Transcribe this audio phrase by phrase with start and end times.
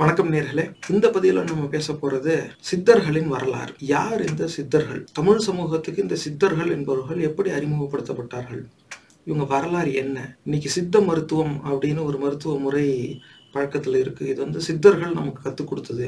[0.00, 0.74] வணக்கம் நேர்களே.
[0.90, 2.34] இந்த பதிவில் நம்ம பேச போறது
[2.70, 3.72] சித்தர்களின் வரலாறு.
[3.78, 5.04] யார் இந்த சித்தர்கள்?
[5.12, 8.62] தமிழ் சமூகத்துக்கு இந்த சித்தர்கள் என்பவர்கள் எப்படி அறிமுகப்படுத்தப்பட்டார்கள்?
[9.24, 10.36] இவங்க வரலாறு என்ன?
[10.44, 12.86] இன்னைக்கு சித்த மருத்துவம் அப்படின்னு ஒரு மருத்துவ முறை
[13.54, 16.06] பழக்கத்தில் இருக்குது இது வந்து சித்தர்கள் நமக்கு கற்றுக் கொடுத்தது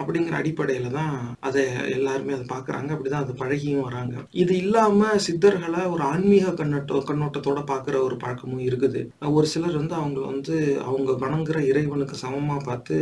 [0.00, 1.14] அப்படிங்கிற அடிப்படையில் தான்
[1.48, 1.62] அதை
[1.96, 4.14] எல்லாருமே அதை பார்க்குறாங்க அப்படிதான் அது பழகியும் வராங்க.
[4.42, 9.02] இது இல்லாமல் சித்தர்களை ஒரு ஆன்மீக கண்ணோட்ட கண்ணோட்டத்தோட பார்க்குற ஒரு பழக்கமும் இருக்குது.
[9.38, 10.56] ஒரு சிலர் வந்து அவங்க வந்து
[10.88, 12.96] அவங்க வணங்குற இறைவனுக்கு சமமாக பார்த்து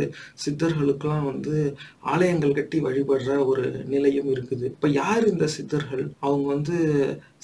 [0.45, 1.55] சித்தர்களுக்கெல்லாம் வந்து
[2.13, 4.65] ஆலயங்கள் கட்டி வழிபடுற ஒரு நிலையும் இருக்குது.
[4.75, 6.05] இப்போ யார் இந்த சித்தர்கள்?
[6.27, 6.77] அவங்க வந்து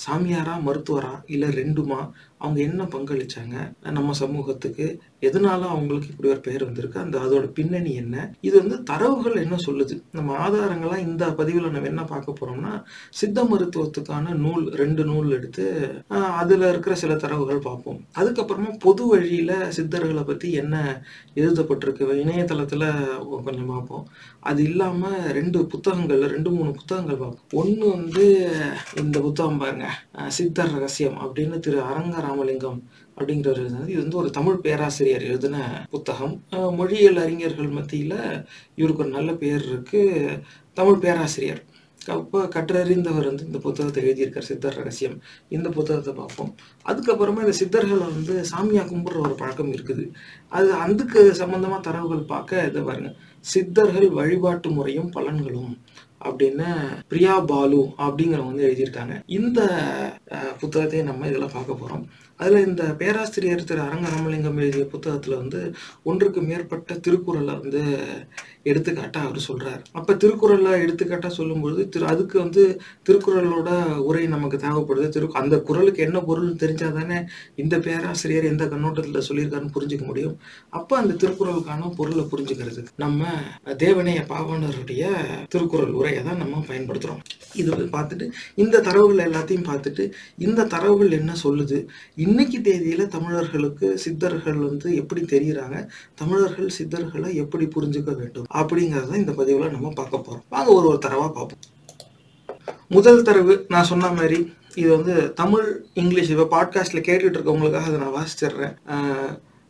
[0.06, 2.00] சாமியாரா மருத்துவரா இல்லை ரெண்டுமா?
[2.44, 3.56] அவங்க என்ன பங்களிச்சாங்க?
[3.98, 4.88] நம்ம சமூகத்துக்கு
[5.28, 6.98] எதனால அவங்களுக்கு இப்படி ஒரு பெயர் வந்திருக்கு?
[7.04, 8.16] அந்த அதோட பின்னணி என்ன?
[8.48, 9.96] இது வந்து தரவுகள் என்ன சொல்லுது?
[10.18, 12.74] நம்ம ஆதாரங்களா இந்த பதிவில் நம்ம என்ன பார்க்க போறோம்னா
[13.22, 15.66] சித்த மருத்துவத்துக்கான நூல் ரெண்டு நூல் எடுத்து
[16.42, 17.98] அதில் அதுல இருக்கிற சில தரவுகள் பார்ப்போம்.
[18.20, 20.76] அதுக்கப்புறமா பொது வழியில சித்தர்களை பத்தி என்ன
[21.42, 22.06] எழுதப்பட்டிருக்கு?
[22.24, 22.84] இணையதளத்துல
[23.46, 24.06] கொஞ்சம் பார்ப்போம்.
[24.50, 27.50] அது இல்லாம ரெண்டு புத்தகங்கள் ரெண்டு மூணு புத்தகங்கள் பார்ப்போம்.
[27.62, 28.26] ஒன்று வந்து
[29.04, 29.88] இந்த புத்தகம் பாருங்க
[30.38, 32.80] சித்தர் ரகசியம் அப்படின்னு திரு அரங்கர் ராமலிங்கம்
[33.18, 34.02] அப்படிங்கிறவர் எழுதினது இது.
[34.04, 35.58] வந்து ஒரு தமிழ் பேராசிரியர் எழுதின
[35.94, 36.36] புத்தகம்.
[36.80, 38.14] மொழியியல் அறிஞர்கள் மத்தியில
[38.80, 40.04] இவருக்கு ஒரு நல்ல பேர் இருக்கு.
[40.80, 41.64] தமிழ் பேராசிரியர்.
[42.16, 45.16] அப்போ கற்றறிந்தவர் வந்து இந்த புத்தகத்தை எழுதியிருக்கார் சித்தர் ரகசியம்.
[45.56, 46.52] இந்த புத்தகத்தை பார்ப்போம்.
[46.90, 50.06] அதுக்கப்புறமா இந்த சித்தர்களை வந்து சாமியாக கும்பிட்ற ஒரு பழக்கம் இருக்குது.
[50.58, 53.18] அது அதுக்கு சம்பந்தமா தரவுகள் பார்க்க இதை பாருங்கள்
[53.54, 55.74] சித்தர்கள் வழிபாட்டு முறையும் பலன்களும்.
[56.30, 56.68] அப்படின்னு
[57.08, 59.16] பிரியா பாலு அப்படிங்கிறவங்க வந்து எழுதியிருக்காங்க.
[59.40, 59.60] இந்த
[60.60, 62.06] புத்தகத்தை நம்ம இதில் பார்க்க போறோம்.
[62.40, 65.62] அதுல இந்த பேராசிரியர் திரு அரங்க ராமலிங்கம் எழுதிய புத்தகத்துல வந்து
[66.04, 67.82] ஒன்றுக்கு மேற்பட்ட திருக்குறளை வந்து
[68.72, 72.64] எடுத்துக்காட்டாக அவர் சொல்கிறார் அப்போ திருக்குறளை எடுத்துக்காட்டாக சொல்லும்பொழுது திரு அதுக்கு வந்து
[73.08, 73.70] திருக்குறளோட
[74.10, 75.08] உரை நமக்கு தேவைப்படுது.
[75.16, 77.18] திரு அந்த குறளுக்கு என்ன பொருள்னு தெரிஞ்சால் தானே
[77.64, 80.36] இந்த பேராசிரியர் எந்த கண்ணோட்டத்தில் சொல்லியிருக்காருன்னு புரிஞ்சுக்க முடியும்.
[80.80, 83.26] அப்போ அந்த திருக்குறளுக்கான பொருளை புரிஞ்சுக்கிறது நம்ம
[83.84, 85.04] தேவனைய பாவனருடைய
[85.56, 87.22] திருக்குறள் உரையை தான் நம்ம பயன்படுத்துகிறோம்
[87.62, 88.26] இது வந்து பார்த்துட்டு
[88.64, 90.04] இந்த தரவுகள் எல்லாத்தையும் பார்த்துட்டு
[90.46, 91.78] இந்த தரவுகள் என்ன சொல்லுது?
[92.26, 95.78] இன்னைக்கு தேதியில் தமிழர்களுக்கு சித்தர்கள் வந்து எப்படி தெரியுறாங்க?
[96.22, 98.48] தமிழர்கள் சித்தர்களை எப்படி புரிஞ்சுக்க வேண்டும்?
[98.62, 101.64] அப்படிங்கிறத இந்த பதிவில் நம்ம பார்க்க போகிறோம் வாங்க ஒரு ஒரு தரவாக பார்ப்போம்.
[102.96, 104.40] முதல் தரவு நான் சொன்ன மாதிரி
[104.82, 105.68] இது வந்து தமிழ்
[106.02, 108.76] இங்கிலீஷ் இப்போ பாட்காஸ்ட்டில் கேட்டுட்டு இருக்கவங்களுக்காக அதை நான் வாசிச்சிடுறேன்.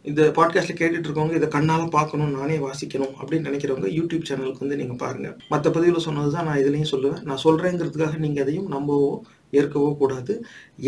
[0.06, 5.02] இந்த பாட்காஸ்ட்டில் கேட்டுட்டு இருக்கவங்க இதை கண்ணால் பார்க்கணும் நானே வாசிக்கணும் அப்படின்னு நினைக்கிறவங்க யூடியூப் சேனலுக்கு வந்து நீங்கள்
[5.04, 7.24] பாருங்கள் மற்ற பதிவில் சொன்னது தான் நான் இதுலேயும் சொல்லுவேன்.
[7.30, 9.10] நான் சொல்கிறேங்கிறதுக்காக நீங்கள் எதையும் நம்பவோ
[9.56, 10.34] இருக்கவோ கூடாது.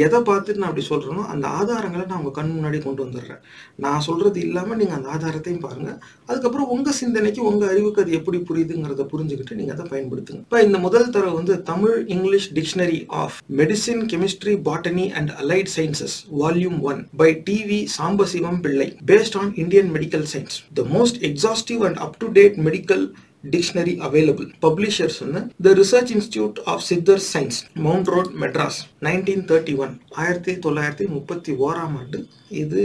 [0.05, 3.41] எதை பார்த்துட்டு நான் அப்படி சொல்கிறேனோ அந்த ஆதாரங்களை நான் உங்கள் கண் முன்னாடி கொண்டு வந்துடுறேன்.
[3.85, 5.97] நான் சொல்கிறது இல்லாமல் நீங்கள் அந்த ஆதாரத்தையும் பாருங்கள்
[6.29, 10.41] அதுக்கப்புறம் உங்கள் சிந்தனைக்கு உங்கள் அறிவுக்கு அது எப்படி புரியுதுங்கிறத புரிஞ்சுக்கிட்டு நீங்கள் அதை பயன்படுத்துங்க.
[10.47, 16.17] இப்போ இந்த முதல் தரவு வந்து Tamil English dictionary of medicine chemistry botany and allied sciences
[16.43, 21.99] volume one by TV Sambasivam Pillai based on Indian medical science the most exhaustive and
[22.07, 23.05] up to date medical
[23.43, 29.75] dictionary available publishers வந்து the research institute of Siddhar science mount road Madras nineteen thirty
[29.77, 32.19] one ஆயிரத்தி தொள்ளாயிரத்தி முப்பத்தி ஓராம் ஆண்டு
[32.61, 32.81] இது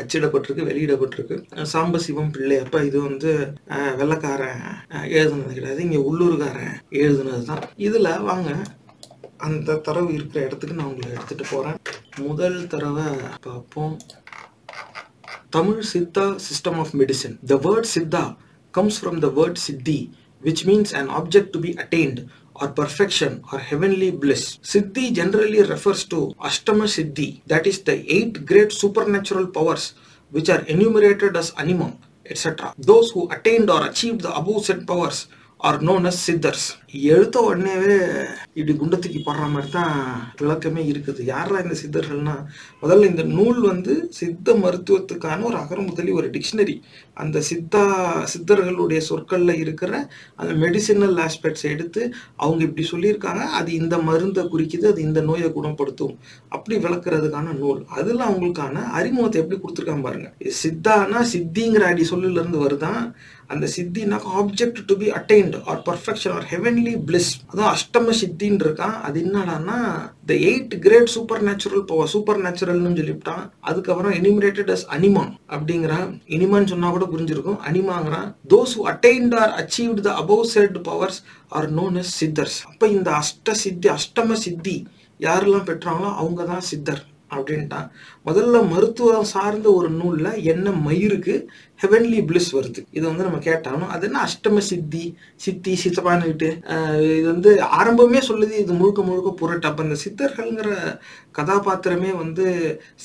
[0.00, 1.36] அச்சிடப்பட்டிருக்கு வெளியிடப்பட்டிருக்கு.
[1.72, 2.58] சாம்பசிவம் பிள்ளை.
[2.64, 3.30] அப்ப இது வந்து
[3.70, 4.62] வெள்ளக்காரன் வெள்ளைக்காரன்
[5.18, 5.80] எழுதுனது கிடையாது.
[5.86, 7.64] இங்க உள்ளூர்காரன் எழுதுனது தான்.
[7.88, 8.50] இதுல வாங்க
[9.46, 11.78] அந்த தரவு இருக்கிற இடத்துக்கு நான் உங்களை எடுத்துட்டு போறேன்.
[12.26, 13.08] முதல் தரவை
[13.40, 13.96] பார்ப்போம்.
[15.56, 18.22] Tamil Siddha system of medicine the word Siddha
[18.72, 23.58] comes from the word Siddhi, which means an object to be attained or perfection or
[23.58, 24.58] heavenly bliss.
[24.58, 29.94] Siddhi generally refers to Ashtama Siddhi, that is the eight great supernatural powers
[30.30, 32.74] which are enumerated as animum, etc.
[32.78, 35.28] Those who attained or achieved the above said powers
[35.66, 36.66] are known as Siddhars
[37.12, 37.94] எழுத்த உடனேவே
[38.58, 39.94] இப்படி குண்டத்துக்கு படுற மாதிரி தான்
[40.40, 41.20] விளக்கமே இருக்குது.
[41.24, 42.34] யாரா இந்த சித்தர்கள்னா?
[42.82, 46.76] முதல்ல இந்த நூல் வந்து சித்த மருத்துவத்துக்கான ஒரு அகரமுதலி ஒரு டிக்ஷனரி
[47.14, 47.82] அந்த சித்தா
[48.32, 49.92] சித்தர்களுடைய சொற்களில் இருக்கிற
[50.36, 52.02] அந்த மெடிசினல் ஆஸ்பெக்ட்ஸ் எடுத்து
[52.36, 53.42] அவங்க இப்படி சொல்லியிருக்காங்க.
[53.60, 56.14] அது இந்த மருந்தை குறிக்குது அது இந்த நோயை குணப்படுத்தும்.
[56.48, 57.82] அப்படி விளக்குறதுக்கான நூல்.
[57.88, 60.30] அதில் அவங்களுக்கான அறிமுகத்தை எப்படி கொடுத்துருக்காங்க பாருங்க.
[60.62, 63.02] சித்தானா சித்திங்கிற அடி சொல்லுலேருந்து வருதான்
[63.52, 68.96] அந்த சித்தின்னா object to be attained or perfection or heavenly bliss அதுவும் அஷ்டம சித்தின்னு இருக்கான்.
[69.06, 69.78] அது என்னடான்னா
[70.30, 73.44] the eight great super natural power super நேச்சுரல்னு சொல்லிவிட்டான்.
[73.70, 76.08] அதுக்கப்புறம் எனிமரேட்டட் அஸ் அனிமான் அப்படிங்கிறான்.
[76.36, 77.60] இனிமான்னு சொன்னா கூட புரிஞ்சிருக்கும்.
[77.70, 81.20] அனிமாங்கிறான் those who attained or achieved the above set powers
[81.58, 84.76] are known as Siddhars அப்போ இந்த அஷ்ட சித்தி அஷ்டம சித்தி
[85.20, 87.00] யாரெல்லாம் பெற்றாங்களோ அவங்க தான் சித்தர்.
[87.34, 87.88] அப்படின்ட்டான்.
[88.28, 91.34] முதல்ல மருத்துவம் சார்ந்த ஒரு நூலில் என்ன மயிருக்கு
[91.82, 92.80] ஹெவன்லி பிளிஸ் வருது.
[92.96, 95.02] இதை வந்து நம்ம கேட்டாலும் அது என்ன அஷ்டம சித்தி
[95.44, 96.48] சித்தி சித்தப்பான்னுக்கிட்டு
[97.10, 99.68] இது வந்து ஆரம்பமே சொல்லுது இது முழுக்க முழுக்க புரட்டு.
[99.70, 100.70] அப்போ இந்த சித்தர்கள்ங்கிற
[101.38, 102.46] கதாபாத்திரமே வந்து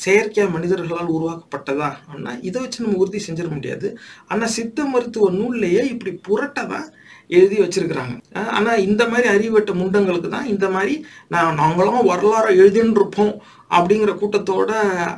[0.03, 1.91] செயற்கையாக மனிதர்களால் உருவாக்கப்பட்டதா?
[2.05, 3.89] அப்படின்னா இதை வச்சு நம்ம உறுதி செஞ்சிட முடியாது.
[4.31, 6.89] ஆனால் சித்த மருத்துவ நூல்லையே இப்படி புரட்டதான்
[7.35, 8.15] எழுதி வச்சிருக்கிறாங்க.
[8.55, 10.95] ஆனால் இந்த மாதிரி அறிவட்ட முண்டங்களுக்கு தான் இந்த மாதிரி
[11.33, 13.33] நான் நாங்களும் வரலாறு எழுதின்னு இருப்போம்
[13.73, 14.71] அப்படிங்கிற கூட்டத்தோட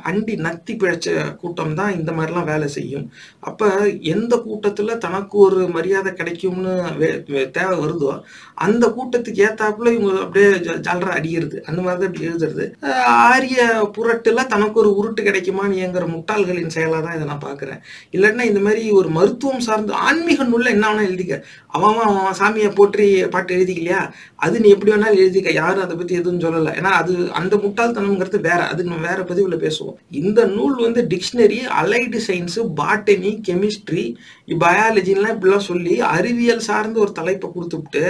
[0.04, 3.06] அண்டி நத்தி பிழைச்ச கூட்டம் தான் இந்த மாதிரிலாம் வேலை செய்யும்.
[3.40, 3.66] அப்போ
[4.08, 8.10] எந்த கூட்டத்தில் தனக்கு ஒரு மரியாதை கிடைக்கும்னு வே- தேவை வருதோ
[8.58, 12.64] அந்த கூட்டத்துக்கு ஏத்தாப்புல இவங்க அப்படியே ஜ- ஜாலரா அடிக்கிறது அந்த மாதிரி தான் இப்படி எழுதுறது.
[13.26, 13.60] ஆரிய
[13.96, 17.80] புரட்டில் தனக்கு ஒரு உருட்டு கிடைக்குமான்னு இயங்குற முட்டாள்களின் செயலாக தான் இதை நான் பார்க்குறேன்
[18.12, 21.34] இல்லைன்னா இந்த மாதிரி ஒரு மருத்துவம் சார்ந்து ஆன்மீக நூலில் என்ன வேணால் எழுதிக்க.
[21.68, 24.00] அவன் அவன் அவன் சாமியை போற்றி பாட்டு எழுதிக்கலையா?
[24.36, 26.70] அது நீ எப்படி வேணாலும் எழுதிக்க யாரும் அதை பத்தி எதுவும் சொல்லல.
[26.70, 28.66] ஏன்னா அது அந்த முட்டாள்தனம்ங்கிறது வேற.
[28.66, 29.96] அது நம்ம வேற பதிவுல பேசுவோம்.
[30.10, 34.04] இந்த நூல் வந்து dictionary allied science botany chemistry
[34.48, 38.02] பயாலஜிலாம் இப்படிலாம் சொல்லி அறிவியல் சார்ந்த ஒரு தலைப்பை கொடுத்துட்டு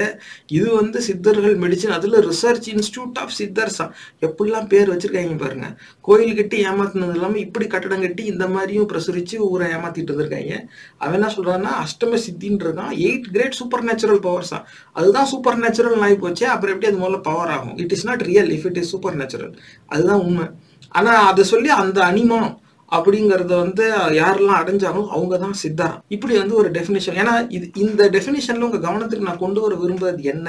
[0.47, 3.87] இது வந்து சித்தர்கள் மெடிசின் அதுல ரிசர்ச் இன்ஸ்டியூட் ஆஃப் சித்தர்ஸா
[4.21, 5.69] எப்படிலாம் பேர் வச்சிருக்காங்க பாருங்க.
[6.01, 10.55] கோயில் கட்டி ஏமாத்தினது இல்லாம இப்படி கட்டடம் கட்டி இந்த மாதிரியும் பிரசுரிச்சு ஊரை ஏமாத்திட்டு இருந்திருக்காங்க.
[10.99, 12.95] அவன் என்ன சொல்றான்னா அஷ்டம சித்தின்னு இருக்கான்.
[13.07, 14.61] எயிட் கிரேட் சூப்பர் நேச்சுரல் பவர்ஸா
[14.93, 17.77] அதுதான் சூப்பர் நேச்சுரல் ஆகி போச்சு அப்புறம் எப்படி அது முதல்ல பவர் ஆகும்?
[17.77, 19.53] It is not real if it is super natural
[19.87, 20.47] அதுதான் உண்மை.
[20.89, 22.49] ஆனா அதை சொல்லி அந்த அனிமம்
[22.93, 23.85] அப்படிங்கறத வந்து
[24.19, 25.89] யாரெல்லாம் அடைஞ்சாலும் அவங்க தான் சித்தா.
[26.09, 30.49] இப்படி வந்து ஒரு டெஃபினேஷன் ஏன்னா இது இந்த டெஃபினேஷன்ல உங்க கவனத்துக்கு நான் கொண்டு வர விரும்புறது என்ன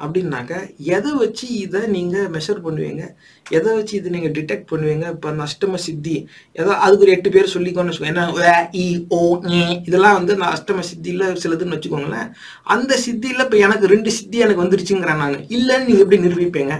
[0.00, 0.52] அப்படின்னாக்க
[0.96, 3.02] எதை வச்சு இதை நீங்க மெஷர் பண்ணுவீங்க?
[3.46, 5.06] எதை வச்சு இதை நீங்க டிடெக்ட் பண்ணுவீங்க?
[5.14, 6.16] இப்ப அந்த அஷ்டம சித்தி
[6.56, 8.52] ஏதோ அதுக்கு ஒரு எட்டு பேர் சொல்லிக்கோன்னு வச்சுக்கோங்க ஏன்னா வே,
[8.84, 12.28] இ ஓ ஞே, இதெல்லாம் வந்து நான் அஷ்டம சித்தியில சிலதுன்னு வச்சுக்கோங்களேன்.
[12.66, 15.38] அந்த சித்தியில இப்ப எனக்கு ரெண்டு சித்தி எனக்கு வந்துருச்சுங்கிறேன் நான்.
[15.58, 16.74] இல்லைன்னு நீங்க எப்படி நிரூபிப்பீங்க?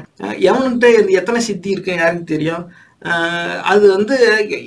[0.48, 0.88] எவன்கிட்ட
[1.20, 2.64] எத்தனை சித்தி இருக்கு யாருக்கு தெரியும்?
[3.70, 4.16] அது வந்து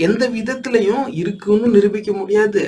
[0.07, 2.61] எந்த விதத்திலையும் இருக்குன்னு நிரூபிக்க முடியாது.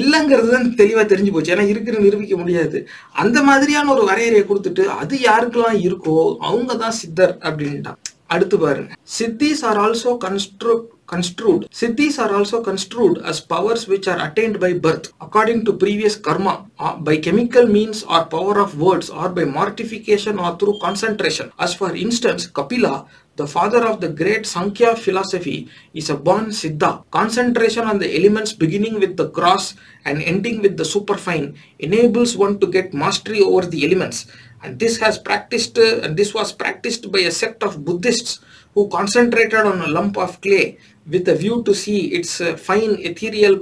[0.00, 1.52] இல்லைங்கிறது தான் தெளிவாக தெரிஞ்சு போச்சு.
[1.54, 2.80] ஏன்னா இருக்குன்னு நிரூபிக்க முடியாது.
[3.24, 6.16] அந்த மாதிரியான ஒரு வரையறையை கொடுத்துட்டு அது யாருக்கெல்லாம் இருக்கோ
[6.48, 8.00] அவங்க தான் சித்தர் அப்படின்ட்டான்.
[8.34, 8.92] அடுத்து பாருங்க.
[9.18, 11.68] Siddhis are also construct construed.
[11.70, 15.12] Siddhis are also construed as powers which are attained by birth.
[15.20, 16.66] According to previous karma
[17.00, 21.52] by chemical means or power of words or by mortification or through concentration.
[21.58, 23.06] As for instance kapila
[23.36, 27.02] the father of the great sankhya philosophy is a born siddha.
[27.10, 29.74] Concentration on the elements beginning with the gross
[30.04, 34.26] and ending with the superfine enables one to get mastery over the elements.
[34.62, 38.40] And this has practiced uh, and this was practiced by a sect of buddhists
[38.74, 40.78] who concentrated on a lump of clay
[41.12, 43.54] with a view to see it's uh, fine ethereal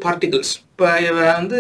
[0.71, 1.59] இப்போ இவன் வந்து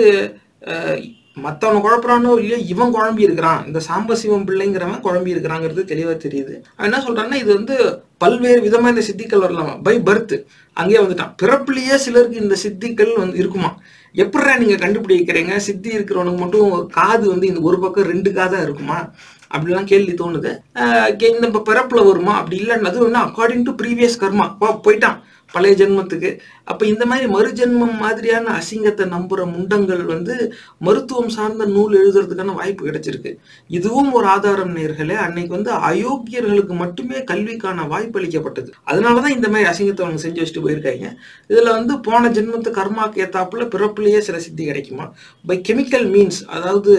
[1.44, 3.60] மற்றவன் குழப்பறானோ இல்லையோ இவன் குழம்பி இருக்கிறான்.
[3.68, 6.54] இந்த சாம்பசிவம் பிள்ளைங்கிறவன் குழம்பி இருக்கிறாங்கிறது தெளிவாக தெரியுது.
[6.76, 7.76] அவன் என்ன சொல்கிறான்னா இது வந்து
[8.22, 9.74] பல்வேறு விதமாக இந்த சித்திகள் வரலாமா.
[9.86, 10.34] பை பர்த்
[10.80, 11.32] அங்கேயே வந்துட்டான்.
[11.42, 13.70] பிறப்புலேயே சிலருக்கு இந்த சித்திகள் வந்து இருக்குமா?
[14.24, 15.56] எப்படா நீங்கள் கண்டுபிடிக்கிறீங்க?
[15.68, 18.98] சித்தி இருக்கிறவனுக்கு மட்டும் காது வந்து இந்த ஒரு பக்கம் ரெண்டு காதாக இருக்குமா?
[19.54, 20.52] அப்படிலாம் கேள்வி தோணுது.
[21.30, 22.34] இந்த பிறப்பில் வருமா?
[22.40, 24.46] அப்படி இல்லைன்னு அது ஒன்று அக்கார்டிங் டு ப்ரீவியஸ் கர்மா
[24.86, 25.18] போயிட்டான்.
[25.54, 26.30] பழைய ஜென்மத்துக்கு.
[26.70, 30.34] அப்போ இந்த மாதிரி மறுஜென்மம் மாதிரியான அசிங்கத்தை நம்புகிற முண்டங்கள் வந்து
[30.86, 33.32] மருத்துவம் சார்ந்த நூல் எழுதுறதுக்கான வாய்ப்பு கிடைச்சிருக்கு.
[33.78, 35.16] இதுவும் ஒரு ஆதாரம் நேர்களே.
[35.24, 38.70] அன்னைக்கு வந்து அயோக்கியர்களுக்கு மட்டுமே கல்விக்கான வாய்ப்பு அளிக்கப்பட்டது.
[38.92, 41.08] அதனாலதான் இந்த மாதிரி அசிங்கத்தை அவங்க செஞ்சு வச்சுட்டு போயிருக்காங்க.
[41.52, 45.06] இதில் வந்து போன ஜென்மத்து கர்மாக்கு ஏத்தாப்புல பிறப்புலேயே சில சித்தி கிடைக்குமா?
[45.50, 46.92] பை கெமிக்கல் மீன்ஸ் அதாவது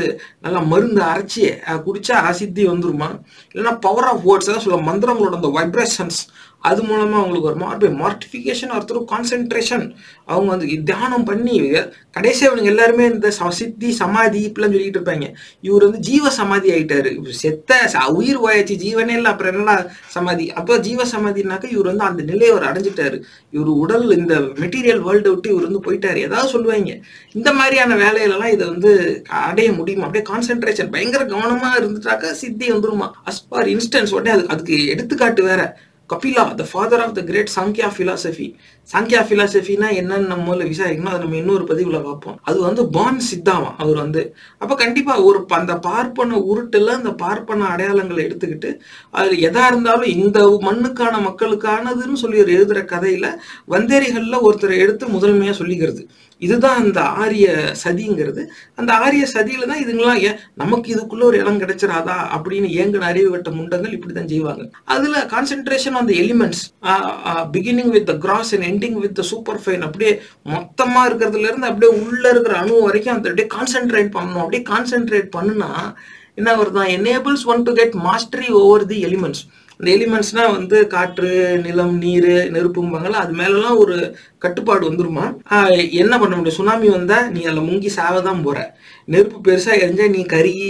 [0.45, 1.43] நல்லா மருந்து அரைச்சி
[1.87, 3.09] குடிச்சா அசித்தி வந்துருமா?
[3.53, 6.19] இல்லைன்னா பவர் ஆஃப் வேர்ட்ஸ் அதாவது சொல்ல மந்திரங்களோட அந்த வைப்ரேஷன்ஸ்
[6.63, 9.95] அது மூலமாக அவங்களுக்கு வருமா by mortification or through concentration
[10.25, 11.55] அவங்க வந்து தியானம் பண்ணி
[12.11, 15.33] கடைசியாக அவனுங்க எல்லாருமே இந்த ச- சித்தி சமாதி இப்படிலாம் சொல்லிட்டு இருப்பாங்க.
[15.61, 20.51] இவர் வந்து ஜீவ சமாதி ஆகிட்டாரு இவர் செத்த உயிர் வாயாச்சு ஜீவனே இல்லை அப்புறம் என்னடா சமாதி?
[20.53, 23.21] அப்போ ஜீவ சமாதினாக்கா இவர் வந்து அந்த நிலையை அவர் அடைஞ்சிட்டாரு.
[23.51, 26.15] இவர் உடல் இந்த மெட்டீரியல் வேர்ல்டை விட்டு இவர் வந்து போயிட்டாரு.
[26.15, 26.97] ஏதாவது சொல்லுவாங்க.
[27.33, 30.05] இந்த மாதிரியான வேலையிலலாம் இதை வந்து அடைய முடியுமா?
[30.05, 33.11] அப்படியே கான்சென்ட்ரேஷன் பயங்கர கவனமாக இருந்துட்டாக்கா சித்தி வந்துருமா?
[33.25, 35.79] அஸ் ஃபார் இன்ஸ்டன்ஸ் உடனே அது அதுக்கு எடுத்துக்காட்டு வேற.
[36.09, 38.53] Kapila the father of the great Sankhya philosophy
[38.93, 41.05] Sankhya ஃபிலாசபினா என்னன்னு நம்ம முதல்ல விசாரிக்கணும்.
[41.05, 42.39] அதை நம்ம இன்னொரு பதிவுல பார்ப்போம்.
[42.41, 43.73] அது வந்து பான் சித்தாவா?
[43.77, 48.79] அவர் வந்து அப்ப கண்டிப்பா ஒரு ப- அந்த பார்ப்பன உருட்டுல அந்த பார்ப்பன அடையாளங்களை எடுத்துக்கிட்டு
[49.11, 53.35] அதுல எதா இருந்தாலும் இந்த மண்ணுக்கான மக்களுக்கானதுன்னு சொல்லி ஒரு எழுதுற கதையில
[53.69, 56.07] வந்தேரிகள்ல ஒருத்தரை எடுத்து முதன்மையா சொல்லிக்கிறது.
[56.45, 57.47] இதுதான் அந்த ஆரிய
[57.83, 58.41] சதிங்கிறது.
[58.79, 63.51] அந்த ஆரிய சதியில தான் இதுங்களாம் ஏன் நமக்கு இதுக்குள்ள ஒரு இடம் கிடைச்சிராதா அப்படின்னு ஏங்கின அறிவு கட்ட
[63.59, 64.65] முண்டங்கள் இப்படிதான் செய்வாங்க.
[64.95, 66.63] அதுல concentration on the elements
[67.55, 70.13] beginning with the gross and ending with the super fine அப்படியே
[70.55, 74.43] மொத்தமா இருக்கிறதுல இருந்து அப்படியே உள்ள இருக்கிற அணு வரைக்கும் அந்த அப்படியே கான்சென்ட்ரேட் பண்ணணும்.
[74.45, 75.71] அப்படியே கான்சென்ட்ரேட் பண்ணுனா
[76.39, 76.91] என்ன வருதான்?
[76.97, 79.43] Enables one to get mastery over the elements
[79.83, 81.29] இந்த எலிமெண்ட்ஸ்னா வந்து காற்று
[81.63, 83.95] நிலம் நீர் நெருப்பும்பாங்கல்ல அது மேலலாம் ஒரு
[84.43, 85.25] கட்டுப்பாடு வந்துருமா?
[86.01, 86.57] என்ன பண்ண முடியும்?
[86.59, 88.57] சுனாமி வந்தால் நீ அதில் முங்கி சாவதான் போற.
[89.13, 90.67] நெருப்பு பெருசாக எரிஞ்சா நீ கருகி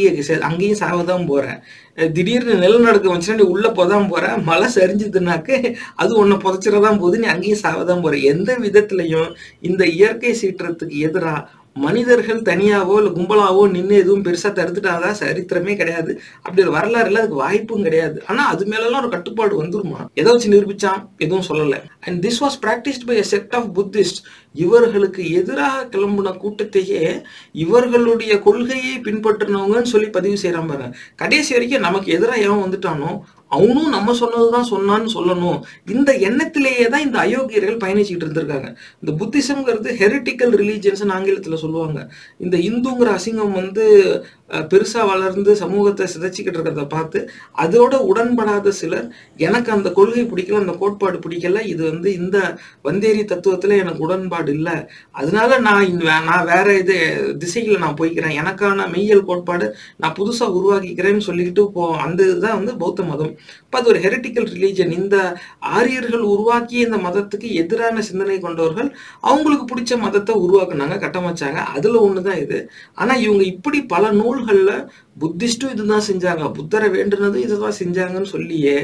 [0.50, 1.46] அங்கேயும் சாவதான் போற.
[1.93, 4.25] போகிற திடீர்னு நிலநடுக்கம் வந்துச்சுன்னா நீ உள்ள போதான் போற.
[4.50, 5.58] மழை சரிஞ்சதுனாக்கு
[6.03, 7.22] அது ஒன்றை புதைச்சிட தான் போகுது.
[7.24, 8.15] நீ அங்கேயும் சாவதான் போற.
[8.34, 9.29] எந்த விதத்துலையும்
[9.70, 16.22] இந்த இயற்கை சீற்றத்துக்கு எதிராக மனிதர்கள் தனியாவோ இல்லை கும்பலாவோ நின்று எதுவும் பெருசாக தடுத்துட்டாதான் சரித்திரமே கிடையாது.
[16.42, 18.24] அப்படி ஒரு வரலாறுல அதுக்கு வாய்ப்பும் கிடையாது.
[18.27, 20.06] ஆனால் அது மேலெல்லாம் ஒரு கட்டுப்பாடு வந்துருமா?
[20.13, 21.01] எதை வச்சு நிரூபிச்சான்?
[21.18, 21.80] எதுவும் சொல்லலை.
[22.00, 24.22] And this was practised by a set of Buddhist
[24.53, 30.98] இவர்களுக்கு எதிராக கிளம்புன கூட்டத்தையே இவர்களுடைய கொள்கையை பின்பற்றினவங்கன்னு சொல்லி பதிவு செய்யறான் பாருங்க.
[31.15, 33.20] கடைசி வரைக்கும் நமக்கு எதிராக எவன் வந்துட்டானோ
[33.55, 35.60] அவனும் நம்ம சொன்னதுதான் சொன்னான்னு சொல்லணும்.
[35.95, 38.69] இந்த எண்ணத்திலேயே தான் இந்த அயோக்கியர்கள் பயணிச்சுக்கிட்டு இருந்திருக்காங்க.
[39.01, 42.00] இந்த புத்திசம்ங்கிறது ஹெரிட்டிக்கல் ரிலீஜியன்ஸ் ஆங்கிலத்தில் சொல்லுவாங்க.
[42.45, 43.86] இந்த இந்துங்கிற அசிங்கம் வந்து
[44.50, 47.19] பெருசாக வளர்ந்து சமூகத்தை சிதைச்சிக்கிட்டு இருக்கிறத பார்த்து
[47.63, 49.07] அதோட உடன்படாத சிலர்
[49.47, 52.38] எனக்கு அந்த கொள்கை பிடிக்கல அந்த கோட்பாடு பிடிக்கல இது வந்து இந்த
[52.88, 54.75] வந்தேரி தத்துவத்தில் எனக்கு உடன்பாடு இல்லை.
[55.21, 56.97] அதனால நான் இந்த நான் வேற இது
[57.43, 58.35] திசைகளை நான் போய்க்கிறேன்.
[58.41, 59.67] எனக்கான மெய்யல் கோட்பாடு
[60.03, 63.33] நான் புதுசாக உருவாக்கிக்கிறேன்னு சொல்லிக்கிட்டு போ அந்த இதுதான் வந்து பௌத்த மதம்.
[63.65, 65.17] இப்போ அது ஒரு ஹெரிட்டிக்கல் ரிலீஜன் இந்த
[65.77, 68.89] ஆரியர்கள் உருவாக்கிய இந்த மதத்துக்கு எதிரான சிந்தனை கொண்டவர்கள்
[69.31, 71.59] அவங்களுக்கு பிடிச்ச மதத்தை உருவாக்குனாங்க கட்டமைச்சாங்க.
[71.75, 72.59] அதில் ஒன்று தான் இது.
[73.01, 74.75] ஆனால் இவங்க இப்படி பல நூல்களில்
[75.22, 76.44] புத்திஸ்டும் இதுதான் செஞ்சாங்க.
[76.58, 78.78] புத்தரை வேண்டுனதும் இதுதான் செஞ்சாங்கன்னு சொல்லியே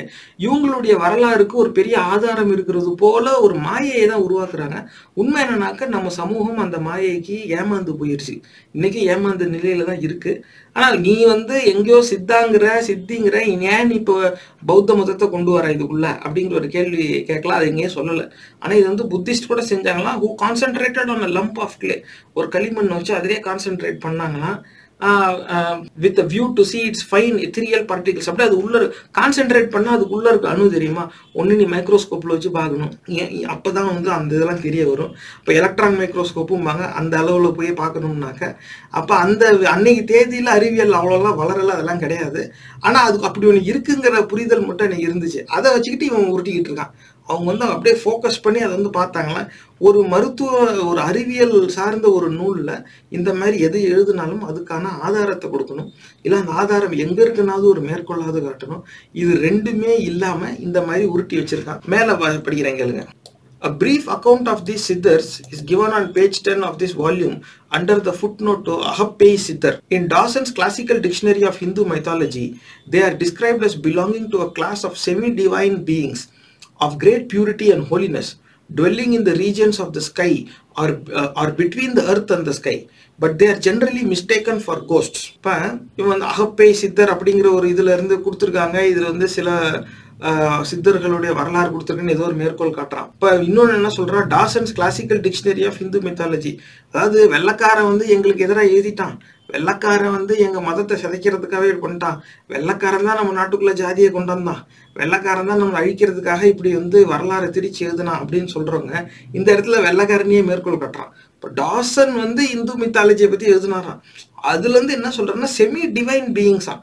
[0.46, 4.78] இவங்களுடைய வரலாறுக்கு ஒரு பெரிய ஆதாரம் இருக்கிறது போல ஒரு மாயையை தான் உருவாக்குறாங்க.
[5.22, 8.36] உண்மை என்னன்னாக்க நம்ம சமூகம் அந்த மாயைக்கு ஏமாந்து போயிடுச்சு
[8.78, 10.34] இன்னைக்கு ஏமாந்த நிலையில தான் இருக்கு.
[10.76, 13.38] ஆனால் நீ வந்து எங்கேயோ சித்தாங்கிற சித்திங்கிற
[13.76, 14.16] ஏன் இப்போ
[14.70, 16.08] பௌத்த மதத்தை கொண்டு வர இதுக்குள்ள?
[16.26, 17.58] அப்படிங்கிற ஒரு கேள்வி கேட்கலாம்.
[17.60, 18.26] அது எங்கேயும் சொல்லலை.
[18.62, 20.20] ஆனால் இது வந்து புத்திஸ்ட் கூட செஞ்சாங்களாம்.
[20.24, 21.98] Who concentrated on lump of clay
[22.38, 24.60] ஒரு களிமண் வச்சு அதிலே concentrate பண்ணாங்களாம்.
[26.04, 28.80] With view to see it's fine ethereal particles அப்படியே அது உள்ள
[29.18, 31.04] கான்சென்ட்ரேட் பண்ணால் அது உள்ள இருக்க அணு தெரியுமா?
[31.40, 32.92] ஒன்று நீ மைக்ரோஸ்கோப்பில் வச்சு பார்க்கணும்.
[33.54, 35.12] அப்போ தான் வந்து அந்த இதெல்லாம் தெரிய வரும்.
[35.40, 38.44] இப்போ எலக்ட்ரான் மைக்ரோஸ்கோப்பும்பாங்க அந்த அளவில் போய் பார்க்கணும்னாக்க
[39.02, 42.44] அப்போ அந்த அன்னைக்கு தேதியில் அறிவியல் அவ்வளோலாம் வளரலாம் அதெல்லாம் கிடையாது.
[42.88, 45.44] ஆனால் அதுக்கு அப்படி ஒன்று இருக்குங்கிற புரிதல் மட்டும் எனக்கு இருந்துச்சு.
[45.58, 46.94] அதை வச்சுக்கிட்டு இவன் உருட்டிக்கிட்டு இருக்கான்.
[47.30, 49.42] அவங்க வந்து அப்படியே ஃபோக்கஸ் பண்ணி அதை வந்து பார்த்தாங்களா
[49.82, 52.74] ஒரு மருத்துவ ஒரு அறிவியல் சார்ந்த ஒரு நூலில்
[53.10, 55.90] இந்த மாதிரி எது எழுதினாலும் அதுக்கான ஆதாரத்தை கொடுக்கணும்
[56.22, 61.84] இல்லை அந்த ஆதாரம் எங்கே இருக்குனாவது ஒரு மேற்கொள்ளாது காட்டணும் இது ரெண்டுமே இல்லாமல் இந்த மாதிரி உருட்டி வச்சிருக்கான்
[61.88, 63.06] மேலே படிக்கிறேன் கேளுங்க
[63.62, 68.00] A brief account of these Siddhars is given on page 10 of this volume under
[68.00, 69.82] the footnote to Ahappei Siddhar.
[69.90, 72.58] In Dawson's Classical Dictionary of Hindu Mythology,
[72.88, 76.22] they are described as belonging to a class of semi-divine beings
[76.80, 78.28] of great purity and holiness,
[78.70, 80.34] dwelling in the regions of the sky
[80.78, 82.78] or, uh, or between the earth and the sky.
[83.20, 85.54] But they're generally mistaken for ghost இப்போ
[85.96, 89.50] இவன் வந்து அகப்பை சித்தர் அப்படிங்கிற ஒரு இதுல இருந்து கொடுத்துருக்காங்க இதில் வந்து சில
[90.70, 93.10] சித்தர்களுடைய வரலாறு கொடுத்துருக்குன்னு ஏதோ ஒரு மேற்கோள் காட்டுறான்.
[93.16, 96.52] இப்போ இன்னொன்று என்ன சொல்றா Dowson's classical dictionary of Hindu mythology
[96.94, 99.16] அதாவது வெள்ளக்காரன் வந்து எங்களுக்கு எதிராக எழுதிட்டான்.
[99.54, 102.18] வெள்ளக்காரன் வந்து எங்கள் மதத்தை சிதைக்கிறதுக்காகவே பண்ணிட்டான்.
[102.54, 104.62] வெள்ளக்காரன் தான் நம்ம நாட்டுக்குள்ளே ஜாதியை கொண்டு வந்தான்.
[105.00, 108.94] வெள்ளக்காரன் தான் நம்மளை அழிக்கிறதுக்காக இப்படி வந்து வரலாறு திரிச்சு எழுதுனான் அப்படின்னு சொல்கிறவங்க
[109.38, 111.14] இந்த இடத்துல வெள்ளக்காரனையே மேற்கோள் காட்டுறான்.
[111.40, 114.00] இப்போ டாசன் வந்து இந்து மித்தாலஜியை பற்றி எழுதினாராம்.
[114.50, 116.74] அதுலேருந்து என்ன சொல்கிறேன்னா செமி டிவைன் பீயிங்ஸா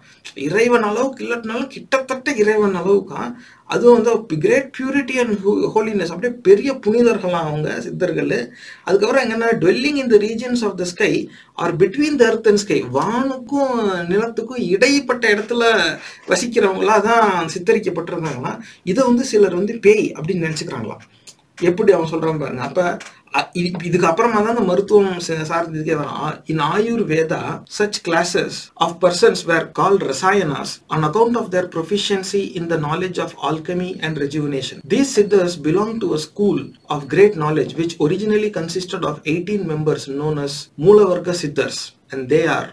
[0.46, 3.20] இறைவன் அளவுக்கு இல்லாட்டினாலும் கிட்டத்தட்ட இறைவன் அளவுக்கா
[3.74, 5.34] அதுவும் வந்து கிரேட் பியூரிட்டி அண்ட்
[5.74, 8.34] ஹோலினஸ் அப்படியே பெரிய புனிதர்களாம் அவங்க சித்தர்கள்.
[8.86, 10.30] அதுக்கப்புறம் எங்கன்னா டுவெல்லிங் இந்த the
[10.66, 11.12] of of sky
[11.64, 13.76] or between the earth and sky வானுக்கும்
[14.12, 15.64] நிலத்துக்கும் இடைப்பட்ட இடத்துல
[16.32, 18.58] வசிக்கிறவங்களா தான் சித்தரிக்கப்பட்டிருந்தாங்களாம்.
[18.92, 21.04] இதை வந்து சிலர் வந்து பேய் அப்படின்னு நினச்சிக்கிறாங்களாம்.
[21.58, 22.86] எப்படி அவன் சொல்கிறான் பாருங்க அப்போ
[23.84, 26.62] இதுக்கு அப்புறமா தான் அந்த மருத்துவம் சார்ந்ததுக்கே வரும் in
[27.10, 27.40] Ayurveda
[27.76, 33.20] such classes of persons were called Rasayanas on account of their proficiency in the knowledge
[33.20, 38.50] of alchemy and rejuvenation these Siddhars belong to a school of great knowledge which originally
[38.50, 41.82] consisted of eighteen members known as Moolavarga Siddhars
[42.12, 42.70] and they are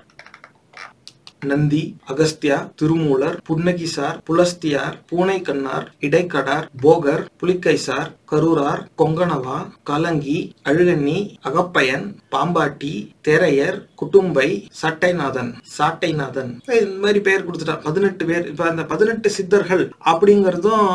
[1.44, 12.94] Nandi Agastya Thirumoolar Punnakisar Pulasthiyar Poonaikannar Idaikadar Bogar Pulikaisar Karurar Konganava Kalangi Azhukanni Agappayan பாம்பாட்டி
[13.28, 14.48] தேரையர் குட்டும்பை
[14.82, 16.52] சட்டைநாதன் சாட்டைநாதன்.
[16.80, 20.88] இந்த மாதிரி பேர் கொடுத்துட்டா பதினெட்டு பேர் இப்ப அந்த பதினெட்டு சித்தர்கள் அப்படிங்கிறதும்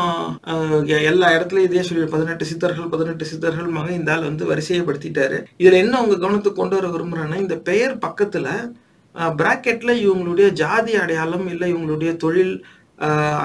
[1.03, 6.01] எல்லா இடத்துலயும் இதே சொல்லி பதினெட்டு சித்தர்கள் பதினெட்டு சித்தர்கள் மக இந்த ஆள் வந்து வரிசையப்படுத்திட்டாரு இதுல என்ன
[6.01, 8.47] உங்க கவனத்துக்கு கொண்டு வர விரும்புறேன்னா இந்த பெயர் பக்கத்துல
[9.41, 12.53] ப்ராக்கெட்டில் இவங்களுடைய ஜாதி அடையாளம் இல்லை இவங்களுடைய தொழில்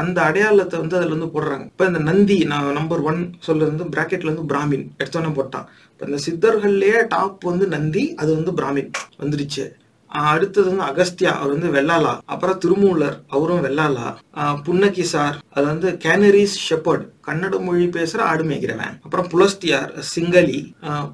[0.01, 1.65] அந்த அடையாளத்தை வந்து அதில் வந்து போடுறாங்க.
[1.73, 5.67] இப்போ இந்த நந்தி நான் நம்பர் ஒன் சொல்லுறது வந்து பிராக்கெட்ல வந்து பிராமின் எடுத்தோன்னே போட்டான்.
[5.93, 8.91] இப்போ இந்த சித்தர்கள்லேயே டாப் வந்து நந்தி அது வந்து பிராமின்
[9.23, 9.65] வந்துருச்சு.
[10.33, 14.09] அடுத்தது வந்து அகஸ்தியா அவர் வந்து வெள்ளாலா அப்புறம் திருமூலர் அவரும் வெள்ளாலா
[14.67, 18.95] புன்னகி சார் அது வந்து கேனரிஸ் ஷெப்பர்ட் கன்னட மொழி பேசுற ஆடு மேய்கிறவன்.
[19.05, 20.61] அப்புறம் புலஸ்தியார் சிங்களி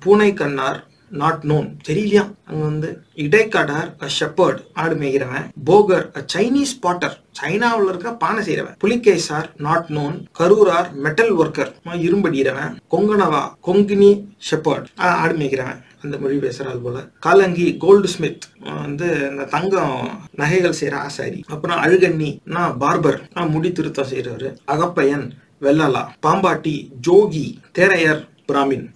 [0.05, 0.81] பூனை கண்ணார்
[1.11, 2.25] நாட் நோன் தெரியலையா?
[2.49, 2.89] அங்க வந்து
[3.25, 3.89] இடைக்காடார்
[4.19, 10.89] ஷெப்பர்ட் ஆடு மேய்கிறவன் போகர் அ சைனீஸ் பாட்டர் சைனாவில் இருக்க பானை செய்யறவன் Pulikesar not known Karurar
[11.05, 11.73] metal worker
[12.07, 14.11] இரும்படிகிறவன் கொங்கனவா Konkani
[14.51, 14.89] shepherd
[15.23, 16.99] ஆடு மேய்க்கிறவன் அந்த மொழி பேசுறாள் போல.
[17.25, 18.45] காலங்கி கோல்டு ஸ்மித்
[18.85, 19.97] வந்து இந்த தங்கம்
[20.41, 21.41] நகைகள் செய்யற ஆசாரி.
[21.53, 25.27] அப்புறம் அழுகண்ணி நான் பார்பர் நான் முடி திருத்தம் செய்யறவரு அகப்பையன்
[25.67, 26.77] வெள்ளலா பாம்பாட்டி
[27.09, 27.47] ஜோகி
[27.79, 28.87] தேரையர் பிராமின்.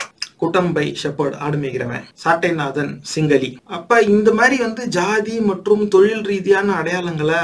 [0.45, 3.51] குட்டம்பை ஷெப்பர்ட் ஆடு மேய்கிறவன் சாட்டைநாதன் சிங்களி.
[3.77, 7.41] அப்ப இந்த மாதிரி வந்து ஜாதி மற்றும் தொழில் ரீதியான அடையாளங்களை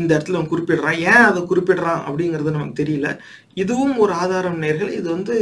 [0.00, 3.08] இந்த இடத்துல அவன் குறிப்பிடுறான் ஏன் அதை குறிப்பிடுறான் அப்படிங்கிறது நமக்கு தெரியல.
[3.62, 4.90] இதுவும் ஒரு ஆதாரம் நேர்கள்.
[4.98, 5.34] இது வந்து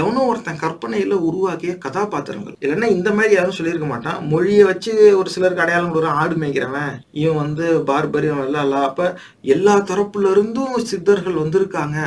[0.00, 2.56] எவனோ ஒருத்தன் கற்பனையில உருவாக்கிய கதாபாத்திரங்கள்.
[2.64, 4.20] இல்லைன்னா இந்த மாதிரி யாரும் சொல்லியிருக்க மாட்டான்.
[4.32, 6.20] மொழியை வச்சு ஒரு சிலருக்கு அடையாளம் கொடுக்குறான்.
[6.22, 9.12] ஆடு மேய்க்கிறவன் இவன் வந்து பார்பரி இவன் வெள்ளாளா அப்ப
[9.56, 11.98] எல்லா தரப்புல இருந்தும் சித்தர்கள் வந்திருக்காங்க.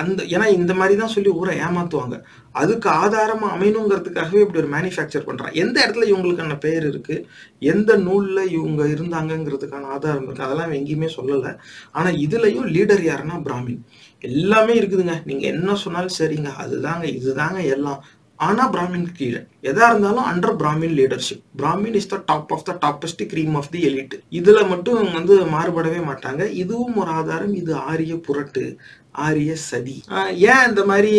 [0.00, 2.16] அந்த ஏன்னா இந்த மாதிரி தான் சொல்லி ஊரை ஏமாத்துவாங்க.
[2.52, 7.24] அதுக்கு ஆதாரமாக அமையணுங்கிறதுக்காகவே இப்படி ஒரு மேனுஃபேக்சர் பண்ணுறான் எந்த இடத்துல இவங்களுக்கான பெயர் இருக்குது
[7.58, 11.52] எந்த நூல்ல இவங்க இருந்தாங்கங்கிறதுக்கான ஆதாரம் இருக்குது அதெல்லாம் எங்கேயுமே சொல்லலை.
[11.92, 13.82] ஆனால் இதுலேயும் லீடர் யாருன்னா பிராமின்.
[14.20, 15.16] எல்லாமே இருக்குதுங்க.
[15.24, 16.50] நீங்கள் என்ன சொன்னாலும் சரிங்க.
[16.64, 18.00] அதுதாங்க இதுதாங்க எல்லாம்.
[18.46, 19.40] ஆனா பிராமின் கீழே.
[19.70, 23.80] எதா இருந்தாலும் under Brahmin leadership Brahmin is the top of the toppest cream of the
[23.90, 26.42] elite இதுல மட்டும் இவங்க வந்து மாறுபடவே மாட்டாங்க.
[26.62, 27.54] இதுவும் ஒரு ஆதாரம்.
[27.60, 28.64] இது ஆரிய புரட்டு
[29.26, 29.96] ஆரிய சதி.
[30.50, 31.12] ஏன் இந்த மாதிரி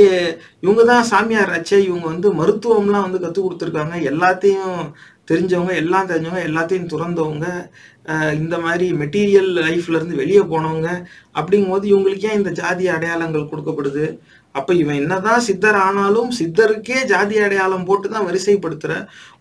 [0.65, 3.95] இவங்க தான் சாமியார் ஆச்சே இவங்க வந்து மருத்துவம்லாம் வந்து கற்றுக் கொடுத்துருக்காங்க.
[4.11, 4.77] எல்லாத்தையும்
[5.31, 7.47] தெரிஞ்சவங்க எல்லாம் தெரிஞ்சவங்க எல்லாத்தையும் துறந்தவங்க
[8.43, 10.87] இந்த மாதிரி மெட்டீரியல் லைஃப்ல இருந்து வெளியே போனவங்க
[11.39, 14.05] அப்படிங்கும்போது இவங்களுக்கு ஏன் இந்த ஜாதி அடையாளங்கள் கொடுக்கப்படுது?
[14.55, 18.93] அப்ப இவன் என்னதான் சித்தர் ஆனாலும் சித்தருக்கே ஜாதி அடையாளம் போட்டு தான் வரிசைப்படுத்துற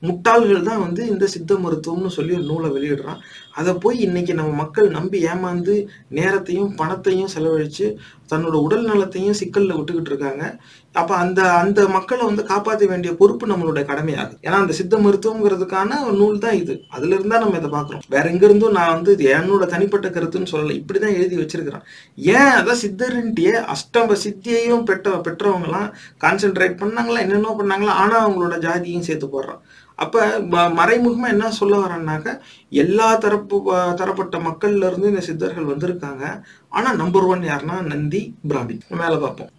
[0.03, 3.21] முட்டாள்கள் தான் வந்து இந்த சித்த மருத்துவம்னு சொல்லி ஒரு நூலை வெளியிடுறான்.
[3.59, 5.75] அதை போய் இன்னைக்கு நம்ம மக்கள் நம்பி ஏமாந்து
[6.19, 7.87] நேரத்தையும் பணத்தையும் செலவழிச்சு
[8.33, 10.45] தன்னோட உடல் நலத்தையும் சிக்கல்ல விட்டுக்கிட்டு இருக்காங்க.
[10.93, 16.17] அப்ப அந்த அந்த மக்களை வந்து காப்பாற்ற வேண்டிய பொறுப்பு நம்மளுடைய கடமையாகும் ஏன்னா அந்த சித்த மருத்துவங்கிறதுக்கான ஒரு
[16.17, 16.81] நூல் தான் இது.
[16.89, 20.83] அதுல இருந்தா நம்ம இதை பாக்குறோம் வேற எங்க இருந்தும் நான் வந்து இது என்னோட தனிப்பட்ட கருத்துன்னு சொல்லல.
[20.83, 21.83] இப்படிதான் எழுதி வச்சிருக்கிறேன்.
[22.17, 29.27] ஏன் அதான் சித்தரின்ட்டியே அஷ்டம்ப சித்தியையும் பெற்ற பெற்றவங்கலாம் கான்சென்ட்ரேட் பண்ணாங்களா என்னென்ன பண்ணாங்களா ஆனா அவங்களோட ஜாதியும் சேர்த்து
[29.27, 29.61] போடுறான்.
[29.95, 32.39] அப்ப ம- மறைமுகமா என்ன சொல்ல வரேன்னாக்க
[32.71, 33.63] எல்லா தரப்பு
[33.97, 36.43] தரப்பட்ட மக்கள்ல இருந்து இந்த சித்தர்கள் வந்திருக்காங்க.
[36.69, 39.51] ஆனா நம்பர் ஒன் யாருன்னா நந்தி பிராமின் மேல பார்ப்போம்.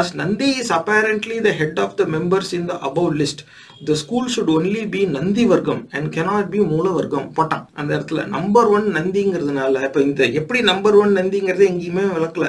[0.00, 3.40] As nandi is apparently the head of the members in the above list
[3.88, 8.26] the school should only be Nandi வர்க்கம் and cannot be மூல வர்க்கம் போட்டான் அந்த இடத்துல
[8.36, 12.48] நம்பர் ஒன் நந்திங்கிறதுனால இப்போ இந்த எப்படி நம்பர் ஒன் நந்திங்கிறது எங்கேயுமே விளக்கல.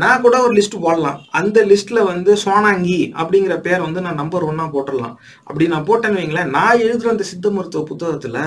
[0.00, 1.20] நான் கூட ஒரு லிஸ்ட் போடலாம்.
[1.38, 5.14] அந்த லிஸ்ட்ல வந்து சோனாங்கி அப்படிங்கிற பேர் வந்து நான் நம்பர் ஒன்னா போட்டுடலாம்.
[5.48, 8.38] அப்படி நான் போட்டேன்னு வைங்களேன் நான் எழுதுற அந்த சித்த மருத்துவ புத்தகத்துல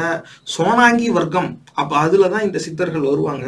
[0.55, 3.47] சோனாங்கி வர்க்கம் அப்ப அதுலதான் இந்த சித்தர்கள் வருவாங்க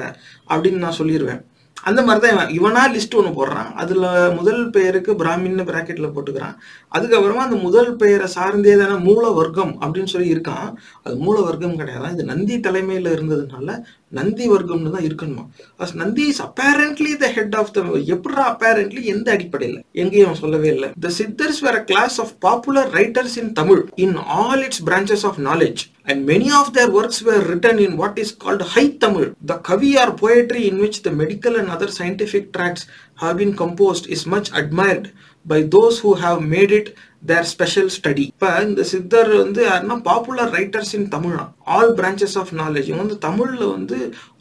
[0.50, 1.42] அப்படின்னு நான் சொல்லிடுவேன்
[1.90, 2.52] அந்த மாதிரி தான் இவன்.
[2.58, 3.72] இவனா லிஸ்ட் ஒன்று போடுறான்.
[3.82, 4.06] அதில்
[4.38, 6.56] முதல் பெயருக்கு பிராமின்னு பிராக்கெட்டில் போட்டுக்கிறான்.
[6.98, 10.70] அதுக்கப்புறமா அந்த முதல் பெயரை சார்ந்தே தானே மூல வர்க்கம் அப்படின்னு சொல்லி இருக்கான்.
[11.04, 13.70] அது மூல வர்க்கம் கிடையாது இது நந்தி தலைமையில் இருந்ததுனால
[14.18, 15.44] நந்தி வர்க்கம்னு தான் இருக்கணுமா
[15.80, 17.82] as Nandi is apparently the head of the
[18.16, 23.52] எப்படா அப்பேரண்ட்லி எந்த அடிப்படையில் எங்கேயும் சொல்லவே இல்லை the Siddhars were class of popular writers in
[23.56, 27.96] Tamil in all its branches of knowledge and many of their works were written in
[27.96, 31.96] what is called high Tamil the kavi or poetry in which the medical and other
[31.98, 32.86] scientific tracts
[33.18, 35.08] have been composed is much admired
[35.46, 36.92] by those who have made it
[37.30, 41.36] their special study இப்போ இந்த சித்தர் வந்து யாருன்னா popular writers in Tamil
[41.76, 43.98] all branches of knowledge இவங்க வந்து தமிழில் வந்து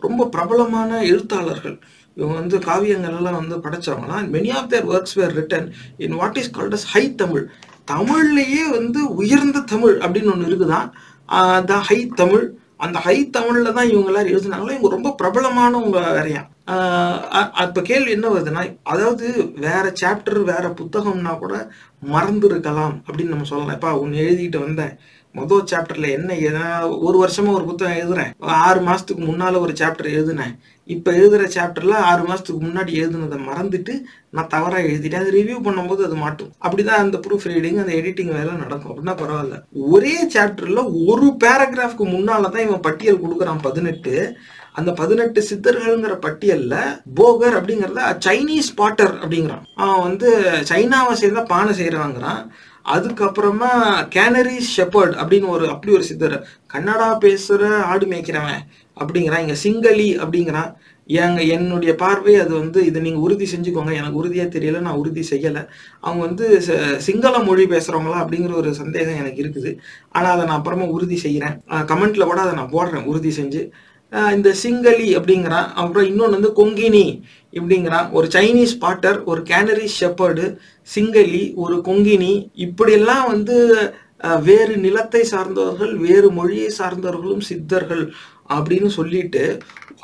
[0.07, 1.77] ரொம்ப பிரபலமான எழுத்தாளர்கள்.
[2.17, 4.27] இவங்க வந்து காவியங்கள் எல்லாம் வந்து படைச்சவங்களாம்.
[4.35, 5.69] Many of their works were written
[6.07, 7.47] in what is called as high Tamil
[7.93, 10.89] தமிழ்லேயே வந்து உயர்ந்த தமிழ் அப்படின்னு ஒன்று இருக்குதான்
[11.71, 12.47] த ஹை தமிழ்
[12.85, 14.75] அந்த ஹை தமிழில் தான் இவங்க எல்லாரும் எழுதுனாங்களோ?
[14.77, 16.43] இவங்க ரொம்ப பிரபலமானவங்க வேறையா.
[17.63, 21.55] அப்ப கேள்வி என்ன வருதுன்னா அதாவது வேற சாப்டர் வேற புத்தகம்னா கூட
[22.03, 23.75] மறந்து இருக்கலாம் அப்படின்னு நம்ம சொல்லலாம்.
[23.75, 24.95] இப்ப ஒன்று எழுதிட்டு வந்தேன்.
[25.35, 26.67] மொதல் சாப்டர்ல என்ன எதனா
[27.01, 28.31] ஒரு வருஷமா ஒரு புத்தகம் எழுதுறேன்.
[28.59, 30.55] ஆறு மாசத்துக்கு முன்னால ஒரு சாப்டர் எழுதுனேன்.
[30.91, 33.95] இப்ப எழுதுற சாப்டர்ல ஆறு மாசத்துக்கு முன்னாடி எழுதுனதை மறந்துட்டு
[34.31, 35.23] நான் தவறா எழுதிட்டேன்.
[35.23, 36.53] அது ரிவ்யூ பண்ணும்போது அது மாட்டும்.
[36.63, 38.93] அப்படிதான் அந்த ப்ரூஃப் ரீடிங் அந்த எடிட்டிங் வேலை நடக்கும்.
[38.93, 39.59] அப்படின்னா பரவாயில்ல.
[39.91, 44.15] ஒரே சாப்டர்ல ஒரு பேராகிராஃப்க்கு முன்னாலதான் இவன் பட்டியல் கொடுக்குறான் பதினெட்டு.
[44.75, 49.63] அந்த பதினெட்டு சித்தர்கள்ங்கிற பட்டியல்ல போகர் அப்படிங்கறத சைனீஸ் பாட்டர் அப்படிங்கிறான்.
[49.75, 52.47] அவன் வந்து சைனாவை சேர்ந்த பானை செய்யறவாங்கிறான்.
[52.95, 53.69] அதுக்கப்புறமா
[54.15, 56.47] கேனரி ஷெப்பர்ட் அப்படின்னு ஒரு அப்படி ஒரு சித்தர்.
[56.73, 58.61] கன்னடா பேசுற ஆடு மேய்க்கிறவன்
[59.01, 59.39] அப்படிங்கிறான்.
[59.39, 60.75] இங்க சிங்களி அப்படிங்கிறான்.
[61.09, 63.93] ஏங்க என்னுடைய பார்வை அது வந்து இதை நீங்க உறுதி செஞ்சுக்கோங்க.
[63.93, 65.67] எனக்கு உறுதியா தெரியல நான் உறுதி செய்யல.
[66.01, 69.77] அவங்க வந்து ச- சிங்கள மொழி பேசுறவங்களா அப்படிங்கிற ஒரு சந்தேகம் எனக்கு இருக்குது.
[70.11, 71.59] ஆனா அதை நான் அப்புறமா உறுதி செய்யறேன்.
[71.71, 73.05] கமெண்ட்ல கூட அதை நான் போடுறேன்.
[73.05, 73.71] உறுதி செஞ்சு.
[74.37, 75.69] இந்த சிங்களி அப்படிங்கிறான்.
[75.81, 77.07] அப்புறம் இன்னொன்று வந்து கொங்கினி
[77.59, 78.09] இப்படிங்கிறான்.
[78.13, 80.47] ஒரு சைனீஸ் பாட்டர் ஒரு கேனரி ஷெப்பர்டு
[80.97, 82.33] சிங்களி ஒரு கொங்கினி.
[82.67, 83.57] இப்படியெல்லாம் வந்து
[84.49, 88.05] வேறு நிலத்தை சார்ந்தவர்கள் வேறு மொழியை சார்ந்தவர்களும் சித்தர்கள்.
[88.57, 89.43] அப்படின்னு சொல்லிட்டு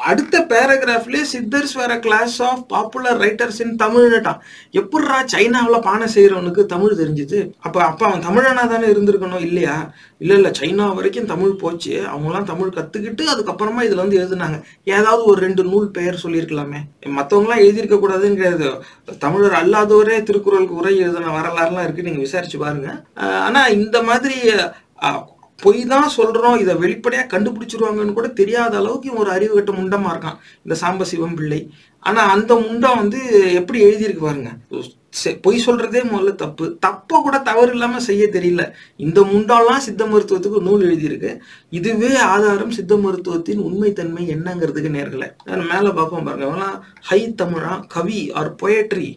[0.09, 4.39] அடுத்த பேராகிராஃப்லயே Siddhars were class of popular writers in தமிழ்னுட்டான்.
[4.81, 7.39] எப்படிரா சைனாவில் பானை செய்கிறவனுக்கு தமிழ் தெரிஞ்சுது?
[7.67, 9.75] அப்போ அப்போ அவன் தமிழனா தானே இருந்திருக்கணும் இல்லையா?
[10.23, 11.93] இல்லை இல்லை சைனா வரைக்கும் தமிழ் போச்சு.
[12.13, 14.61] அவங்களாம் தமிழ் கற்றுக்கிட்டு அதுக்கப்புறமா இதில் வந்து எழுதுனாங்க.
[14.97, 16.81] ஏதாவது ஒரு ரெண்டு நூல் பெயர் சொல்லியிருக்கலாமே.
[17.19, 18.71] மற்றவங்களாம் எழுதியிருக்க கூடாதுங்கிறது
[19.27, 22.91] தமிழர் அல்லாதவரே திருக்குறளுக்கு உரை எழுதின வரலாறுலாம் இருக்குது நீங்கள் விசாரிச்சு பாருங்க.
[23.47, 24.39] ஆனால் இந்த மாதிரி
[25.61, 30.39] பொய் தான் சொல்றோம் இதை வெளிப்படையா கண்டுபிடிச்சிருவாங்கன்னு கூட தெரியாத அளவுக்கு இவன் ஒரு அறிவு கட்ட முண்டமா இருக்கான்
[30.65, 31.71] இந்த சாம்பசிவம் பிள்ளை.
[32.01, 34.51] ஆனா அந்த முண்டம் வந்து எப்படி எழுதியிருக்கு பாருங்க.
[35.25, 36.77] செ- பொய் சொல்றதே முதல்ல தப்பு.
[36.81, 38.73] தப்ப கூட தவறு இல்லாம செய்ய தெரியல.
[38.97, 41.39] இந்த முண்டம்லாம் சித்த மருத்துவத்துக்கு நூல் எழுதியிருக்கு.
[41.71, 46.45] இதுவே ஆதாரம் சித்த மருத்துவத்தின் உண்மைத்தன்மை என்னங்கிறதுக்கு நேர்களை மேல பார்ப்போம் பாருங்க.
[46.45, 49.17] இவங்கெல்லாம் high Tamizha kavi or poetry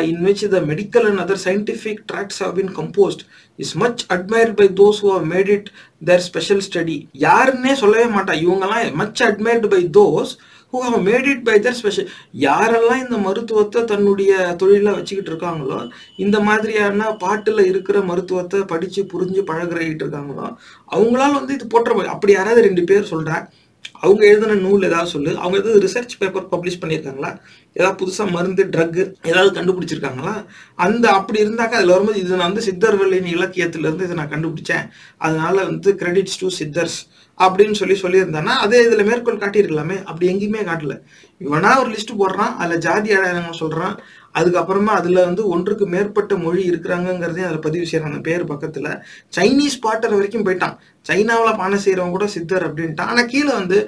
[0.00, 3.18] in in which the medical and other scientific tracts have been composed.
[3.58, 5.68] Is much admired by those who have made it
[6.04, 8.34] their special study யாருன்னே சொல்லவே மாட்டா.
[8.44, 10.32] இவங்கெல்லாம் much admired by those
[10.72, 12.06] who have made it by their special
[12.40, 15.78] யாரெல்லாம் இந்த மருத்துவத்தை தன்னுடைய தொழிலாக வச்சுக்கிட்டு இருக்காங்களோ
[16.16, 20.46] இந்த மாதிரியான பாட்டில் இருக்கிற மருத்துவத்தை படித்து புரிஞ்சு பழகிட்டு இருக்காங்களோ
[20.88, 23.44] அவங்களால வந்து இது போற்ற அப்படி யாராவது ரெண்டு பேர் சொல்கிறேன்
[24.02, 25.32] அவங்க எழுதின நூல் ஏதாவது சொல்லு.
[25.38, 27.30] அவங்க ஏதாவது ரிசர்ச் பேப்பர் பப்ளிஷ் பண்ணியிருக்காங்களா?
[27.72, 30.34] ஏதாவது புதுசாக மருந்து ட்ரக்கு ஏதாவது கண்டுபிடிச்சிருக்காங்களா?
[30.74, 34.86] அந்த அப்படி இருந்தாக்கா அதில் வரும்போது இது நான் வந்து சித்தர்களின் இலக்கியத்திலேருந்து இதை நான் கண்டுபிடிச்சேன்.
[35.18, 36.98] அதனால வந்து கிரெடிட்ஸ் டு சித்தர்ஸ்
[37.38, 39.96] அப்படின்னு சொல்லி சொல்லியிருந்தானா அதே இதில் மேற்கோள் காட்டியிருக்கலாமே.
[40.04, 40.96] அப்படி எங்கேயுமே காட்டல.
[41.40, 43.94] இவனா ஒரு லிஸ்ட் போடுறான் அதில் ஜாதி அடையாளங்கள் சொல்கிறான்
[44.38, 48.90] அதுக்கப்புறமா அதில் வந்து ஒன்றுக்கு மேற்பட்ட மொழி இருக்கிறாங்கிறதையும் அதில் பதிவு செய்கிறாங்க பேர் பக்கத்தில்
[49.36, 50.76] சைனீஸ் பாட்டர் வரைக்கும் போயிட்டான்.
[51.08, 53.10] சைனாவில் பானை செய்கிறவங்க கூட சித்தர் அப்படின்ட்டான்.
[53.12, 53.78] ஆனால் கீழே வந்து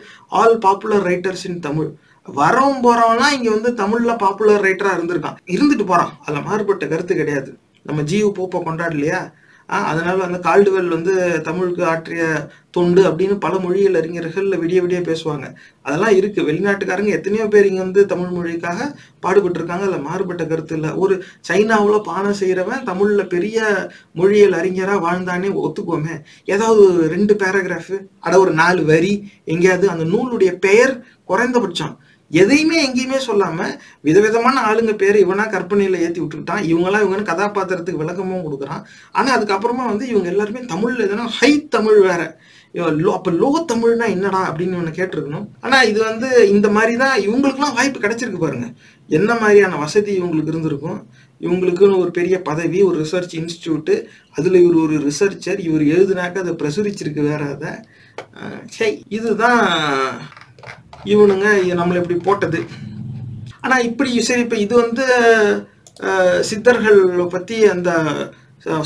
[0.40, 1.90] all popular writers in Tamil
[2.26, 5.38] வரவும் போறவன்லாம் இங்கே வந்து தமிழில் பாப்புலர் ரைட்டராக இருந்திருக்கான்.
[5.54, 7.50] இருந்துட்டு போகிறான் அதில் மாறுபட்ட கருத்து கிடையாது.
[7.88, 9.20] நம்ம ஜீவ் போப்பை கொண்டாடலையா?
[9.68, 12.24] அதனால அந்த கால்டுவெல் வந்து தமிழுக்கு ஆற்றிய
[12.70, 15.46] தொண்டு அப்படின்னு பல மொழிகள் அறிஞர்கள் விடிய விடிய பேசுவாங்க.
[15.86, 16.40] அதெல்லாம் இருக்கு.
[16.48, 18.88] வெளிநாட்டுக்காரங்க எத்தனையோ பேர் இங்க வந்து தமிழ் மொழிக்காக
[19.20, 20.90] பாடுபட்டு இருக்காங்க அதுல மாறுபட்ட கருத்து இல்லை.
[20.94, 23.58] ஒரு சைனாவில் பானை செய்யறவன் தமிழ்ல பெரிய
[24.12, 30.52] மொழியியல் அறிஞரா வாழ்ந்தானே ஒத்துக்குவோமே ஏதாவது ஒரு ரெண்டு பேராகிராஃப் அட ஒரு நாலு வரி எங்கேயாவது அந்த நூலுடைய
[30.58, 31.94] பெயர் குறைந்தபட்சம்
[32.30, 33.66] எதையுமே எங்கேயுமே சொல்லாம
[34.00, 38.82] விதவிதமான ஆளுங்க பேர் இவனா கற்பனையில ஏத்தி விட்டுக்கிட்டான் இவங்கெல்லாம் இவங்கன்னு கதாபாத்திரத்துக்கு விளக்கமும் கொடுக்குறான்.
[39.12, 42.22] ஆனா அதுக்கப்புறமா வந்து இவங்க எல்லாருமே தமிழ்ல எதுனா ஹை தமிழ் வேற.
[43.02, 45.46] லோ அப்ப லோ தமிழ்னா என்னடா அப்படின்னு இவனை கேட்டிருக்கணும்.
[45.60, 48.68] ஆனா இது வந்து இந்த மாதிரி தான் இவங்களுக்குலாம் வாய்ப்பு கிடைச்சிருக்கு பாருங்க.
[49.08, 50.98] என்ன மாதிரியான வசதி இவங்களுக்கு இருந்திருக்கும்?
[51.40, 53.94] இவங்களுக்குன்னு ஒரு பெரிய பதவி ஒரு ரிசர்ச் இன்ஸ்டியூட்டு
[54.38, 57.72] அதுல இவர் ஒரு ரிசர்ச்சர் இவர் எழுதுனாக்க அதை பிரசுரிச்சிருக்கு வேற அதை.
[58.76, 59.62] சரி இதுதான்
[61.12, 62.60] இவனுங்க இது நம்மளை இப்படி போட்டது.
[63.64, 65.04] ஆனா இப்படி சரி இப்ப இது வந்து
[66.48, 67.02] சித்தர்கள்
[67.34, 67.90] பத்தி அந்த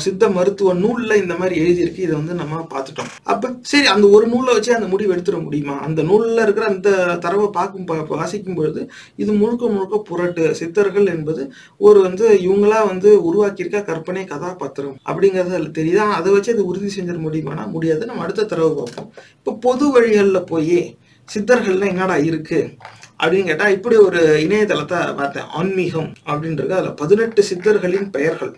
[0.03, 2.05] சித்த மருத்துவ நூல்ல இந்த மாதிரி எழுதியிருக்கு.
[2.05, 3.11] இதை வந்து நம்ம பார்த்துட்டோம்.
[3.31, 5.75] அப்ப சரி அந்த ஒரு நூலை வச்சு அந்த முடிவு எடுத்துட முடியுமா?
[5.87, 6.89] அந்த நூல்ல இருக்கிற அந்த
[7.25, 7.85] தரவை பார்க்கும்
[8.21, 8.81] வாசிக்கும் பொழுது
[9.23, 10.45] இது முழுக்க முழுக்க புரட்டு.
[10.61, 11.43] சித்தர்கள் என்பது
[11.87, 16.01] ஒரு வந்து இவங்களா வந்து உருவாக்கியிருக்க கற்பனை கதாபாத்திரம் அப்படிங்கறது அதுல தெரியுது.
[16.19, 18.09] அதை வச்சு அது உறுதி செஞ்சிட முடியுமானா முடியாது.
[18.11, 19.09] நம்ம அடுத்த தரவு பார்ப்போம்.
[19.39, 20.81] இப்போ பொது வழிகளில் போய்
[21.33, 22.75] சித்தர்கள்லாம் என்னடா இருக்கு?
[23.23, 25.43] அப்படின்னு கேட்டா இப்படி ஒரு இணையதளத்தை பார்த்தேன்.
[25.43, 28.57] ஆன்மீகம் அப்படின்றது அதுல பதினெட்டு சித்தர்களின் பெயர்கள்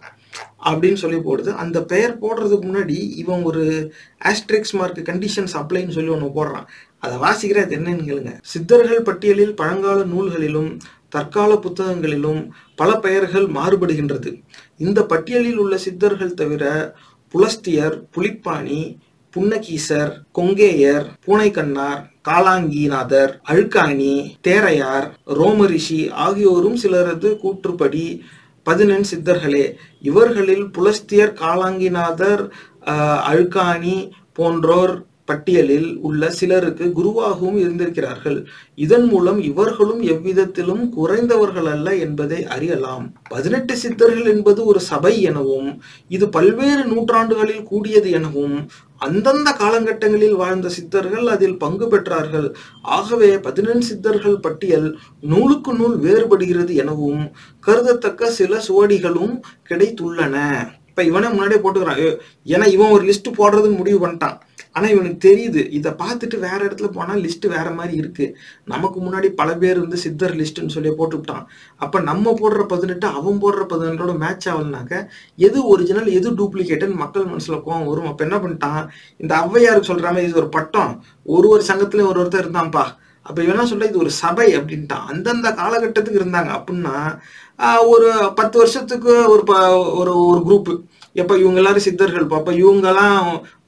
[0.66, 1.50] அப்படின்னு சொல்லி போடுது.
[1.54, 3.94] அந்த பெயர் போடுறதுக்கு முன்னாடி இவன் ஒரு
[4.26, 6.66] ஆஸ்ட்ரிக்ஸ் மார்க் கண்டிஷன்ஸ் அப்ளைன்னு சொல்லி ஒன்று போடுறான்.
[7.00, 8.38] அதை வாசிக்கிற அது என்னன்னு கேளுங்க.
[8.42, 10.80] சித்தர்கள் பட்டியலில் பழங்கால நூல்களிலும்
[11.10, 14.42] தற்கால புத்தகங்களிலும் பல பெயர்கள் மாறுபடுகின்றது.
[14.78, 16.96] இந்த பட்டியலில் உள்ள சித்தர்கள் தவிர
[17.30, 18.98] புலஸ்தியர் புலிப்பாணி
[19.38, 24.14] புன்னகீசர் கொங்கேயர் பூனைக்கண்ணார் காலாங்கிநாதர் அழுக்காணி
[24.48, 25.08] தேரையார்
[25.40, 28.06] ரோமரிஷி ஆகியோரும் சிலரது கூற்றுப்படி
[28.68, 29.66] பதினெண் சித்தர்களே.
[30.10, 32.44] இவர்களில் புலஸ்தியர் காலாங்கிநாதர்
[33.30, 33.96] அழுக்காணி
[34.40, 34.94] போன்றோர்
[35.30, 38.38] பட்டியலில் உள்ள சிலருக்கு குருவாகவும் இருந்திருக்கிறார்கள்.
[38.86, 43.06] இதன் மூலம் இவர்களும் எவ்விதத்திலும் குறைந்தவர்கள் அல்ல என்பதை அறியலாம்.
[43.34, 45.70] பதினெட்டு சித்தர்கள் என்பது ஒரு சபை எனவும்
[46.16, 48.56] இது பல்வேறு நூற்றாண்டுகளில் கூடியது எனவும்
[49.06, 52.48] அந்தந்த காலகட்டங்களில் வாழ்ந்த சித்தர்கள் அதில் பங்கு பெற்றார்கள்.
[52.98, 54.90] ஆகவே பதினெண் சித்தர்கள் பட்டியல்
[55.32, 57.24] நூலுக்கு நூல் வேறுபடுகிறது எனவும்
[57.68, 59.36] கருதத்தக்க சில சுவடிகளும்
[59.70, 60.36] கிடைத்துள்ளன.
[60.90, 62.02] இப்ப இவனை இவனே முன்னாடியே போட்டுக்கிறான்.
[62.54, 64.38] ஏன்னா இவன் ஒரு லிஸ்ட் போடுறதுன்னு முடிவு பண்ணிட்டான்.
[64.76, 65.62] ஆனால் இவனுக்கு தெரியுது.
[65.78, 68.26] இதை பார்த்துட்டு வேற இடத்துல போனால் லிஸ்ட் வேற மாதிரி இருக்கு.
[68.74, 71.44] நமக்கு முன்னாடி பல பேர் வந்து சித்தர் லிஸ்ட்னு சொல்லி போட்டுவிட்டான்.
[71.84, 75.04] அப்போ நம்ம போடுற பதினெட்டு அவன் போடுற பதினெட்டோட மேட்ச் ஆகலனாக்க
[75.48, 78.10] எது ஒரிஜினல் எது டூப்ளிகேட்டுன்னு மக்கள் மனசில் கோவம் வரும்.
[78.12, 78.84] அப்போ என்ன பண்ணிட்டான்?
[79.24, 80.94] இந்த ஔவையாருக்கு சொல்ற மாதிரி இது ஒரு பட்டம்.
[81.36, 82.86] ஒரு ஒரு சங்கத்துல ஒரு ஒருத்தர் இருந்தான்ப்பா.
[83.26, 85.06] அப்போ இவனா சொல்ல இது ஒரு சபை அப்படின்ட்டான்.
[85.12, 86.52] அந்தந்த காலகட்டத்துக்கு இருந்தாங்க.
[86.60, 86.96] அப்படின்னா
[87.94, 88.08] ஒரு
[88.40, 89.54] பத்து வருஷத்துக்கு ஒரு ப
[90.00, 90.74] ஒரு ஒரு குரூப்பு
[91.16, 93.20] எப்ப இவங்க எல்லாரும் சித்தர்கள் அப்ப இவங்கெல்லாம்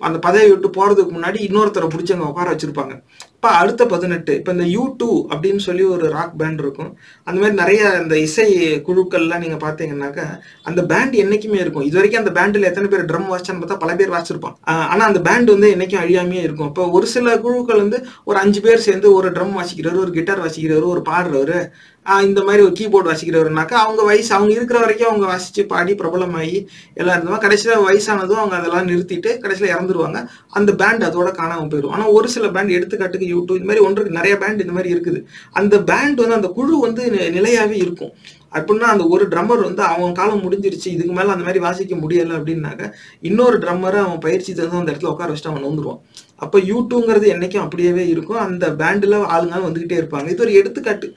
[0.08, 2.94] அந்த பதவியை விட்டு போறதுக்கு முன்னாடி இன்னொருத்தரை பிடிச்சவங்க உட்கார வச்சிருப்பாங்க.
[3.38, 6.92] இப்ப அடுத்த பதினெட்டு இப்ப இந்த யூ டூ அப்படின்னு சொல்லி ஒரு ராக் பேண்ட் இருக்கும்.
[7.28, 8.46] அந்த மாதிரி நிறைய இந்த இசை
[8.88, 10.26] குழுக்கள்லாம் நீங்க பாத்தீங்கன்னாக்கா
[10.70, 11.86] அந்த பேண்ட் என்னைக்குமே இருக்கும்.
[11.88, 15.22] இது வரைக்கும் அந்த பேண்டில் எத்தனை பேர் ட்ரம் வாசிச்சான்னு பார்த்தா பல பேர் வாசிச்சிருப்பான் ஆனால் ஆனா அந்த
[15.28, 16.70] பேண்ட் வந்து என்னைக்கும் அழியாமையே இருக்கும்.
[16.72, 20.94] இப்போ ஒரு சில குழுக்கள் வந்து ஒரு அஞ்சு பேர் சேர்ந்து ஒரு ட்ரம் வாசிக்கிறவர் ஒரு கிட்டார் வாசிக்கிறவர்
[20.94, 21.56] ஒரு பாடுறவர்
[22.06, 26.58] இந்த மாதிரி ஒரு கீபோர்டு வாசிக்கிறவருனாக்கா அவங்க வயசு அவங்க இருக்கிற வரைக்கும் அவங்க வாசித்து பாடி பிரபலமாகி
[26.94, 30.22] எல்லாம் இருந்தவங்க கடைசியில் வயசானதும் அவங்க அதெல்லாம் நிறுத்திட்டு கடைசியில் இறந்துருவாங்க.
[30.50, 34.36] அந்த பேண்ட் அதோட காணாமல் போயிடும் ஆனால் ஒரு சில பேண்ட் எடுத்துக்காட்டுக்கு யூடியூப் இந்த மாதிரி ஒன்று நிறைய
[34.38, 35.22] பேண்ட் இந்த மாதிரி இருக்குது.
[35.62, 37.04] அந்த பேண்ட் வந்து அந்த குழு வந்து
[37.38, 38.14] நிலையாகவே இருக்கும்.
[38.58, 42.90] அப்படின்னா அந்த ஒரு ட்ரம்மர் வந்து அவன் காலம் முடிஞ்சிருச்சு இதுக்கு மேலே அந்த மாதிரி வாசிக்க முடியலை அப்படின்னாக்க
[43.30, 46.02] இன்னொரு ட்ரம்மரை அவன் பயிற்சி தந்து அந்த இடத்துல உட்கார வச்சுட்டு அவன் நோந்துருவான்
[46.46, 48.42] அப்ப யூடியூங்கிறது என்னைக்கும் அப்படியே இருக்கும்.
[48.48, 50.30] அந்த பேண்டில் ஆளுங்க வந்துகிட்டே இருப்பாங்க.
[50.34, 51.08] இது ஒரு எடுத்துக்காட்டு.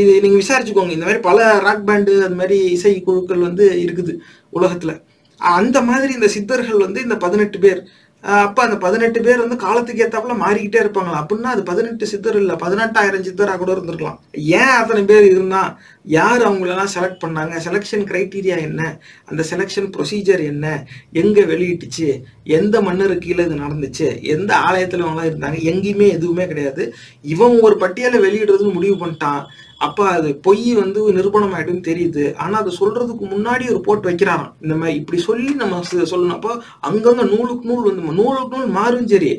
[0.00, 0.94] இது நீங்க விசாரிச்சுக்கோங்க.
[0.96, 4.14] இந்த மாதிரி பல ராக் பேண்டு அது மாதிரி இசை குழுக்கள் வந்து இருக்குது
[4.58, 4.94] உலகத்துல.
[5.40, 7.80] அந்த மாதிரி இந்த சித்தர்கள் வந்து இந்த பதினெட்டு பேர்
[8.22, 13.24] அப்போ அந்த பதினெட்டு பேர் வந்து காலத்துக்கு ஏற்றாப்புல மாறிக்கிட்டே இருப்பாங்களா அப்படின்னா அது பதினெட்டு சித்தர் இல்லை பதினெட்டாயிரம்
[13.28, 14.18] சித்தராக கூட இருந்திருக்கலாம்.
[14.34, 17.54] ஏன் அத்தனை பேர் இருந்தா யார் அவங்களெல்லாம் செலக்ட் பண்ணாங்க?
[17.64, 19.00] செலெக்ஷன் க்ரைட்டீரியா என்ன?
[19.24, 20.86] அந்த செலெக்ஷன் ப்ரொசீஜர் என்ன?
[21.12, 22.22] எங்கே வெளியிட்டுச்சு?
[22.44, 24.22] எந்த மன்னரு கீழே இது நடந்துச்சு?
[24.22, 25.60] எந்த ஆலயத்தில் அவங்களாம் இருந்தாங்க?
[25.72, 26.94] எங்கேயுமே எதுவுமே கிடையாது.
[27.22, 29.42] இவன் ஒரு பட்டியலை வெளியிடுறதுன்னு முடிவு பண்ணிட்டான்.
[29.86, 32.24] அப்ப அது பொய் வந்து நிரூபணம் ஆயிடும்னு தெரியுது.
[32.36, 34.52] ஆனா அது சொல்றதுக்கு முன்னாடி ஒரு போட்டு வைக்கிறாராம்.
[34.64, 35.80] இந்த மாதிரி இப்படி சொல்லி நம்ம
[36.12, 36.52] சொல்லணும் அப்போ
[36.88, 39.30] அங்கங்க நூலுக்கு நூல் வந்து நூலுக்கு நூல் மாறும் சரி.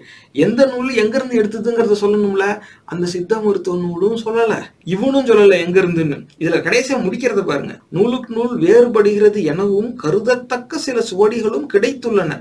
[0.46, 2.48] எந்த நூல் எங்க இருந்து எடுத்ததுங்கிறத சொல்லணும்ல.
[2.86, 4.54] அந்த சித்த மருத்துவ நூலும் சொல்லல.
[4.96, 7.76] இவனும் சொல்லல எங்க இருந்துன்னு இதுல கடைசியா முடிக்கிறத பாருங்க.
[7.90, 12.32] நூலுக்கு நூல் வேறுபடுகிறது எனவும் கருதத்தக்க சில சுவடிகளும் கிடைத்துள்ளன.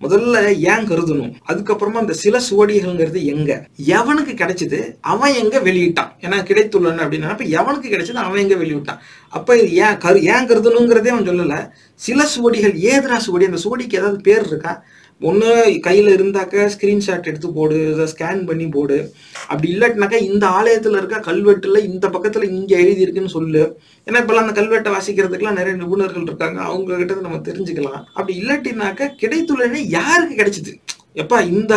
[0.00, 1.32] முதல்ல ஏன் கருதணும்?
[1.48, 3.66] அதுக்கப்புறமா அந்த சில சுவடிகள்ங்கிறது எங்க?
[3.86, 4.96] எவனுக்கு கிடைச்சது?
[5.00, 6.10] அவன் எங்க வெளியிட்டான்?
[6.20, 8.98] ஏன்னா கிடைத்துள்ளன அப்படின்னா அப்ப எவனுக்கு கிடைச்சது அவன் எங்க வெளியிட்டான்?
[9.28, 11.70] அப்ப இது ஏன் கரு ஏன் கருதணுங்கிறதே அவன் சொல்லல.
[11.94, 13.44] சில சுவடிகள் ஏதுடா சுவடி?
[13.44, 14.84] அந்த சுவடிக்கு ஏதாவது பேர் இருக்கா?
[15.20, 19.12] ஒன்று கையில் இருந்தாக்க ஸ்க்ரீன்ஷாட் எடுத்து போடு இதை ஸ்கேன் பண்ணி போடு.
[19.50, 23.62] அப்படி இல்லாட்டினாக்கா இந்த ஆலயத்தில் இருக்க கல்வெட்டில் இந்த பக்கத்தில் இங்கே எழுதியிருக்குன்னு சொல்லு.
[24.06, 26.58] ஏன்னா இப்போல்லாம் அந்த கல்வெட்டை வாசிக்கிறதுக்குலாம் நிறைய நிபுணர்கள் இருக்காங்க.
[26.68, 28.00] அவங்க கிட்ட நம்ம தெரிஞ்சுக்கலாம்.
[28.18, 30.74] அப்படி இல்லாட்டினாக்க கிடைத்துள்ளனே யாருக்கு கிடைச்சிது?
[31.14, 31.74] எப்பா இந்த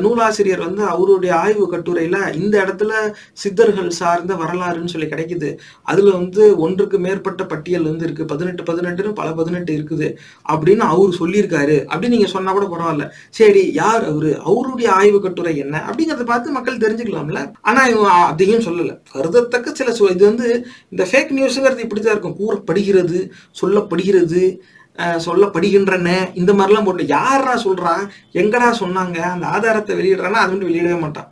[0.00, 2.92] நூலாசிரியர் வந்து அவருடைய ஆய்வு கட்டுரையில இந்த இடத்துல
[3.32, 5.58] சித்தர்கள் சார்ந்த வரலாறுன்னு சொல்லி கிடைக்குது.
[5.82, 8.24] அதுல வந்து ஒன்றுக்கு மேற்பட்ட பட்டியல் வந்து இருக்கு.
[8.24, 10.16] பதினெட்டு பதினெட்டுன்னு பல பதினெட்டு இருக்குது
[10.48, 11.76] அப்படின்னு அவர் சொல்லியிருக்காரு.
[11.90, 13.10] அப்படின்னு நீங்க சொன்னா கூட பரவாயில்ல.
[13.30, 14.40] சரி யார் அவரு?
[14.44, 15.84] அவருடைய ஆய்வு கட்டுரை என்ன?
[15.90, 17.52] அப்படிங்கறத பார்த்து மக்கள் தெரிஞ்சுக்கலாம்ல.
[17.62, 18.98] ஆனா இவன் அதையும் சொல்லல.
[19.14, 22.36] கருதத்தக்க சில இது வந்து இந்த ஃபேக் நியூஸ்ங்கிறது இப்படிதான் இருக்கும்.
[22.36, 24.58] கூறப்படுகிறது சொல்லப்படுகிறது
[24.98, 26.28] சொல்லப்படுகின்றன.
[26.34, 28.08] இந்த மாதிரிலாம் போட்டு யாரா சொல்றா?
[28.32, 29.18] எங்கடா சொன்னாங்க?
[29.20, 31.30] அந்த ஆதாரத்தை வெளியிடுறான்னா அது மட்டும் வெளியிடவே மாட்டான்.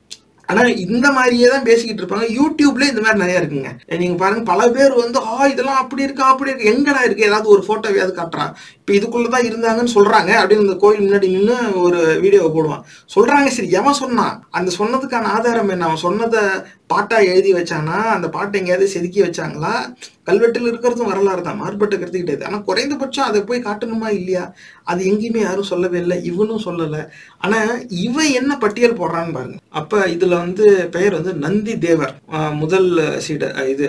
[0.48, 2.26] ஆனா இந்த மாதிரியே தான் பேசிக்கிட்டு இருப்பாங்க.
[2.30, 3.98] யூடியூப்ல இந்த மாதிரி நிறைய இருக்குங்க.
[3.98, 6.24] நீங்க பாருங்க பல பேர் வந்து ஆ இதெல்லாம் அப்படி இருக்கா?
[6.24, 6.72] அப்படி இருக்கு?
[6.72, 7.24] எங்கடா இருக்கு?
[7.24, 8.52] ஏதாவது ஒரு போட்டோவையாவது காட்டுறான்.
[8.78, 10.32] இப்ப இதுக்குள்ளதான் இருந்தாங்கன்னு சொல்றாங்க.
[10.40, 12.84] அப்படின்னு இந்த கோயில் முன்னாடி நின்று ஒரு வீடியோவை போடுவான்.
[13.14, 14.44] சொல்றாங்க சரி எவன் சொன்னான்?
[14.50, 15.84] அந்த சொன்னதுக்கான ஆதாரம் என்ன?
[15.84, 16.40] அவன் சொன்னதை
[16.86, 18.02] பாட்டா எழுதி வச்சானா?
[18.02, 19.94] அந்த பாட்டை எங்கேயாவது செதுக்கி வச்சாங்களா?
[20.28, 24.44] கல்வெட்டில் இருக்கிறதும் வரலாறு தான் மாறுபட்ட கருத்து கிடையாது குறைந்தபட்சம் அதை போய் காட்டணுமா இல்லையா?
[24.90, 27.02] அது எங்கேயுமே யாரும் சொல்லவே இல்லை இவனும் சொல்லலை.
[27.44, 27.72] ஆனால்
[28.06, 29.58] இவன் என்ன பட்டியல் போடுறான்னு பாருங்க.
[29.80, 32.14] அப்போ இதில் வந்து பெயர் வந்து நந்தி தேவர்
[32.62, 32.90] முதல்
[33.26, 33.88] சீட இது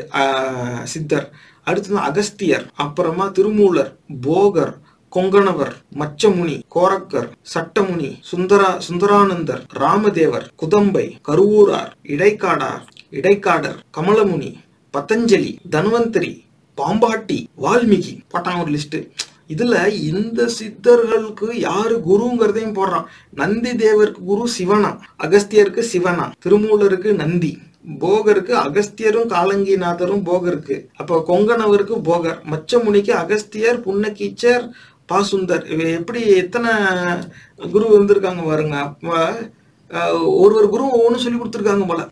[0.93, 1.27] சித்தர்.
[1.69, 3.93] அடுத்தது அகஸ்தியர் அப்புறமா திருமூலர்
[4.25, 4.73] போகர்
[5.13, 12.83] கொங்கணவர் மச்சமுனி கோரக்கர் சட்டமுனி சுந்தரா சுந்தரானந்தர் ராமதேவர் குதம்பை கருவூரார் இடைக்காடார்
[13.19, 14.51] இடைக்காடர் கமலமுனி
[14.95, 16.33] பதஞ்சலி தன்வந்தரி
[16.77, 18.99] பாம்பாட்டி வால்மீகி போட்டான் ஒரு லிஸ்ட்
[19.53, 19.75] இதுல
[20.09, 23.07] இந்த சித்தர்களுக்கு யாரு குருங்கிறதையும் போடுறான்.
[23.39, 24.91] நந்தி தேவருக்கு குரு சிவனா
[25.25, 27.51] அகஸ்தியருக்கு சிவனா திருமூலருக்கு நந்தி
[28.03, 30.75] போகருக்கு அகஸ்தியரும் காலங்கிநாதரும் போகருக்கு.
[31.01, 34.65] அப்ப கொங்கணவருக்கு போகர் மச்சமுனிக்கு அகஸ்தியர் புன்னகீச்சர்
[35.11, 35.65] பாசுந்தர்.
[35.97, 36.71] எப்படி எத்தனை
[37.73, 38.75] குரு இருந்திருக்காங்க பாருங்க.
[38.85, 39.11] அப்ப
[40.41, 42.03] ஒரு ஒரு குரு ஒவ்வொன்றும் சொல்லி கொடுத்துருக்காங்க போல.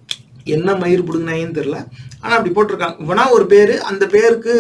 [0.56, 1.80] என்ன மயிர் பிடுங்கினாயின்னு தெரியல.
[2.24, 2.96] ஆனால் அப்படி போட்டிருக்காங்க.
[3.00, 4.54] இவனா ஒரு பேர் அந்த பேருக்கு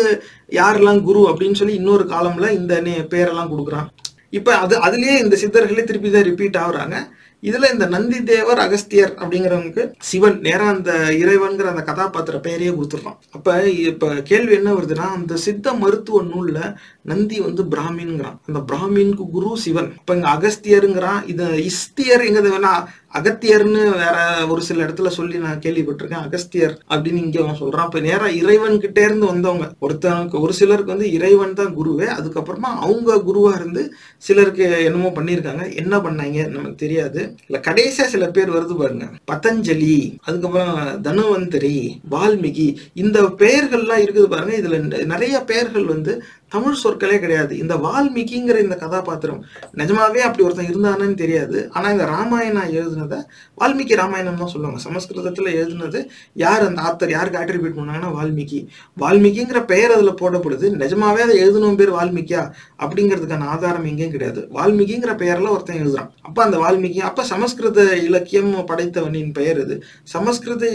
[0.51, 3.89] யாரெல்லாம் குரு அப்படின்னு சொல்லி இன்னொரு காலம்ல இந்த நே- பேரெல்லாம் கொடுக்குறான்.
[4.29, 6.95] இப்போ அது அதுலேயே இந்த சித்தர்களே திருப்பி தான் ரிப்பீட் ஆகுறாங்க.
[7.43, 13.53] இதில் இந்த நந்தி தேவர் அகஸ்தியர் அப்படிங்கிறவங்களுக்கு சிவன் நேராக அந்த இறைவன்கிற அந்த கதாபாத்திர பெயரையே கொடுத்துருக்கான் அப்போ
[13.83, 16.61] இப்போ கேள்வி என்ன வருதுன்னா அந்த சித்த மருத்துவ நூலில்
[17.03, 18.37] நந்தி வந்து பிராமின்ங்கிறான்.
[18.47, 19.89] அந்த பிராமின்க்கு குரு சிவன்.
[19.99, 21.29] இப்ப இங்க அகஸ்தியருங்கிறான்.
[21.29, 22.73] இது இஸ்தியர் எங்க வேணா
[23.17, 26.23] அகத்தியர்னு வேற ஒரு சில இடத்துல சொல்லி நான் கேள்விப்பட்டிருக்கேன்.
[26.27, 27.85] அகஸ்தியர் அப்படின்னு இங்க அவன் சொல்றான்.
[27.85, 29.71] இப்ப நேரா இறைவன் கிட்டே இருந்து வந்தவங்க.
[29.81, 32.07] ஒருத்தனுக்கு ஒரு சிலருக்கு வந்து இறைவன் தான் குருவே.
[32.17, 35.75] அதுக்கப்புறமா அவங்க குருவா இருந்து சிலருக்கு என்னமோ பண்ணியிருக்காங்க.
[35.75, 36.47] என்ன பண்ணாங்க?
[36.47, 37.35] நமக்கு தெரியாது.
[37.47, 39.05] இல்ல கடைசியா சில பேர் வருது பாருங்க.
[39.31, 41.77] பதஞ்சலி அதுக்கப்புறம் தனுவந்தரி
[42.11, 44.55] வால்மீகி இந்த பெயர்கள்லாம் இருக்குது பாருங்க.
[44.57, 47.53] இதுல நிறைய பெயர்கள் வந்து தமிழ் சொற்களே கிடையாது.
[47.63, 49.39] இந்த வால்மீகிங்கிற இந்த கதாபாத்திரம்
[49.81, 51.57] நிஜமாவே அப்படி ஒருத்தன் இருந்தானன்னு தெரியாது.
[51.75, 53.19] ஆனால் இந்த ராமாயணம் எழுதுனதை
[53.61, 54.81] வால்மீகி ராமாயணம் தான் சொல்லுவாங்க.
[54.87, 55.99] சமஸ்கிருதத்தில் எழுதுனது
[56.43, 58.59] யார் அந்த ஆத்தர் யாருக்கு ஆட்ரிபியூட் பண்ணாங்கன்னா வால்மீகி.
[59.03, 60.69] வால்மீகிங்கிற பெயர் அதில் போடப்படுது.
[60.83, 62.43] நிஜமாவே அதை எழுதணும் பேர் வால்மீகியா?
[62.83, 64.41] அப்படிங்கிறதுக்கான ஆதாரம் எங்கேயும் கிடையாது.
[64.57, 66.11] வால்மீகிங்கிற பெயரில் ஒருத்தன் எழுதுறான்.
[66.27, 69.77] அப்போ அந்த வால்மீகி அப்போ சமஸ்கிருத இலக்கியம் படைத்தவனின் பெயர் இது.
[70.15, 70.65] சமஸ்கிருத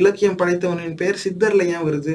[0.00, 2.14] இலக்கியம் படைத்தவனின் பெயர் சித்தர்ல ஏன் வருது?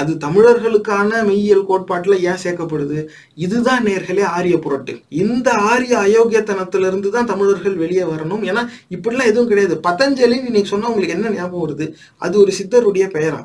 [0.00, 2.98] அது தமிழர்களுக்கான மெய்யியல் கோட்பாட்டில் ஏன் சேர்க்கப்படுது?
[3.44, 4.94] இதுதான் நேர்களே ஆரிய புரட்டு.
[5.24, 8.42] இந்த ஆரிய அயோக்கியத்தனத்திலிருந்து தான் தமிழர்கள் வெளியே வரணும்.
[8.50, 8.64] ஏன்னா
[8.96, 9.76] இப்படிலாம் எதுவும் கிடையாது.
[9.88, 11.86] பதஞ்சலின்னு இன்னைக்கு சொன்னால் உங்களுக்கு என்ன ஞாபகம் வருது?
[12.26, 13.40] அது ஒரு சித்தருடைய பெயரா.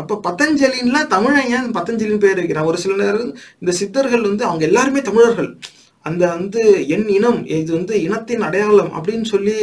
[0.00, 2.68] அப்போ பதஞ்சலின்லாம் தமிழன் ஏன் பதஞ்சலின்னு பெயர் வைக்கிறான்?
[2.70, 3.30] ஒரு சில நேரம்
[3.62, 5.50] இந்த சித்தர்கள் வந்து அவங்க எல்லாருமே தமிழர்கள்.
[6.02, 9.56] அந்த வந்து என் இனம் இது வந்து இனத்தின் அடையாளம் அப்படின்னு சொல்லி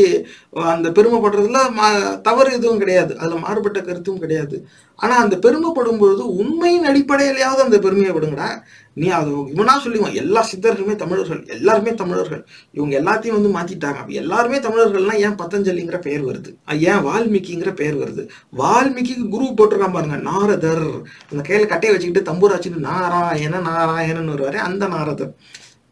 [0.74, 1.88] அந்த பெருமைப்படுறதுல மா
[2.28, 3.18] தவறு எதுவும் கிடையாது.
[3.18, 4.58] அதில் மாறுபட்ட கருத்தும் கிடையாது.
[4.96, 8.50] ஆனால் அந்த பெருமைப்படும் பொழுது உண்மையின் அடிப்படையிலையாவது அந்த பெருமையை விடுங்கடா.
[8.94, 11.42] நீ அது இவனா சொல்லுவான் எல்லா சித்தர்களுமே தமிழர்கள்.
[11.56, 12.46] எல்லாருமே தமிழர்கள்.
[12.72, 14.00] இவங்க எல்லாத்தையும் வந்து மாத்திட்டாங்க.
[14.02, 16.52] அப்போ எல்லாருமே தமிழர்கள்லாம் ஏன் பத்தஞ்சலிங்கிற பெயர் வருது?
[16.92, 18.26] ஏன் வால்மீகிங்கிற பெயர் வருது?
[18.62, 20.88] வால்மீகிக்கு குரு போட்டிருக்கான் பாருங்க நாரதர்.
[21.32, 24.56] அந்த கையில் கட்டையை வச்சுக்கிட்டு தம்பூராச்சிட்டு நாராயண நாராயணன் வருவாரு.
[24.70, 25.34] அந்த நாரதர்.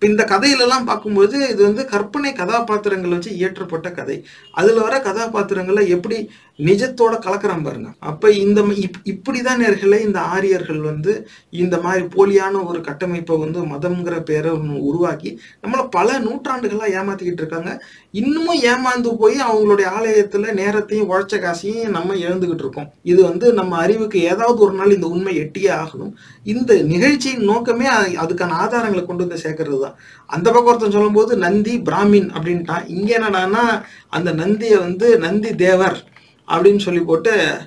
[0.03, 4.15] இப்போ இந்த கதையிலலாம் பார்க்கும்போது இது வந்து கற்பனை கதாபாத்திரங்கள் வச்சு இயற்றப்பட்ட கதை.
[4.51, 6.17] அதில் வர கதாபாத்திரங்களை எப்படி
[6.57, 7.93] நிஜத்தோட கலக்கிறான் பாருங்க.
[7.99, 14.19] அப்ப இந்த இப்- இப்படிதான் நேர்களை இந்த ஆரியர்கள் வந்து இந்த மாதிரி போலியான ஒரு கட்டமைப்பை வந்து மதம்ங்கிற
[14.19, 17.85] பேரை உருவாக்கி நம்மள பல நூற்றாண்டுகளா ஏமாத்திக்கிட்டு இருக்காங்க.
[18.11, 22.93] இன்னமும் ஏமாந்து போய் அவங்களுடைய ஆலயத்துல நேரத்தையும் உழைச்ச காசையும் நம்ம எழுந்துகிட்டு இருக்கோம்.
[23.03, 26.13] இது வந்து நம்ம அறிவுக்கு ஏதாவது ஒரு நாள் இந்த உண்மை எட்டியே ஆகணும்.
[26.43, 32.29] இந்த நிகழ்ச்சியின் நோக்கமே அதுக்கான ஆதாரங்களை கொண்டு வந்து சேர்க்கறது தான் அந்த பக்கம் ஒருத்தன் சொல்லும்போது நந்தி பிராமின்
[32.29, 32.83] அப்படின்ட்டான்.
[32.87, 36.11] இங்க என்னடான்னா அந்த நந்தியை வந்து நந்தி தேவர்
[36.47, 37.57] அப்படின்னு சொல்லி போட்டு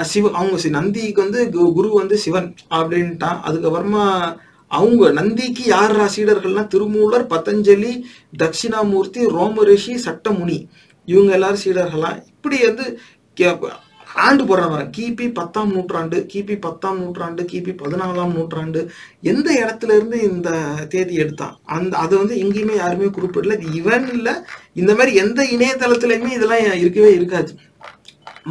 [0.00, 3.38] சிவ அவங்க நந்திக்கு வந்து கு- குரு வந்து சிவன் அப்படின்ட்டான்.
[3.46, 4.36] அதுக்கப்புறமா
[4.68, 8.00] அவங்க நந்திக்கு யார் சீடர்கள்னா திருமூலர் பதஞ்சலி
[8.42, 10.66] தட்சிணாமூர்த்தி ரோமரிஷி சட்டமுனி.
[11.04, 12.98] இவங்க எல்லாரும் சீடர்களா இப்படி வந்து
[13.40, 13.68] கே-
[14.14, 20.50] ஆண்டு போடுறாங்க கிபி பத்தாம் நூற்றாண்டு கிபி பத்தாம் நூற்றாண்டு கிபி பதினாலாம் நூற்றாண்டு எந்த இடத்துல இருந்து இந்த
[20.88, 21.58] தேதி எடுத்தான்?
[21.64, 23.60] அந்த அதை வந்து எங்கேயுமே யாருமே குறிப்பிடல.
[23.60, 24.32] இது இவன் இல்லை.
[24.72, 27.56] இந்த மாதிரி எந்த இணையதளத்துலையுமே இதெல்லாம் இருக்கவே இருக்காது.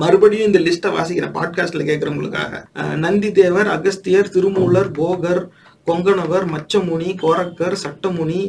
[0.02, 2.54] மறுபடியும் இந்த லிஸ்ட்டை வாசிக்கிற பாட்காஸ்ட்ல கேட்கறவங்களுக்காக
[2.96, 5.42] நந்தி தேவர் அகஸ்தியர் திருமூலர் போகர்
[5.88, 8.42] கொங்கணவர் மச்சமுனி கோரக்கர் சட்டமுனி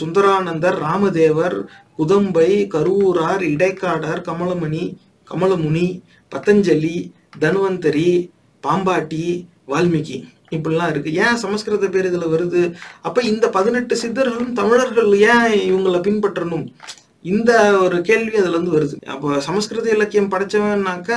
[0.00, 1.56] சுந்தரானந்தர் ராமதேவர்
[1.98, 4.84] குதம்பை கரூரார் இடைக்காடர் கமலமணி
[5.30, 5.86] கமலமுனி
[6.32, 6.96] பதஞ்சலி
[7.40, 8.10] தன்வந்தரி
[8.62, 9.24] பாம்பாட்டி
[9.68, 10.18] வால்மீகி.
[10.54, 11.10] இப்படிலாம் இருக்கு.
[11.24, 12.60] ஏன் சமஸ்கிருத பேர் இதில் வருது?
[13.02, 16.66] அப்போ இந்த பதினெட்டு சித்தர்களும் தமிழர்கள் ஏன் இவங்களை பின்பற்றணும்?
[17.32, 17.50] இந்த
[17.84, 18.96] ஒரு கேள்வி அதுல இருந்து வருது.
[19.14, 21.10] அப்போ சமஸ்கிருத இலக்கியம் படிச்சவன்னாக்க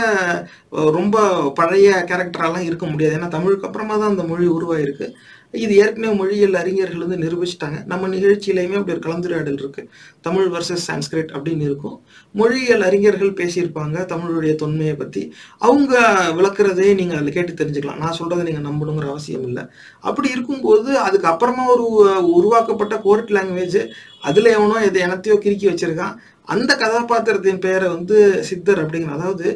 [0.97, 1.17] ரொம்ப
[1.59, 3.17] பழைய கேரக்டரெல்லாம் இருக்க முடியாது.
[3.19, 5.07] ஏன்னா தமிழுக்கு அப்புறமா தான் அந்த மொழி உருவாயிருக்கு.
[5.53, 7.85] இது ஏற்கனவே மொழியியல் அறிஞர்கள் வந்து நிரூபிச்சிட்டாங்க.
[7.85, 9.89] நம்ம நிகழ்ச்சியிலையுமே அப்படி ஒரு கலந்துரையாடல் இருக்கு.
[10.21, 11.95] தமிழ் வர்சஸ் சான்ஸ்கிரிட் அப்படின்னு இருக்கும்.
[12.31, 15.33] மொழியியல் அறிஞர்கள் பேசியிருப்பாங்க தமிழுடைய தொன்மையை பத்தி.
[15.57, 15.93] அவங்க
[16.38, 17.97] விளக்குறதே நீங்க அதில் கேட்டு தெரிஞ்சுக்கலாம்.
[17.97, 19.63] நான் சொல்றதை நீங்க நம்பணுங்கிற அவசியம் இல்லை.
[19.99, 21.88] அப்படி இருக்கும்போது அதுக்கு அப்புறமா ஒரு
[22.31, 23.88] உருவாக்கப்பட்ட கோர்ட் லாங்குவேஜ்
[24.21, 26.15] அதுல எவனோ எதை எனத்தையோ கிறுக்கி வச்சிருக்கான்.
[26.53, 28.17] அந்த கதாபாத்திரத்தின் பெயரை வந்து
[28.49, 29.47] சித்தர் அப்படிங்கிற அதாவது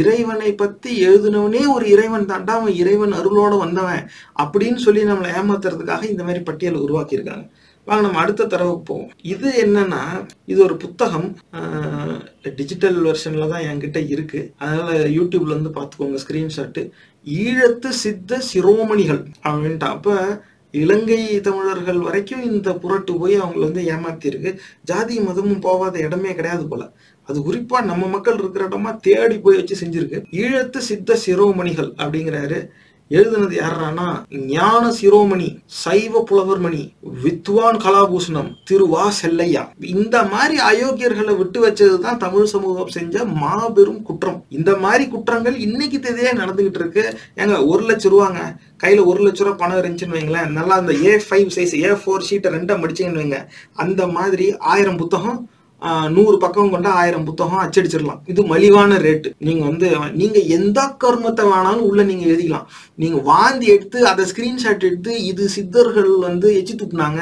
[0.00, 4.04] இறைவனை பத்தி எழுதினவனே ஒரு இறைவன் தாண்டா அவன் இறைவன் அருளோட வந்தவன்
[4.42, 7.46] அப்படின்னு சொல்லி நம்மளை ஏமாத்துறதுக்காக இந்த மாதிரி பட்டியலை உருவாக்கியிருக்காங்க.
[7.86, 9.12] வாங்க நம்ம அடுத்த தரவுக்கு போவோம்.
[9.32, 10.00] இது என்னன்னா
[10.52, 11.28] இது ஒரு புத்தகம்.
[12.58, 14.40] டிஜிட்டல் வெர்ஷன்ல தான் என்கிட்ட இருக்கு.
[14.58, 16.82] அதனால யூடியூப்ல இருந்து பார்த்துக்கோங்க ஸ்கிரீன்ஷாட்டு
[17.26, 20.14] ஈழத்து சித்த சிரோமணிகள் அப்படின்ட்டு அப்போ
[20.80, 24.50] இலங்கை தமிழர்கள் வரைக்கும் இந்த புரட்டு போய் அவங்கள வந்து ஏமாத்திருக்கு
[24.82, 26.82] ஜாதி மதமும் போகாத இடமே கிடையாது போல.
[27.28, 30.18] அது குறிப்பா நம்ம மக்கள் இருக்கிற இடமா தேடி போய் வச்சு செஞ்சிருக்கு.
[30.42, 32.60] ஈழத்து சித்த சிரோமணிகள் அப்படிங்கிறாரு.
[33.16, 34.06] எழுதுனது யாரானா
[34.54, 35.48] ஞான சிரோமணி
[35.82, 36.82] சைவ புலவர்மணி
[37.24, 39.62] வித்வான் கலாபூஷணம் திருவா செல்லையா.
[39.94, 44.38] இந்த மாதிரி அயோக்கியர்களை விட்டு வச்சது தான் தமிழ் சமூகம் செஞ்ச மாபெரும் குற்றம்.
[44.58, 47.04] இந்த மாதிரி குற்றங்கள் இன்னைக்கு தேதியே நடந்துகிட்டு இருக்கு.
[47.42, 48.40] ஏங்க ஒரு லட்சம் ரூபாங்க.
[48.82, 50.50] கையில ஒரு லட்ச ரூபா பணம் இருந்துச்சுன்னு வைங்களேன்.
[50.58, 53.40] நல்லா அந்த A five size A four ஷீட்டை ரெண்டா மடிச்சிங்கன்னு வைங்க.
[53.84, 55.38] அந்த மாதிரி ஆயிரம் புத்தகம்
[56.14, 58.22] நூறு பக்கம் கொண்ட ஆயிரம் புத்தகம் அச்சடிச்சிடலாம்.
[58.30, 59.88] இது மலிவான ரேட்டு நீங்க வந்து
[60.20, 62.66] நீங்க எந்த கர்மத்தை வேணாலும் உள்ள நீங்க எழுதிக்கலாம்.
[63.02, 67.20] நீங்க வாந்தி எடுத்து அதை ஸ்கிரீன்ஷாட் எடுத்து இது சித்தர்கள் வந்து எச்சி துப்புனாங்க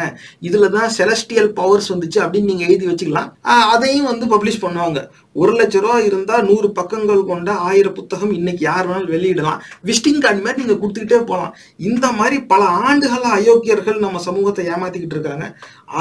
[0.48, 3.30] இதுல தான் செலஸ்டியல் பவர்ஸ் வந்துச்சு அப்படின்னு நீங்க எழுதி வச்சுக்கலாம்.
[3.74, 5.00] அதையும் வந்து பப்ளிஷ் பண்ணுவாங்க.
[5.40, 9.58] ஒரு லட்ச ரூபா இருந்தா நூறு பக்கங்கள் கொண்ட ஆயிரம் புத்தகம் இன்னைக்கு யார் வேணாலும் வெளியிடலாம்.
[9.88, 11.54] விசிட்டிங் கார்டு மாதிரி நீங்க கொடுத்துக்கிட்டே போகலாம்.
[11.88, 15.46] இந்த மாதிரி பல ஆண்டுகளா அயோக்கியர்கள் நம்ம சமூகத்தை ஏமாத்திக்கிட்டு இருக்காங்க.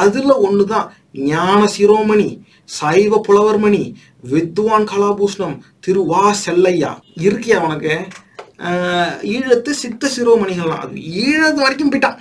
[0.04, 0.88] அதுல ஒண்ணுதான்.
[1.32, 2.30] ஞான சிரோமணி
[2.80, 3.84] சைவ புலவர்மணி
[4.32, 5.58] வித்வான் கலாபூஷ்ணம்
[5.88, 6.94] திருவா செல்லையா.
[7.28, 7.96] இருக்கியா உனக்கு
[9.34, 10.96] ஈழத்து சித்த சிரோமணிகள்லாம் அது
[11.26, 12.20] ஈழத்து வரைக்கும் போயிட்டான்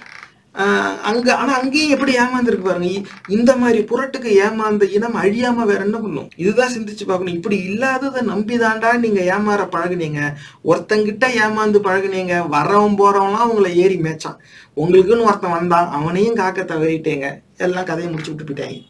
[0.55, 2.91] அங்கே அங்க ஆனா அங்கேயும் எப்படி ஏமாந்துருக்கு பாருங்க.
[3.29, 6.29] இந்த மாதிரி புரட்டுக்கு ஏமாந்த இனம் அழியாம வேற என்ன பண்ணும்?
[6.37, 7.35] இதுதான் சிந்திச்சு பார்க்கணும்.
[7.35, 10.21] இப்படி இல்லாததை நம்பிதாண்டா நீங்க ஏமாற பழகுனீங்க.
[10.65, 12.37] ஒருத்தங்கிட்ட ஏமாந்து பழகுனீங்க.
[12.57, 14.39] வரவன் போறவன்லாம் உங்களை ஏறி மேய்ச்சான்.
[14.77, 15.91] உங்களுக்குன்னு ஒருத்தன் வந்தான்.
[15.91, 17.43] அவனையும் காக்க தவறிட்டேங்க.
[17.57, 18.81] எல்லாம் கதையை முடிச்சு விட்டு போயிட்டாங்க.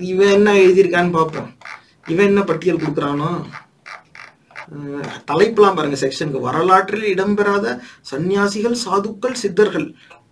[0.00, 1.56] இவன் என்ன எழுதியிருக்கான்னு பார்ப்போம்.
[2.08, 3.30] இவன் என்ன பட்டியல் கொடுக்குறானோ?
[5.30, 7.66] தலைப்பெல்லாம் பாருங்க செக்ஷனுக்கு வரலாற்றில் இடம்பெறாத
[8.10, 9.86] சன்னியாசிகள் சாதுக்கள் சித்தர்கள்.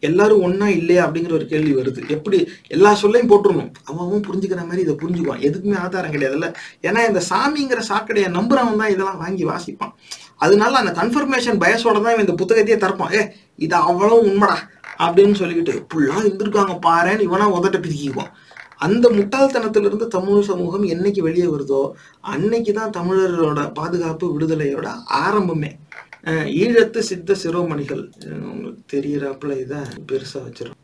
[0.08, 2.00] எல்லாரும் ஒன்றா இல்லையா அப்படிங்கிற ஒரு கேள்வி வருது.
[2.14, 2.38] எப்படி?
[2.74, 5.44] எல்லா சொல்லையும் போட்டுருணும் அவன் புரிஞ்சுக்கிற மாதிரி இதை புரிஞ்சுக்குவான்.
[5.48, 6.48] எதுக்குமே ஆதாரம் கிடையாதுல்ல
[6.88, 9.94] ஏன்னா இந்த சாமிங்கிற சாக்கடையை நம்புறவன் தான் இதெல்லாம் வாங்கி வாசிப்பான்.
[10.44, 13.12] அதனால அந்த கன்ஃபர்மேஷன் பயசோட தான் இவன் இந்த புத்தகத்தையே திறப்பான்.
[13.18, 13.22] ஏ
[13.66, 14.56] இது அவ்வளவு உண்மைடா
[15.04, 18.32] அப்படின்னு சொல்லிக்கிட்டு இப்படிலாம் இருந்திருக்காங்க பாருன்னு இவனா உதட்ட பிரிக்கிக்குவான்
[18.86, 21.82] அந்த முட்டாள்தனத்திலிருந்து தமிழ் சமூகம் என்னைக்கு வெளியே வருதோ
[22.34, 24.88] அன்னைக்கு தான் தமிழரோட பாதுகாப்பு விடுதலையோட
[25.24, 25.70] ஆரம்பமே.
[26.62, 28.04] ஈழத்து சித்த சிரோமணிகள்.
[28.52, 29.80] உங்களுக்கு தெரியிறாப்புல இதை
[30.10, 30.78] பெருசாக வச்சிடும்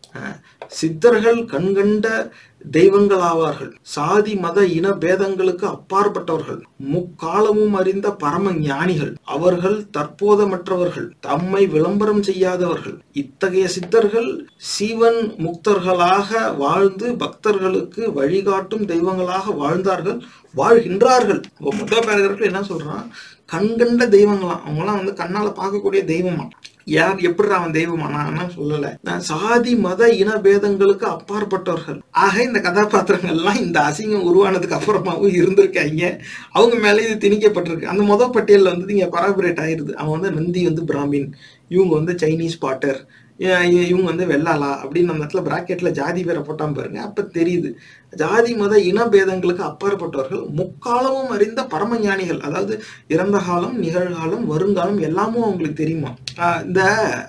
[0.80, 2.06] சித்தர்கள் கண்கண்ட
[2.76, 6.60] தெய்வங்கள் ஆவார்கள் சாதி மத இன பேதங்களுக்கு அப்பாற்பட்டவர்கள்.
[6.94, 11.08] முக்காலமும் அறிந்த பரம ஞானிகள் அவர்கள் தற்போதமற்றவர்கள்.
[11.20, 12.96] தம்மை விளம்பரம் செய்யாதவர்கள்.
[13.12, 14.28] இத்தகைய சித்தர்கள்
[14.72, 20.18] சீவன் முக்தர்களாக வாழ்ந்து பக்தர்களுக்கு வழிகாட்டும் தெய்வங்களாக வாழ்ந்தார்கள்
[20.56, 21.42] வாழ்கின்றார்கள்.
[21.58, 23.06] இப்போ முதல் பேரகர்கள் என்ன சொல்றான்?
[23.52, 26.46] கண்கண்ட தெய்வங்களாம் அவங்களாம் வந்து கண்ணால பார்க்கக்கூடிய தெய்வமா?
[26.96, 28.86] யார் எப்படி அவன் தெய்வமானா சொல்லல.
[29.02, 31.98] நான் சாதி மத இன பேதங்களுக்கு அப்பாற்பட்டவர்கள்.
[32.24, 36.02] ஆக இந்த கதாபாத்திரங்கள்லாம் இந்த அசிங்கம் உருவானதுக்கு அப்புறமாவும் இருந்திருக்காங்க.
[36.52, 37.92] அவங்க மேலே இது திணிக்கப்பட்டிருக்கு.
[37.92, 39.92] அந்த மொத பட்டியலில் வந்து இங்கே கொராபரேட் ஆயிருது.
[39.92, 41.30] அவன் வந்து நந்தி வந்து பிராமின்.
[41.68, 43.00] இவங்க வந்து சைனீஸ் பாட்டர்.
[43.90, 44.70] இவங்க வந்து வெள்ளாளா?
[44.84, 47.00] அப்படின்னு அந்த இடத்துல பிராக்கெட்ல ஜாதி பேரை போட்டாம பாருங்க.
[47.00, 47.70] அப்ப தெரியுது.
[48.10, 55.42] ஜாதி மத இன பேதங்களுக்கு அப்பாற்பட்டவர்கள் முக்காலமும் அறிந்த பரம ஞானிகள் அதாவது இறந்த காலம் நிகழ்காலம் வருங்காலம் எல்லாமும்
[55.42, 56.14] அவங்களுக்கு தெரியுமா?
[56.36, 56.80] ஆஹ் இந்த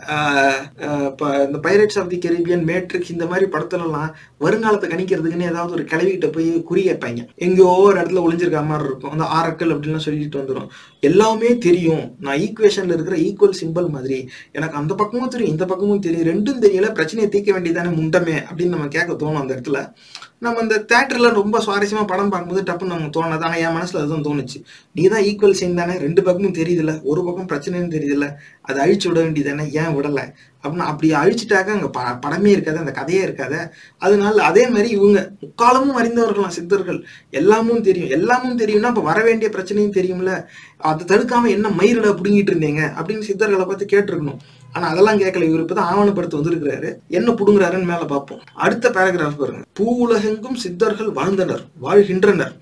[0.08, 5.84] ஆஹ் இந்த pirates of the Caribbean Matrix இந்த மாதிரி படத்துல எல்லாம் வருங்காலத்தை கணிக்கிறதுக்குன்னு ஏதாவது ஒரு
[5.84, 7.28] கிளவிகிட்ட போய் குறி கேட்பாங்க.
[7.36, 9.12] எங்கேயோ ஒரு இடத்துல ஒளிஞ்சிருக்க மாதிரி இருக்கும்.
[9.12, 10.68] அந்த ஆரக்கல் அப்படின்லாம் சொல்லிட்டு வந்துடும்
[11.00, 12.16] எல்லாமே தெரியும்.
[12.20, 14.30] நான் ஈக்குவேஷன்ல இருக்கிற ஈக்குவல் சிம்பிள் மாதிரி.
[14.52, 16.28] எனக்கு அந்த பக்கமும் தெரியும் இந்த பக்கமும் தெரியும்.
[16.28, 19.94] ரெண்டும் தெரியல பிரச்சனையை தீர்க்க வேண்டியதானே முண்டமே அப்படின்னு நம்ம கேட்க தோணும் அந்த இடத்துல.
[20.40, 23.40] நம்ம அந்த தேட்டர்ல ரொம்ப சுவாரஸ்யமா படம் பார்க்கும்போது டப்புன்னு நமக்கு தோணுது.
[23.40, 24.64] ஆனா என் மனசுல அதுதான் தோணுச்சு.
[24.94, 25.98] நீ தான் ஈக்குவல் சைன் தானே?
[25.98, 27.02] ரெண்டு பக்கமும் தெரியுதுல்ல.
[27.04, 28.32] ஒரு பக்கம் பிரச்சனைன்னு தெரியுதுல்ல.
[28.62, 30.34] அதை அழிச்சு விட வேண்டியதானே ஏன் விடல?
[30.64, 33.70] அப்படின்னு அப்படி அழிச்சிட்டாக்க அங்க ப படமே இருக்காது அந்த கதையே இருக்காத.
[33.98, 37.06] அதனால அதே மாதிரி இவங்க முக்காலமும் அறிந்தவர்களாம் சித்தர்கள்.
[37.30, 38.10] எல்லாமும் தெரியும்.
[38.10, 40.46] எல்லாமும் தெரியும்னா அப்ப வர வேண்டிய பிரச்சனையும் தெரியும்ல.
[40.78, 42.84] அதை தடுக்காம என்ன மயிரிட புடுங்கிட்டு இருந்தீங்க?
[43.00, 44.38] அப்படின்னு சித்தர்களை பார்த்து கேட்டிருக்கணும்.
[44.72, 45.44] ஆனா அதெல்லாம் கேட்கல.
[45.44, 46.96] இவர் இப்பதான் ஆவணப்படுத்த வந்திருக்கிறாரு.
[47.08, 48.40] என்ன புடுங்குறாருன்னு மேல பார்ப்போம்.
[48.54, 49.64] அடுத்த பேராகிராஃப் பாருங்க.
[49.74, 52.56] பூ உலகெங்கும் சித்தர்கள் வாழ்ந்தனர் வாழ்கின்றனர்.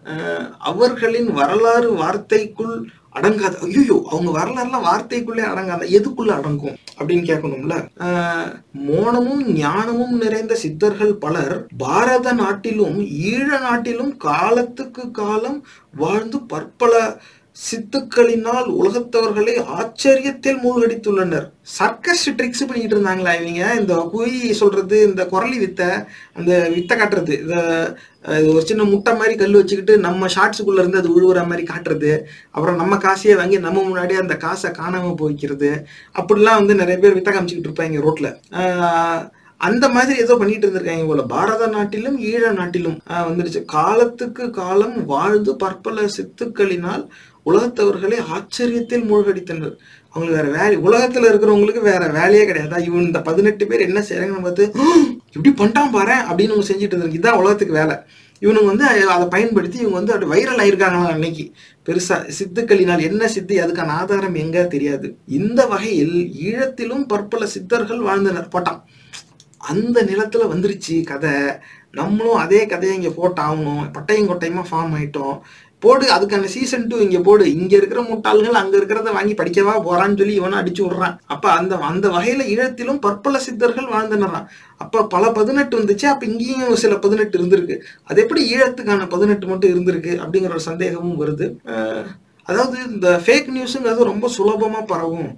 [0.60, 2.84] அவர்களின் வரலாறு வார்த்தைக்குள்
[3.16, 7.76] அடங்காத ஐயோ அவங்க வரலாறுலாம் வார்த்தைக்குள்ளே அடங்காத எதுக்குள்ள அடங்கும் அப்படின்னு கேட்கணும்ல?
[8.06, 8.50] ஆஹ்
[8.86, 12.98] மோனமும் ஞானமும் நிறைந்த சித்தர்கள் பலர் பாரத நாட்டிலும்
[13.28, 15.60] ஈழ நாட்டிலும் காலத்துக்கு காலம்
[15.94, 16.94] வாழ்ந்து பற்பல
[17.56, 21.46] சித்துக்களினால் உலகத்தவர்களை ஆச்சரியத்தில் மூழ்கடித்துள்ளனர்.
[21.76, 23.66] சர்க்கஸ் ட்ரிக்ஸ் பண்ணிட்டு இருந்தாங்களா இவங்க?
[23.82, 25.90] இந்த குயி சொல்றது இந்த குரலி வித்தை
[26.38, 27.36] அந்த வித்தை காட்டுறது.
[27.44, 27.58] இந்த
[28.54, 32.12] ஒரு சின்ன முட்டை மாதிரி கல் வச்சுக்கிட்டு நம்ம ஷார்ட்ஸுக்குள்ள இருந்து அது உழுவுற மாதிரி காட்டுறது.
[32.56, 35.72] அப்புறம் நம்ம காசையே வாங்கி நம்ம முன்னாடியே அந்த காசை காணாம போய்க்கிறது.
[36.22, 38.30] அப்படிலாம் வந்து நிறைய பேர் வித்த காமிச்சுக்கிட்டு இருப்பாங்க ரோட்ல.
[39.62, 41.22] அந்த மாதிரி ஏதோ பண்ணிட்டு இருந்திருக்காங்க போல.
[41.34, 42.98] பாரத நாட்டிலும் ஈழ நாட்டிலும்
[43.28, 43.62] வந்துடுச்சு.
[43.76, 47.04] காலத்துக்கு காலம் வாழ்ந்து பற்பல சித்துக்களினால்
[47.46, 49.76] உலகத்தவர்களே ஆச்சரியத்தில் மூழ்கடித்தனர்.
[50.10, 52.84] அவங்களுக்கு வேற வேலை உலகத்துல இருக்கிறவங்களுக்கு வேற வேலையே கிடையாது?
[52.86, 54.72] இவன் இந்த பதினெட்டு பேர் என்ன செய்யறாங்கன்னு பார்த்து
[55.32, 57.96] இப்படி பண்ணிட்டான் பாரு அப்படின்னு அவங்க செஞ்சுட்டு இருந்தாங்க இதான் உலகத்துக்கு வேலை.
[58.44, 58.86] இவனுங்க வந்து
[59.16, 61.46] அதை பயன்படுத்தி இவங்க வந்து அப்படி வைரல் ஆயிருக்காங்களா அன்னைக்கு.
[61.86, 65.18] பெருசா சித்துக்களினால் என்ன சித்து அதுக்கான ஆதாரம் எங்க தெரியாது.
[65.28, 66.18] இந்த வகையில்
[66.48, 68.82] ஈழத்திலும் பற்பல சித்தர்கள் வாழ்ந்தனர் போட்டான்.
[69.58, 71.32] அந்த நிலத்துல வந்துருச்சு கதை.
[71.92, 73.84] நம்மளும் அதே கதையை இங்க போட்டாகணும்.
[73.96, 75.40] பட்டையும் கொட்டையுமா ஃபார்ம் ஆயிட்டோம்.
[75.84, 77.46] போடு அதுக்கான சீசன் டூ இங்க போடு.
[77.58, 81.16] இங்க இருக்கிற முட்டாள்கள் அங்க இருக்கிறத வாங்கி படிக்கவா போறான்னு சொல்லி இவனை அடிச்சு விடுறான்.
[81.34, 84.48] அப்ப அந்த அந்த வகையில ஈழத்திலும் பற்பல சித்தர்கள் வாழ்ந்தனரான்
[84.84, 87.78] அப்ப பல பதினெட்டு வந்துச்சு அப்ப இங்கேயும் சில பதினெட்டு இருந்திருக்கு.
[88.10, 91.48] அது எப்படி ஈழத்துக்கான பதினெட்டு மட்டும் இருந்திருக்கு அப்படிங்கிற ஒரு சந்தேகமும் வருது.
[92.48, 95.30] அதாவது இந்த ஃபேக் நியூஸுங்கிறது ரொம்ப சுலபமா பரவும்.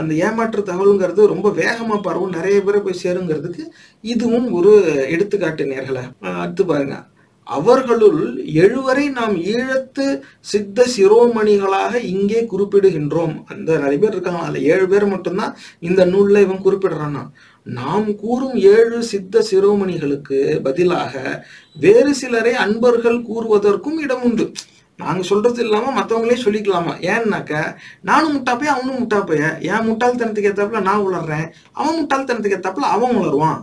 [0.00, 2.34] அந்த ஏமாற்று தகவலுங்கிறது ரொம்ப வேகமா பரவும்.
[2.36, 3.64] நிறைய பேரை போய் சேருங்கிறதுக்கு
[4.04, 4.72] இதுவும் ஒரு
[5.14, 6.04] எடுத்துக்காட்டு நேர்களை.
[6.42, 6.96] அடுத்து பாருங்க.
[7.46, 8.20] அவர்களுள்
[8.62, 10.04] எழுவரை நாம் ஈழத்து
[10.40, 13.34] சித்த சிரோமணிகளாக இங்கே குறிப்பிடுகின்றோம்.
[13.44, 17.18] அந்த நிறைய பேர் இருக்காங்க அதில் ஏழு பேர் மட்டும்தான் இந்த நூலில் இவன் குறிப்பிடுறான்
[17.66, 21.44] நாம் கூறும் ஏழு சித்த சிரோமணிகளுக்கு பதிலாக
[21.76, 24.52] வேறு சிலரை அன்பர்கள் கூறுவதற்கும் இடம் உண்டு.
[24.98, 26.92] நாங்கள் சொல்கிறது இல்லாமல் மற்றவங்களே சொல்லிக்கலாமா?
[27.12, 27.52] ஏன்னாக்க
[28.00, 31.46] நானும் முட்டாப்பைய அவனும் முட்டாப்பைய என் முட்டாள்தனத்துக்கு ஏற்றாப்புல நான் உளர்றேன்.
[31.72, 33.58] அவன் முட்டாள்தனத்துக்கு ஏற்றாப்புல அவன் உளருவான்.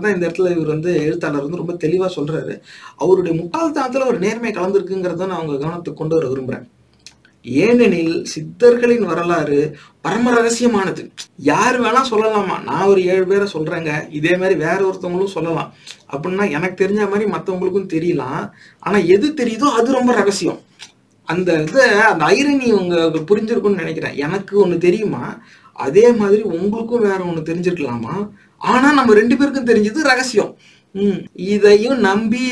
[0.00, 2.60] தான் இந்த இடத்துல இவர் வந்து எழுத்தாளர் வந்து ரொம்ப தெளிவாக சொல்கிறாரு
[2.96, 6.66] அவருடைய முட்டாள்தனத்தில் ஒரு நேர்மை கலந்துருக்குங்கிறத நான் அவங்க கவனத்துக்கு கொண்டு வர விரும்புகிறேன்
[7.46, 11.10] ஏனெனில் சித்தர்களின் வரலாறு பரம ரகசியமானது.
[11.36, 12.62] யார் வேணா சொல்லலாமா?
[12.62, 14.06] நான் ஒரு ஏழு பேரை சொல்றேங்க.
[14.10, 15.74] இதே மாதிரி வேற ஒருத்தவங்களும் சொல்லலாம்.
[16.12, 18.50] அப்படின்னா எனக்கு தெரிஞ்ச மாதிரி மற்றவங்களுக்கும் தெரியலாம்.
[18.78, 20.60] ஆனா எது தெரியுதோ அது ரொம்ப ரகசியம்.
[21.24, 24.16] அந்த இதை அந்த ஐரணி உங்க புரிஞ்சிருக்கும்னு நினைக்கிறேன்.
[24.16, 25.38] எனக்கு ஒன்று தெரியுமா?
[25.72, 28.28] அதே மாதிரி உங்களுக்கும் வேற ஒன்று தெரிஞ்சிருக்கலாமா?
[28.58, 30.56] ஆனா நம்ம ரெண்டு பேருக்கும் தெரிஞ்சது ரகசியம்.
[31.46, 32.42] இதையும் நம்பி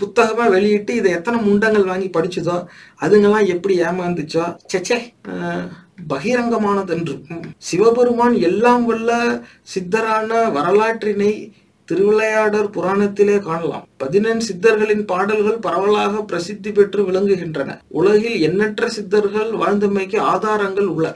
[0.00, 2.56] புத்தகமா வெளியிட்டு இதை எத்தனை முண்டங்கள் வாங்கி படிச்சதோ
[3.00, 4.98] அதுங்கெல்லாம் எப்படி ஏமாந்துச்சோ சச்சே
[5.32, 5.66] அஹ்,
[6.12, 7.14] பகிரங்கமானதென்று
[7.66, 9.12] சிவபெருமான் எல்லாம் வல்ல
[9.74, 11.30] சித்தரான வரலாற்றினை
[11.88, 13.84] திருவிளையாடர் புராணத்திலே காணலாம்.
[13.96, 17.68] பதினெண் சித்தர்களின் பாடல்கள் பரவலாக பிரசித்தி பெற்று விளங்குகின்றன.
[17.98, 21.06] உலகில் எண்ணற்ற சித்தர்கள் வாழ்ந்தமைக்கு ஆதாரங்கள் உள்ள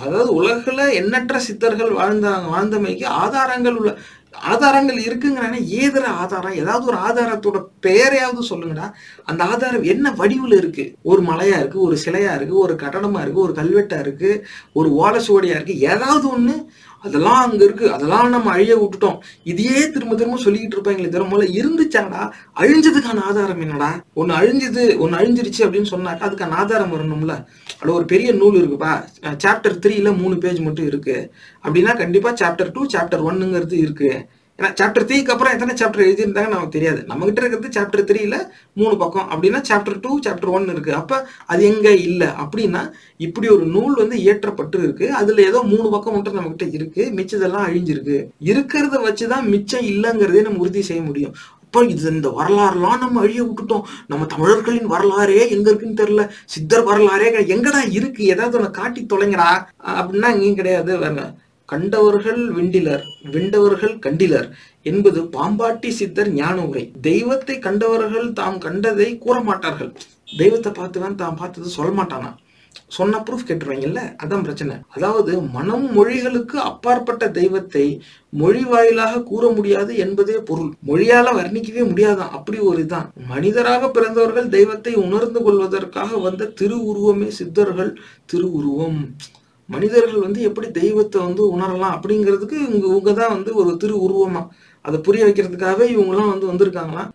[0.00, 3.90] அதாவது உலகில் எண்ணற்ற சித்தர்கள் வாழ்ந்தாங்க வாழ்ந்தமைக்கு ஆதாரங்கள் உள்ள
[4.32, 8.86] ஆதாரங்கள் இருக்குங்கிறானே ஏதர ஆதாரம் ஏதாவது ஒரு ஆதாரத்தோட பெயரையாவது சொல்லுங்கடா.
[9.24, 10.94] அந்த ஆதாரம் என்ன வடிவில் இருக்கு?
[11.02, 14.30] ஒரு மலையா இருக்கு ஒரு சிலையா இருக்கு ஒரு கட்டடமா இருக்கு ஒரு கல்வெட்டா இருக்கு
[14.72, 16.56] ஒரு ஓலசுவடியா இருக்கு ஏதாவது ஒன்று
[17.04, 17.92] அதெல்லாம் அங்க இருக்கு.
[17.92, 19.18] அதெல்லாம் நம்ம அழிய விட்டுட்டோம்.
[19.42, 22.22] இதையே திரும்ப திரும்ப சொல்லிக்கிட்டு இருப்பாங்களே தவிர முதல்ல இருந்துச்சாடா?
[22.60, 23.90] அழிஞ்சதுக்கான ஆதாரம் என்னடா?
[24.14, 27.34] ஒன்னு அழிஞ்சது ஒன்னு அழிஞ்சிருச்சு அப்படின்னு சொன்னாக்கா அதுக்கான ஆதாரம் வரணும்ல.
[27.80, 28.92] அது ஒரு பெரிய நூல் இருக்குப்பா
[29.44, 31.16] சாப்டர் த்ரீல மூணு பேஜ் மட்டும் இருக்கு.
[31.64, 34.10] அப்படின்னா கண்டிப்பா சாப்டர் டூ சாப்டர் ஒன்னுங்கிறது இருக்கு.
[34.58, 37.00] ஏன்னா சாப்டர் த்ரீக்கு அப்புறம் எத்தனை சாப்டர் எழுதியிருந்தாங்க நமக்கு தெரியாது.
[37.10, 38.36] நம்மகிட்ட இருக்கிறது சாப்டர் த்ரீல
[38.80, 39.28] மூணு பக்கம்.
[39.32, 40.92] அப்படின்னா சாப்டர் டூ சாப்டர் ஒன் இருக்கு.
[41.00, 42.28] அப்ப அது எங்க இல்லை?
[42.44, 42.82] அப்படின்னா
[43.26, 47.04] இப்படி ஒரு நூல் வந்து இயற்றப்பட்டு இருக்கு அதுல ஏதோ மூணு பக்கம் மட்டும் நம்மகிட்ட இருக்கு.
[47.18, 48.18] மிச்சதெல்லாம் அழிஞ்சிருக்கு.
[48.50, 51.34] இருக்கிறத வச்சுதான் மிச்சம் இல்லைங்கிறதே நம்ம உறுதி செய்ய முடியும்.
[51.64, 53.82] அப்போ இது இந்த வரலாறுலாம் நம்ம அழிய விட்டுட்டோம்.
[54.10, 56.22] நம்ம தமிழர்களின் வரலாறே எங்க இருக்குன்னு தெரியல.
[56.54, 58.22] சித்தர் வரலாறே எங்கடா இருக்கு?
[58.34, 59.50] ஏதாவது ஒன்று காட்டி தொலைங்கடா.
[60.00, 61.18] அப்படின்னா இங்கேயும் கிடையாது வேற
[61.68, 63.04] கண்டவர்கள் விண்டிலர்
[63.34, 64.48] விண்டவர்கள் கண்டிலர்
[64.90, 66.84] என்பது பாம்பாட்டி சித்தர் ஞான உரை.
[67.08, 69.90] தெய்வத்தை கண்டவர்கள் தாம் கண்டதை கூற மாட்டார்கள்
[70.40, 72.30] தெய்வத்தை பார்த்துதான் தாம் பார்த்தது சொல்ல மாட்டானா
[72.96, 74.00] சொன்ன ப்ரூஃப் கேட்டுருவாங்கல்ல?
[74.22, 74.74] அதான் பிரச்சனை.
[74.94, 77.84] அதாவது மனம் மொழிகளுக்கு அப்பாற்பட்ட தெய்வத்தை
[78.32, 80.70] மொழி வாயிலாக கூற முடியாது என்பதே பொருள்.
[80.90, 83.08] மொழியால வர்ணிக்கவே முடியாதான் அப்படி ஒரு இதான்.
[83.32, 87.92] மனிதராக பிறந்தவர்கள் தெய்வத்தை உணர்ந்து கொள்வதற்காக வந்த திருவுருவமே சித்தர்கள்
[88.26, 89.00] திருவுருவம்.
[89.68, 94.42] மனிதர்கள் வந்து எப்படி தெய்வத்தை வந்து உணரலாம் அப்படிங்கிறதுக்கு இவங்க இவங்க தான் வந்து ஒரு திரு உருவமா.
[94.84, 97.10] அதை புரிய வைக்கிறதுக்காகவே இவங்கெல்லாம் வந்து வந்திருக்காங்களாம்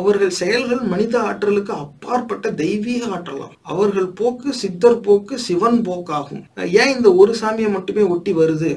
[0.00, 3.54] அவர்கள் செயல்கள் மனித ஆற்றலுக்கு அப்பாற்பட்ட தெய்வீக ஆற்றலாம்.
[3.72, 6.42] அவர்கள் போக்கு சித்தர் போக்கு சிவன் போக்காகும்.
[6.82, 8.70] ஏன் இந்த ஒரு சாமியை மட்டுமே ஒட்டி வருது?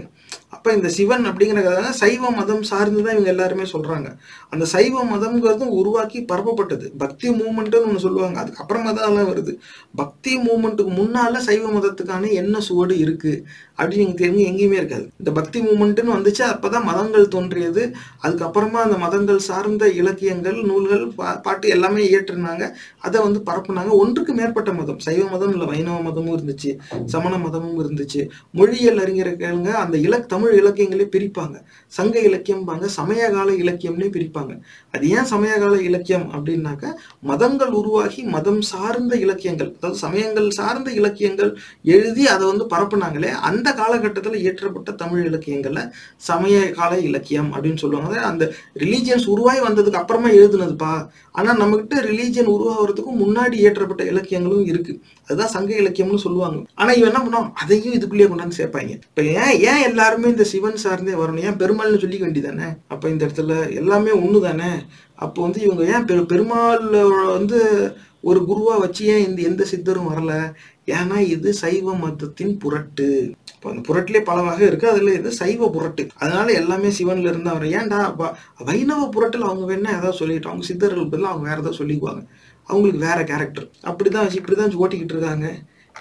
[0.55, 4.15] அப்போ இந்த சிவன் அப்படிங்கிறத சைவ மதம் சார்ந்து தான் இவங்க எல்லாருமே சொல்கிறாங்க
[4.49, 6.91] அந்த சைவ மதம்ங்கிறதும் உருவாக்கி பரப்பப்பட்டது.
[6.97, 8.41] பக்தி மூமெண்ட்டுன்னு ஒன்று சொல்லுவாங்க.
[8.41, 9.57] அதுக்கப்புறமா தான் அதெல்லாம் வருது.
[9.95, 13.43] பக்தி மூமெண்ட்டுக்கு முன்னால் சைவ மதத்துக்கான என்ன சுவடு இருக்கு?
[13.77, 15.09] அப்படின்னு எனக்கு தெரிஞ்சு எங்கேயுமே இருக்காது.
[15.17, 17.95] இந்த பக்தி மூமெண்ட்டுன்னு வந்துச்சு அப்போ தான் மதங்கள் தோன்றியது.
[18.23, 22.71] அதுக்கப்புறமா அந்த மதங்கள் சார்ந்த இலக்கியங்கள் நூல்கள் பா- பாட்டு எல்லாமே இயற்றினாங்க.
[22.99, 23.89] அதை வந்து பரப்புனாங்க.
[23.89, 24.99] ஒன்றுக்கு மேற்பட்ட மதம்.
[24.99, 28.29] சைவ மதம் இல்லை வைணவ மதமும் இருந்துச்சு சமண மதமும் இருந்துச்சு.
[28.51, 31.55] மொழியியல் அறிஞர்களுங்க அந்த இலக் தமிழ் இலக்கியங்களே பிரிப்பாங்க.
[31.87, 34.59] சங்க இலக்கியம்பாங்க சமயகால இலக்கியம்னே பிரிப்பாங்க.
[34.91, 42.27] அது ஏன் சமயகால இலக்கியம் அப்படின்னாக்க மதங்கள் உருவாகி மதம் சார்ந்த இலக்கியங்கள் அதாவது சமயங்கள் சார்ந்த இலக்கியங்கள் எழுதி
[42.27, 45.83] அதை வந்து பரப்புனாங்களே அந்த காலகட்டத்தில் இயற்றப்பட்ட தமிழ் இலக்கியங்களை
[46.17, 48.21] சமய கால இலக்கியம் அப்படின்னு சொல்லுவாங்க.
[48.21, 51.07] அந்த ரிலீஜியன்ஸ் உருவாகி வந்ததுக்கு அப்புறமா எழுதுனதுப்பா.
[51.31, 55.01] ஆனா நம்மகிட்ட ரிலீஜியன் உருவாகிறதுக்கு முன்னாடி இயற்றப்பட்ட இலக்கியங்களும் இருக்கு.
[55.27, 56.63] அதுதான் சங்க இலக்கியம்னு சொல்லுவாங்க.
[56.75, 57.51] ஆனா இவன் என்ன பண்ணுவான்?
[57.53, 58.89] அதையும் இதுக்குள்ளேயே கொண்டாந்து சேர்ப்பாங்க.
[58.89, 61.39] இப்போ ஏன் ஏன் எல்லாருமே இந்த சிவன் சார்ந்தே வரணும்.
[61.39, 64.69] ஏன் பெருமாள்னு சொல்லிக்க வேண்டியதானே அப்போ இந்த இடத்துல எல்லாமே ஒன்று தானே
[65.15, 66.89] அப்போ வந்து இவங்க ஏன் பெரு பெருமாள்
[67.25, 70.53] வந்து ஒரு குருவா வச்சு ஏன் இந்த எந்த சித்தரும் வரல?
[70.85, 73.31] ஏன்னா இது சைவ மதத்தின் புரட்டு.
[73.55, 74.89] இப்போ அந்த புரட்டிலே பல வகை இருக்கு.
[74.89, 76.07] அதில் இது சைவ புரட்டு.
[76.15, 81.09] அதனால எல்லாமே சிவன்ல இருந்து அவர் ஏன்டா வ- வைணவ புரட்டில் அவங்க வேணா ஏதாவது சொல்லிட்டு அவங்க சித்தர்கள்
[81.09, 82.25] பதிலாக அவங்க வேற ஏதாவது சொல்லிக்குவாங்க.
[82.63, 85.55] அவங்களுக்கு வேற கேரக்டர் அப்படிதான் இப்படிதான் ஓட்டிக்கிட்டு இருக்காங்க.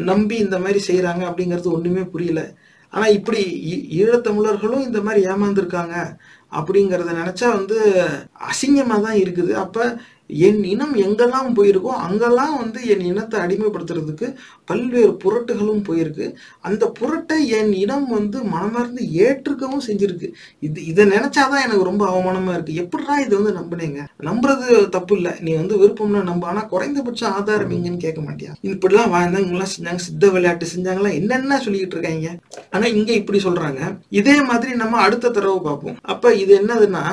[0.00, 2.54] நம்பி இந்த மாதிரி செய்யறாங்க அப்படிங்கிறது ஒண்ணுமே புரியல.
[2.90, 6.16] ஆனா இப்படி ஈ- ஈழத்தமிழர்களும் இந்த மாதிரி ஏமாந்துருக்காங்க
[6.52, 8.04] அப்படிங்கிறத நினைச்சா வந்து
[8.40, 9.50] அசிங்கமா தான் இருக்குது.
[9.52, 9.98] அப்ப
[10.30, 14.26] என் இனம் எங்கெல்லாம் போயிருக்கோ அங்கெல்லாம் வந்து என் இனத்தை அடிமைப்படுத்துறதுக்கு
[14.70, 16.26] பல்வேறு புரட்டுகளும் போயிருக்கு.
[16.60, 20.28] அந்த புரட்டை என் இனம் வந்து மனமார்ந்து ஏற்றுக்கவும் செஞ்சிருக்கு.
[20.60, 22.74] இது இதை நினைச்சாதான் எனக்கு ரொம்ப அவமானமா இருக்கு.
[22.82, 24.00] எப்படிடா இதை வந்து நம்புனீங்க?
[24.28, 25.32] நம்புறது தப்பு இல்லை.
[25.40, 26.46] நீ வந்து விருப்பம்னா நம்ப.
[26.46, 28.52] ஆனா குறைந்தபட்சம் ஆதாரம் எங்கன்னு கேட்க மாட்டியா?
[28.72, 31.12] இப்படிலாம் வாழ்ந்தாங்க இவங்கெல்லாம் செஞ்சாங்க சித்த விளையாட்டு செஞ்சாங்களா?
[31.20, 32.32] என்னென்ன சொல்லிக்கிட்டு இருக்காங்க?
[32.70, 33.80] ஆனா இங்க இப்படி சொல்றாங்க.
[34.20, 35.98] இதே மாதிரி நம்ம அடுத்த தடவை பார்ப்போம்.
[36.14, 37.04] அப்ப இது என்னதுன்னா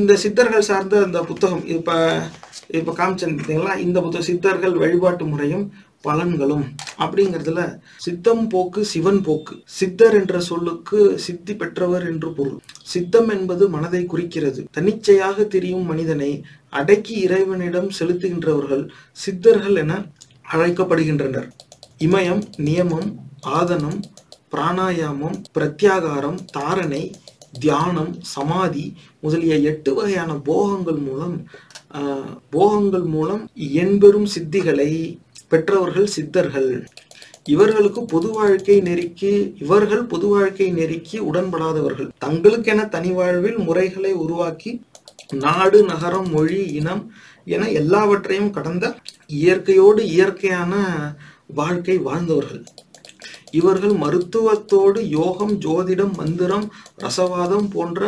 [0.00, 1.90] இந்த சித்தர்கள் சார்ந்த அந்த புத்தகம் இப்ப
[2.78, 5.64] இப்ப காமிச்சேன் பார்த்தீங்களா இந்த புத்தகம் சித்தர்கள் வழிபாட்டு முறையும்
[6.06, 6.64] பலன்களும்.
[6.98, 7.60] அப்படிங்கிறதுல
[7.96, 9.54] சித்தம் போக்கு சிவன் போக்கு.
[9.78, 12.58] சித்தர் என்ற சொல்லுக்கு சித்தி பெற்றவர் என்று பொருள்.
[12.92, 14.62] சித்தம் என்பது மனதை குறிக்கிறது.
[14.70, 16.30] தன்னிச்சையாக தெரியும் மனிதனை
[16.70, 18.84] அடக்கி இறைவனிடம் செலுத்துகின்றவர்கள்
[19.24, 19.92] சித்தர்கள் என
[20.52, 21.48] அழைக்கப்படுகின்றனர்.
[22.06, 23.08] இமயம் நியமம்
[23.58, 24.00] ஆதனம்
[24.54, 27.04] பிராணாயாமம் பிரத்யாகாரம் தாரணை
[27.60, 28.84] தியானம் சமாதி
[29.20, 31.36] முதலிய எட்டு வகையான போகங்கள் மூலம்
[32.50, 34.90] போகங்கள் மூலம் என்பெரும் சித்திகளை
[35.48, 36.70] பெற்றவர்கள் சித்தர்கள்.
[37.44, 42.10] இவர்களுக்கு பொது வாழ்க்கை நெருக்கி இவர்கள் பொது வாழ்க்கை நெருக்கி உடன்படாதவர்கள்.
[42.24, 44.72] தங்களுக்கென தனி வாழ்வில் முறைகளை உருவாக்கி
[45.32, 47.02] நாடு நகரம் மொழி இனம்
[47.44, 48.94] என எல்லாவற்றையும் கடந்த
[49.26, 50.74] இயற்கையோடு இயற்கையான
[51.54, 52.64] வாழ்க்கை வாழ்ந்தவர்கள்.
[53.52, 56.66] இவர்கள் மருத்துவத்தோடு யோகம் ஜோதிடம் மந்திரம்
[57.02, 58.00] ரசவாதம் போன்ற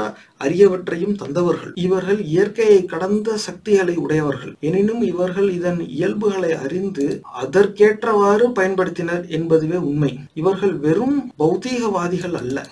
[0.45, 1.73] அரியவற்றையும் தந்தவர்கள்.
[1.75, 4.55] இவர்கள் இயற்கையை கடந்த சக்திகளை உடையவர்கள்.
[4.61, 7.07] எனினும் இவர்கள் இதன் இயல்புகளை அறிந்து
[7.43, 10.13] அதற்கேற்றவாறு பயன்படுத்தினர் என்பதுவே உண்மை.
[10.35, 12.67] இவர்கள் வெறும் பௌதீகவாதிகள் அல்ல.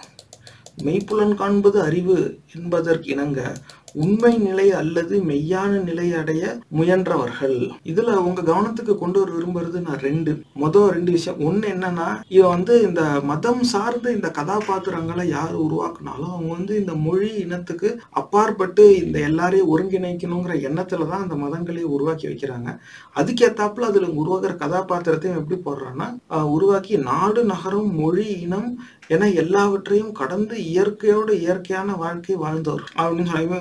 [0.84, 2.16] மெய்ப்புலன் காண்பது அறிவு
[2.56, 3.40] என்பதற்கு இணங்க
[3.94, 6.42] உண்மை நிலை அல்லது மெய்யான நிலை அடைய
[6.78, 7.56] முயன்றவர்கள்.
[7.90, 10.32] இதுல உங்க கவனத்துக்கு கொண்டு வர விரும்புறது நான் ரெண்டு.
[10.62, 11.40] மொதல் ரெண்டு விஷயம்.
[11.48, 17.30] ஒன்று என்னன்னா இவன் வந்து இந்த மதம் சார்ந்த இந்த கதாபாத்திரங்களை யார் உருவாக்குனாலும் அவங்க வந்து இந்த மொழி
[17.44, 22.70] இனத்துக்கு அப்பாற்பட்டு இந்த எல்லாரையும் ஒருங்கிணைக்கணுங்கிற எண்ணத்துல தான் அந்த மதங்களை உருவாக்கி வைக்கிறாங்க.
[23.16, 26.08] அதுக்கேத்தாப்புல அதுல உருவாக்குற கதாபாத்திரத்தையும் எப்படி போடுறான்னா
[26.56, 28.70] உருவாக்கி நாடு நகரம் மொழி இனம்
[29.08, 33.58] ஏன்னா எல்லாவற்றையும் கடந்து இயற்கையோட இயற்கையான வாழ்க்கை வாழ்ந்தவர் அப்படின்னு சொல்லி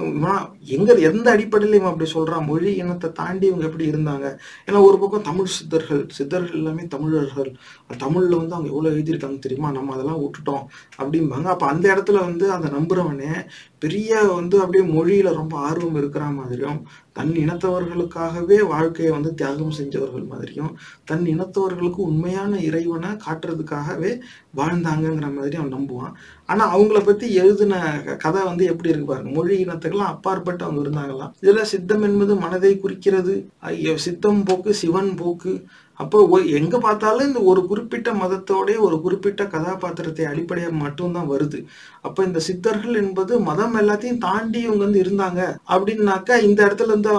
[0.68, 4.38] எங்க எந்த அடிப்படையில இவன் அப்படி சொல்றான் மொழி இனத்தை தாண்டி இவங்க எப்படி இருந்தாங்க?
[4.66, 7.52] ஏன்னா ஒரு பக்கம் தமிழ் சித்தர்கள் சித்தர்கள் எல்லாமே தமிழர்கள்.
[7.94, 9.72] தமிழ்ல வந்து அவங்க எவ்வளவு எழுதியிருக்காங்க தெரியுமா?
[9.72, 10.64] நம்ம அதெல்லாம் விட்டுட்டோம்
[10.98, 11.44] அப்படிம்பாங்க.
[11.44, 13.48] அப்ப அந்த இடத்துல வந்து அந்த நம்புறவனே
[13.82, 16.80] பெரிய வந்து அப்படியே மொழியில ரொம்ப ஆர்வம் இருக்கிற மாதிரியும்
[17.14, 20.72] தன் இனத்தவர்களுக்காகவே வாழ்க்கையை வந்து தியாகம் செஞ்சவர்கள் மாதிரியும்
[21.06, 24.12] தன் இனத்தவர்களுக்கு உண்மையான இறைவனை காட்டுறதுக்காகவே
[24.58, 26.14] வாழ்ந்தாங்கங்கிற மாதிரி அவன் நம்புவான்.
[26.52, 29.30] ஆனா அவங்கள பத்தி எழுதின க- கதை வந்து எப்படி இருக்கு பாருங்க.
[29.30, 31.32] மொழி இனத்துக்கெல்லாம் அப்பாற்பட்டு அவங்க இருந்தாங்களாம்.
[31.42, 33.48] இதுல சித்தம் என்பது மனதை குறிக்கிறது.
[33.60, 35.64] ஐயோ சித்தம் போக்கு சிவன் போக்கு.
[35.94, 41.66] அப்போ எங்க பார்த்தாலும் இந்த ஒரு குறிப்பிட்ட மதத்தோடைய ஒரு குறிப்பிட்ட கதாபாத்திரத்தை அடிப்படையாக மட்டும்தான் வருது.
[42.02, 45.56] அப்ப இந்த சித்தர்கள் என்பது மதம் எல்லாத்தையும் தாண்டி இவங்க வந்து இருந்தாங்க.
[45.68, 47.12] அப்படின்னாக்கா இந்த இடத்துல இருந்து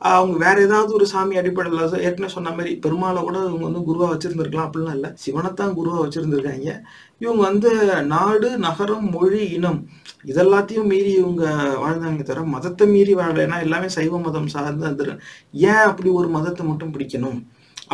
[0.00, 4.68] அவங்க வேற ஏதாவது ஒரு சாமி அடிப்படையில் ஏற்கனவே சொன்ன மாதிரி பெருமாளை கூட இவங்க வந்து குருவா வச்சிருந்திருக்கலாம்
[4.68, 5.10] அப்படிலாம் இல்லை.
[5.24, 6.72] சிவனைத்தான் குருவா வச்சிருந்திருக்காங்க.
[7.24, 7.70] இவங்க வந்து
[8.14, 9.80] நாடு நகரம் மொழி இனம்
[10.30, 11.44] இதெல்லாத்தையும் மீறி இவங்க
[11.84, 15.04] வாழ்ந்தாங்க தவிர மதத்தை மீறி வாழலைன்னா எல்லாமே சைவ மதம் சார்ந்து அந்த
[15.70, 17.38] ஏன் அப்படி ஒரு மதத்தை மட்டும் பிடிக்கணும்?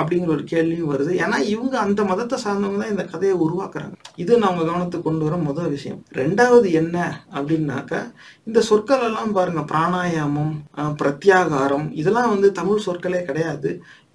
[0.01, 1.13] அப்படிங்கிற ஒரு கேள்வியும் வருது.
[1.25, 3.95] ஏன்னா இவங்க அந்த மதத்தை சார்ந்தவங்க தான் இந்த கதையை உருவாக்குறாங்க.
[4.23, 6.01] இது நான் உங்க கவனத்துக்கு கொண்டு வர முதல் விஷயம்.
[6.21, 6.97] ரெண்டாவது என்ன
[7.37, 8.01] அப்படின்னாக்கா
[8.47, 10.51] இந்த சொற்கள் எல்லாம் பாருங்க பிராணாயாமம்
[11.01, 13.71] பிரத்யாகாரம் இதெல்லாம் வந்து தமிழ் சொற்களே கிடையாது.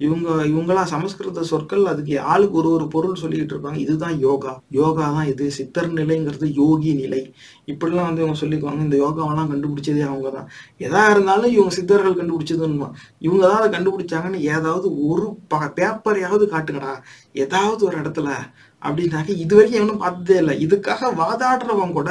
[0.06, 3.80] இவங்க இவங்களாம் சமஸ்கிருத சொற்கள் அதுக்கு ஆளுக்கு ஒரு ஒரு பொருள் சொல்லிக்கிட்டு இருப்பாங்க.
[3.86, 4.54] இதுதான் யோகா.
[4.80, 5.46] யோகா தான் இது.
[5.58, 7.22] சித்தர் நிலைங்கிறது யோகி நிலை.
[7.74, 8.86] இப்படிலாம் வந்து இவங்க சொல்லிக்குவாங்க.
[8.88, 10.48] இந்த யோகாவெல்லாம் கண்டுபிடிச்சதே அவங்க தான்.
[10.88, 12.90] எதா இருந்தாலும் இவங்க சித்தர்கள் கண்டுபிடிச்சதுன்னு
[13.28, 15.28] இவங்க தான் அதை கண்டுபிடிச்சாங்கன்னு ஏதாவது ஒரு
[15.80, 16.96] பேப்பரையாவது காட்டுங்கடா.
[17.46, 18.30] ஏதாவது ஒரு இடத்துல
[18.86, 20.56] அப்படின்னாக்க இது வரைக்கும் எவனும் பார்த்ததே இல்லை.
[20.66, 22.10] இதுக்காக வாதாடுறவன் கூட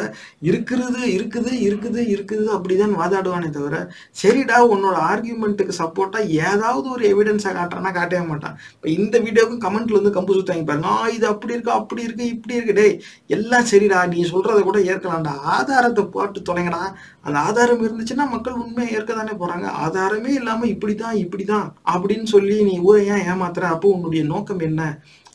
[0.49, 3.77] இருக்கிறது இருக்குது இருக்குது இருக்குது அப்படிதான் வாதாடுவானே தவிர
[4.23, 8.57] சரிடா உன்னோட ஆர்கியூமெண்ட்டுக்கு சப்போர்ட்டாக ஏதாவது ஒரு எவிடன்ஸை காட்டுறான்னா காட்டவே மாட்டான்.
[8.75, 10.89] இப்போ இந்த வீடியோவுக்கு கமெண்ட்ல வந்து கம்பு சுத்தாங்க பாருங்க.
[10.97, 12.79] ஆ இது அப்படி இருக்கு அப்படி இருக்கு இப்படி இருக்கு.
[12.81, 12.97] டேய்
[13.37, 15.35] எல்லாம் சரிடா நீ சொல்றதை கூட ஏற்கலாம்டா.
[15.57, 16.83] ஆதாரத்தை போட்டு தொலைங்கடா.
[17.27, 19.67] அந்த ஆதாரம் இருந்துச்சுன்னா மக்கள் உண்மையை ஏற்க தானே போறாங்க.
[19.87, 23.65] ஆதாரமே இல்லாம இப்படிதான் இப்படிதான் அப்படின்னு சொல்லி நீ ஊரை ஏன் ஏமாத்துற.
[23.75, 24.83] அப்போ உன்னுடைய நோக்கம் என்ன?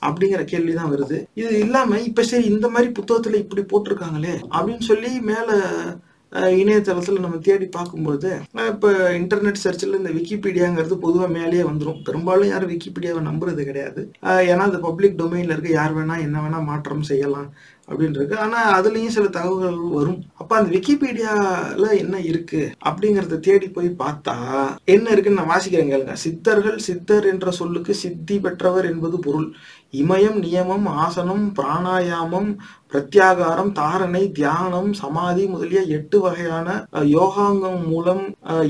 [0.07, 1.19] அப்படிங்கிற கேள்விதான் வருது.
[1.41, 5.51] இது இல்லாம இப்ப சரி இந்த மாதிரி புத்தகத்துல இப்படி போட்டிருக்காங்களே அப்படின்னு சொல்லி மேல
[6.31, 12.49] இணையதளத்தில் இணையதளத்துல நம்ம தேடி பார்க்கும்போது இப்போ இப்ப இன்டர்நெட் சர்ச்சில் இந்த விக்கிபீடியாங்கிறது பொதுவா மேலேயே வந்துடும் பெரும்பாலும்
[12.51, 14.01] யாரும் விக்கிபீடியாவை நம்புறது கிடையாது.
[14.51, 17.47] ஏன்னா அது பப்ளிக் டொமைன்ல இருக்கு யார் வேணா என்ன வேணா மாற்றம் செய்யலாம்.
[17.87, 20.19] அப்படின்னு இருக்கு ஆனா அதுலயும் சில தகவல்கள் வரும்.
[20.41, 24.35] அப்ப அந்த விக்கிபீடியால என்ன இருக்கு அப்படிங்கறத தேடி போய் பார்த்தா
[24.95, 26.15] என்ன இருக்குன்னு நான் வாசிக்கிறேன் கேளுங்க.
[26.25, 29.49] சித்தர்கள் சித்தர் என்ற சொல்லுக்கு சித்தி பெற்றவர் என்பது பொருள்.
[30.01, 32.49] இமயம் நியமம் ஆசனம் பிராணாயாமம்
[32.91, 36.69] பிரத்யாகாரம் தாரணை தியானம் சமாதி முதலிய எட்டு வகையான
[37.17, 38.23] யோகாங்கம் மூலம்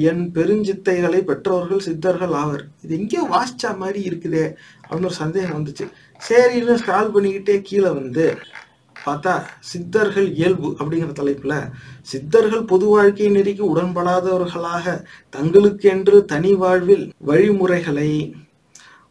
[0.09, 2.65] என் பெருஞ்சித்தைகளை பெற்றவர்கள் சித்தர்கள் ஆவர்.
[2.83, 4.45] இது எங்கேயோ வாசிச்சா மாதிரி இருக்குதே
[4.83, 5.87] அப்படின்னு ஒரு சந்தேகம் வந்துச்சு.
[6.29, 8.27] சரின்னு ஸ்கால் பண்ணிக்கிட்டே கீழே வந்து
[9.05, 9.33] பார்த்தா
[9.71, 11.55] சித்தர்கள் இயல்பு அப்படிங்கிற தலைப்புல
[12.11, 14.95] சித்தர்கள் பொது வாழ்க்கை நெறிக்கு உடன்படாதவர்களாக
[15.35, 18.09] தங்களுக்கென்று தனி வாழ்வில் வழிமுறைகளை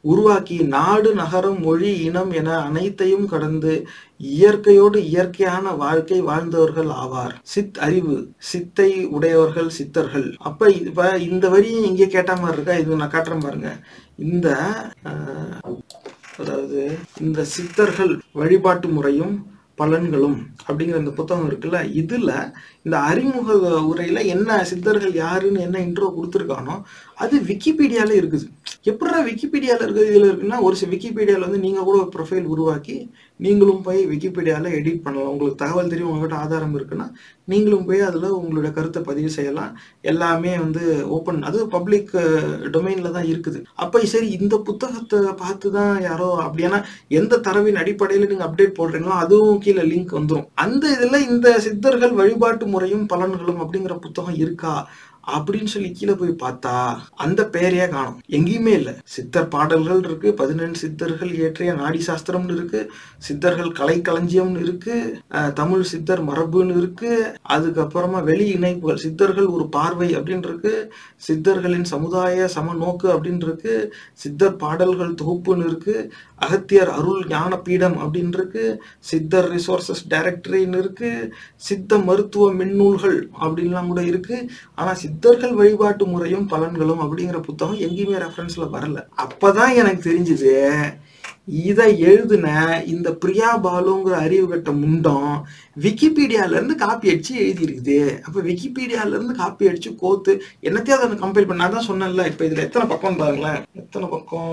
[0.04, 3.72] உருவாக்கி நாடு நகரம் மொழி இனம் என அனைத்தையும் கடந்து
[4.20, 7.34] இயற்கையோடு இயற்கையான வாழ்க்கை வாழ்ந்தவர்கள் ஆவார்.
[7.52, 8.16] சித் அறிவு
[8.50, 10.26] சித்தை உடையவர்கள் சித்தர்கள்.
[10.48, 12.76] அப்ப இப்ப இந்த வரியும் இங்கே கேட்ட மாதிரி இருக்கா?
[12.82, 13.70] இது நான் காட்டுறேன் பாருங்க.
[14.16, 14.48] இந்த
[16.40, 16.82] அதாவது
[17.20, 19.34] இந்த சித்தர்கள் வழிபாட்டு முறையும்
[19.78, 21.78] பலன்களும் அப்படிங்கிற இந்த புத்தகம் இருக்குல்ல?
[22.00, 22.30] இதுல
[22.84, 26.74] இந்த அறிமுக உரையில் என்ன சித்தர்கள் யாருன்னு என்ன இன்ட்ரோ கொடுத்துருக்கானோ
[27.14, 28.46] அது விக்கிபீடியாவில் இருக்குது.
[28.90, 32.96] எப்படா விக்கிபீடியாவில் இருக்குது இதில் இருக்குன்னா ஒரு சில விக்கிபீடியாவில் வந்து நீங்க கூட ஒரு ப்ரொஃபைல் உருவாக்கி
[33.44, 35.30] நீங்களும் போய் விக்கிபீடியாவில் எடிட் பண்ணலாம்.
[35.34, 37.06] உங்களுக்கு தகவல் தெரியும் உங்கள்கிட்ட ஆதாரம் இருக்குன்னா
[37.52, 39.72] நீங்களும் போய் அதில் உங்களோட கருத்தை பதிவு செய்யலாம்.
[40.10, 40.82] எல்லாமே வந்து
[41.16, 42.12] ஓப்பன் அது பப்ளிக்
[42.74, 43.58] டொமைனில் தான் இருக்குது.
[43.84, 46.80] அப்போ சரி இந்த புத்தகத்தை பார்த்து தான் யாரோ அப்படின்னா
[47.20, 52.66] எந்த தரவின் அடிப்படையில் நீங்கள் அப்டேட் போடுறீங்களோ அதுவும் கீழே லிங்க் வந்துடும் அந்த இதில் இந்த சித்தர்கள் வழிபாட்டு
[52.74, 54.74] முறையும் பலன்களும் அப்படிங்கிற புத்தகம் இருக்கா?
[55.36, 56.74] அப்படின்னு சொல்லி கீழே போய் பார்த்தா
[57.24, 58.18] அந்த பெயரையே காணும்.
[58.36, 58.94] எங்கேயுமே இல்லை.
[59.14, 62.80] சித்தர் பாடல்கள் இருக்கு பதினெண்டு சித்தர்கள் இயற்றிய நாடி சாஸ்திரம்னு இருக்கு
[63.26, 64.96] சித்தர்கள் கலை களஞ்சியம்னு இருக்கு
[65.60, 67.12] தமிழ் சித்தர் மரபுன்னு இருக்கு
[67.54, 70.74] அதுக்கப்புறமா வெளி இணைப்புகள் சித்தர்கள் ஒரு பார்வை அப்படின்னு இருக்கு
[71.28, 73.74] சித்தர்களின் சமுதாய சமநோக்கு அப்படின்னு இருக்கு
[74.22, 75.96] சித்தர் பாடல்கள் தொகுப்புன்னு இருக்கு
[76.46, 78.64] அகத்தியர் அருள் ஞான பீடம் அப்படின்னு இருக்கு
[79.10, 81.10] சித்தர் ரிசோர்சஸ் டைரக்டரின்னு இருக்கு
[81.68, 84.36] சித்த மருத்துவ மின்னூல்கள் அப்படின்லாம் கூட இருக்கு.
[84.74, 88.98] ஆனா சித்தர்கள் வழிபாட்டு முறையும் பலன்களும் அப்படிங்கிற புத்தகம் எங்கேயுமே ரெஃபரன்ஸ்ல வரல.
[89.24, 90.52] அப்பதான் எனக்கு தெரிஞ்சுது
[91.62, 92.46] இதை எழுதின
[92.86, 95.32] இந்த பிரியா பாலுங்கிற அறிவு கட்ட முண்டம்
[95.76, 97.98] விக்கிபீடியாவிலேருந்து காப்பி அடித்து எழுதியிருக்குது.
[98.26, 100.32] அப்போ விக்கிபீடியாவிலேருந்து இருந்து காப்பி அடித்து கோத்து
[100.68, 103.60] என்னத்தையும் அதை கம்பேர் பண்ணால் தான் சொன்னேன்ல இப்போ இதில் எத்தனை பக்கம் பாருங்களேன்.
[103.82, 104.52] எத்தனை பக்கம்?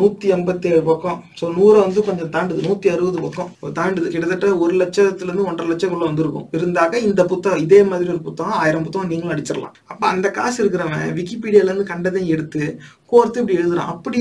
[0.00, 1.18] நூற்றி ஐம்பத்தேழு பக்கம்.
[1.40, 2.66] ஸோ நூறை வந்து கொஞ்சம் தாண்டுது.
[2.68, 3.50] நூற்றி அறுபது பக்கம்.
[3.80, 4.08] தாண்டுது.
[4.14, 6.46] கிட்டத்தட்ட ஒரு லட்சத்துலேருந்து ஒன்றரை லட்சக்குள்ளே வந்திருக்கும்.
[6.58, 9.76] இருந்தாக்க இந்த புத்தகம் இதே மாதிரி ஒரு புத்தகம் ஆயிரம் புத்தகம் நீங்களும் அடிச்சிடலாம்.
[9.92, 12.62] அப்போ அந்த காசு இருக்கிறவன் விக்கிபீடியாவிலேருந்து கண்டதையும் எடுத்து
[13.12, 13.92] கோர்த்து இப்படி எழுதுறான்.
[13.92, 14.20] அப்படி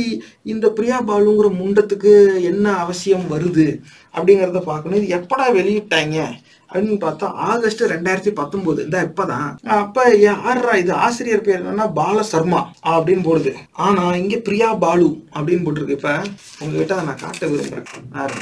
[0.54, 2.14] இந்த பிரியா பாலுங்கிற முண்டத்துக்கு
[2.52, 3.68] என்ன அவசியம் வருது?
[4.20, 5.04] அப்படிங்கிறத பார்க்கணும்.
[5.04, 6.32] இது எப்படா வெளியிட்டாங்க?
[6.74, 8.84] அப்படின்னு பார்த்தா ஆகஸ்ட் ரெண்டாயிரத்தி பத்தொன்பது.
[8.84, 9.58] இந்த இப்பதான்.
[9.58, 10.94] அப்ப யாரா இது?
[10.94, 13.54] ஆசிரியர் பேர் என்னன்னா பால சர்மா அப்படின்னு போடுது.
[13.72, 15.90] ஆனா இங்க பிரியா பாலு அப்படின்னு போட்டிருக்கு.
[15.90, 16.22] இப்ப
[16.60, 17.86] உங்ககிட்ட அதை நான் காட்ட விரும்புறேன்.
[18.12, 18.42] பாருங்க.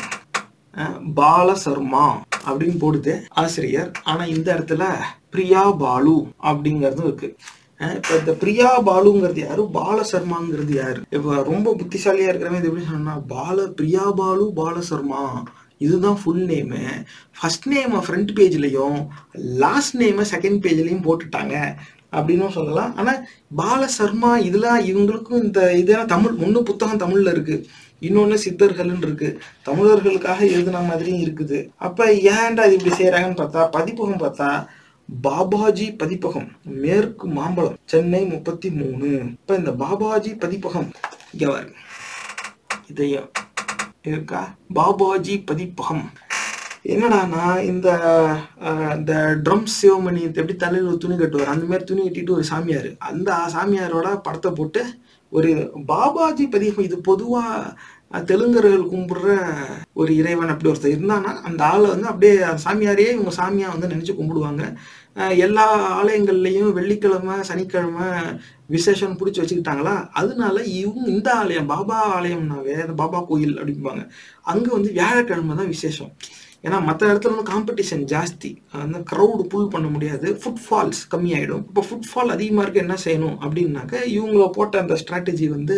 [0.78, 3.91] அஹ் பால சர்மா அப்படின்னு போடுது ஆசிரியர்.
[4.03, 4.93] ஆனா இந்த இடத்துல
[5.30, 7.36] பிரியா பாலு அப்படிங்கறதும் இருக்கு.
[7.80, 9.67] அஹ் இப்ப இந்த பிரியா பாலுங்கிறது யாரு?
[9.67, 11.01] பால சர்மாங்கிறது யாரு?
[11.09, 15.43] இப்ப ரொம்ப புத்திசாலியா இருக்கிறவங்க இது எப்படி சொன்னா பால பிரியா பாலு பால சர்மா
[15.86, 16.82] இதுதான் ஃபுல் நேமு
[17.39, 18.99] ஃபஸ்ட் நேமை ஃப்ரண்ட் பேஜ்லேயும்
[19.63, 21.55] லாஸ்ட் நேமை செகண்ட் பேஜ்லேயும் போட்டுட்டாங்க
[22.17, 22.91] அப்படின்னும் சொல்லலாம்.
[22.99, 23.19] ஆனால்
[23.59, 27.65] பால சர்மா இதெல்லாம் இவங்களுக்கும் இந்த இதெல்லாம் தமிழ் ஒன்று புத்தகம் தமிழில் இருக்குது
[28.07, 31.59] இன்னொன்று சித்தர்கள்னு இருக்குது தமிழர்களுக்காக எழுதின மாதிரியும் இருக்குது.
[31.88, 32.05] அப்போ
[32.36, 34.49] ஏன்டா இது இப்படி செய்கிறாங்கன்னு பார்த்தா பதிப்பகம் பார்த்தா
[35.09, 36.47] பாபாஜி பதிப்பகம்
[36.84, 39.09] மேற்கு மாம்பழம் சென்னை முப்பத்தி மூணு.
[39.41, 40.89] இப்போ இந்த பாபாஜி பதிப்பகம்
[41.34, 41.75] இங்கே பாருங்க.
[42.93, 43.30] இதையும்
[44.12, 44.41] இருக்கா?
[44.78, 46.05] பாபாஜி பதிப்பகம்.
[46.93, 47.88] என்னடானா இந்த
[48.97, 49.14] இந்த
[49.45, 52.89] ட்ரம் சிவமணி எப்படி தலையில் ஒரு துணி கட்டுவார் அந்த மாதிரி துணி கட்டிட்டு ஒரு சாமியார்.
[53.10, 54.84] அந்த சாமியாரோட படத்தை போட்டு
[55.32, 55.51] ஒரு
[55.91, 57.76] பாபாஜி பதிப்பம் இது பொதுவாக
[58.30, 59.32] தெலுங்கர்கள் கும்பிடுற
[60.01, 64.14] ஒரு இறைவன் அப்படி ஒருத்தர் இருந்தானா அந்த ஆளை வந்து அப்படியே அந்த சாமியாரையே இவங்க சாமியாக வந்து நினச்சி
[64.20, 64.64] கும்பிடுவாங்க.
[65.45, 65.65] எல்லா
[65.99, 68.07] ஆலயங்கள்லையும் வெள்ளிக்கிழமை சனிக்கிழமை
[68.76, 69.93] விசேஷம் பிடிச்சி வச்சுக்கிட்டாங்களா?
[70.22, 74.03] அதனால இவங்க இந்த ஆலயம் பாபா ஆலயம்னாவே அந்த பாபா கோயில் அப்படிம்பாங்க.
[74.53, 76.11] அங்கே வந்து வியாழக்கிழமை தான் விசேஷம்.
[76.65, 78.49] ஏன்னா மற்ற இடத்துல வந்து காம்படிஷன் ஜாஸ்தி.
[78.84, 80.28] அந்த க்ரௌடு புல் பண்ண முடியாது.
[80.43, 81.65] ஃபுட்ஃபால்ஸ் கம்மியாயிடும்.
[81.70, 85.78] இப்போ ஃபுட்ஃபால் அதிகமாக இருக்க என்ன செய்யணும் அப்படின்னாக்க இவங்கள போட்ட அந்த ஸ்ட்ராட்டஜி வந்து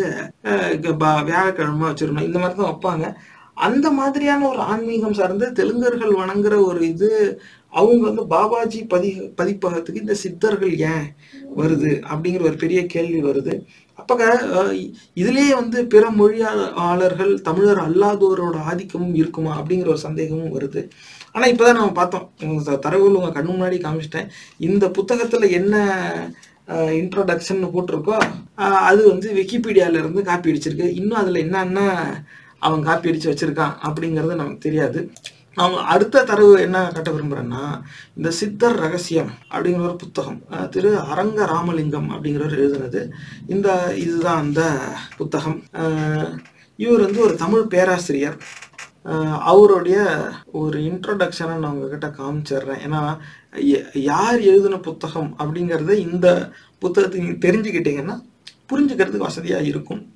[1.32, 2.26] வியாழக்கிழமை வச்சிடணும்.
[2.30, 3.06] இந்த மாதிரி தான் வைப்பாங்க.
[3.68, 7.08] அந்த மாதிரியான ஒரு ஆன்மீகம் சார்ந்து தெலுங்கர்கள் வணங்குற ஒரு இது
[7.70, 11.14] அவங்க வந்து பாபாஜி பதி பதிப்பகத்துக்கு இந்த சித்தர்கள் ஏன்
[11.56, 13.64] வருது அப்படிங்கிற ஒரு பெரிய கேள்வி வருது.
[13.94, 14.16] அப்போ
[15.14, 20.88] இதுலேயே வந்து பிற மொழியாளர்கள் தமிழர் அல்லாதோரோட ஆதிக்கமும் இருக்குமா அப்படிங்கிற ஒரு சந்தேகமும் வருது.
[21.32, 22.32] ஆனால் இப்போ தான் நம்ம பார்த்தோம்.
[22.64, 24.28] த- தரவுகள் உங்கள் கண்ணு முன்னாடி காமிச்சிட்டேன்.
[24.58, 25.98] இந்த புத்தகத்தில் என்ன
[26.68, 28.16] இன்ட்ரோடக்ஷன் போட்டிருக்கோ
[28.56, 30.94] அது வந்து விக்கிபீடியாவிலேருந்து காப்பி அடிச்சிருக்கு.
[30.94, 31.80] இன்னும் அதில் என்னென்ன
[32.58, 35.10] அவன் காப்பி அடித்து வச்சுருக்கான் அப்படிங்கிறது நமக்கு தெரியாது.
[35.54, 37.62] நான் அடுத்த தரவு என்ன கட்ட விரும்புகிறேன்னா
[38.16, 40.42] இந்த சித்தர் ரகசியம் அப்படிங்கிற ஒரு புத்தகம்.
[40.70, 43.10] திரு அரங்க ராமலிங்கம் அப்படிங்கிறவர் எழுதினது.
[43.46, 44.78] இந்த இதுதான் அந்த
[45.16, 45.62] புத்தகம்.
[46.76, 48.38] இவர் வந்து ஒரு தமிழ் பேராசிரியர்.
[49.38, 49.98] அவருடைய
[50.52, 52.82] ஒரு இன்ட்ரடக்ஷனை நான் உங்ககிட்ட காமிச்சிடுறேன்.
[52.86, 53.18] ஏன்னா
[53.94, 58.16] யார் எழுதின புத்தகம் அப்படிங்கிறத இந்த புத்தகத்தை நீங்க தெரிஞ்சுக்கிட்டீங்கன்னா
[58.72, 60.09] புரிஞ்சுக்கிறதுக்கு வசதியாக இருக்கும்.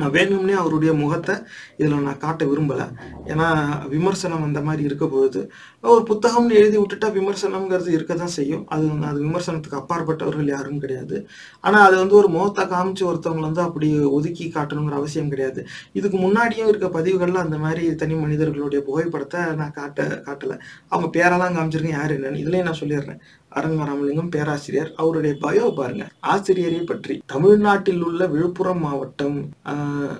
[0.00, 1.34] நான் வேணும்னே அவருடைய முகத்தை
[1.76, 2.86] இதில் நான் காட்ட விரும்பலை.
[3.32, 3.48] ஏன்னா
[3.88, 5.40] விமர்சனம் அந்த மாதிரி இருக்க போகுது.
[5.84, 8.64] ஒரு புத்தகம்னு எழுதி விட்டுட்டா விமர்சனம்ங்கிறது இருக்க தான் செய்யும்.
[8.68, 11.16] அது அது விமர்சனத்துக்கு அப்பாற்பட்டவர்கள் யாரும் கிடையாது.
[11.60, 15.62] ஆனால் அது வந்து ஒரு முகத்தை காமிச்சு ஒருத்தவங்களை வந்து அப்படி ஒதுக்கி காட்டணுங்கிற அவசியம் கிடையாது.
[15.92, 20.58] இதுக்கு முன்னாடியும் இருக்க பதிவுகளில் அந்த மாதிரி தனி மனிதர்களுடைய புகைப்படத்தை நான் காட்ட காட்டலை.
[20.88, 21.98] அவங்க பேரெல்லாம் காமிச்சிருக்கேன்.
[22.00, 22.42] யார் என்னன்னு.
[22.44, 23.20] இதுலேயும் நான் சொல்லிடுறேன்.
[23.58, 24.90] அரங்கராமலிங்கம் பேராசிரியர்.
[24.96, 26.06] அவருடைய பயோ பாருங்க.
[26.20, 27.22] ஆசிரியரை பற்றி.
[27.26, 29.38] தமிழ்நாட்டில் உள்ள விழுப்புரம் மாவட்டம்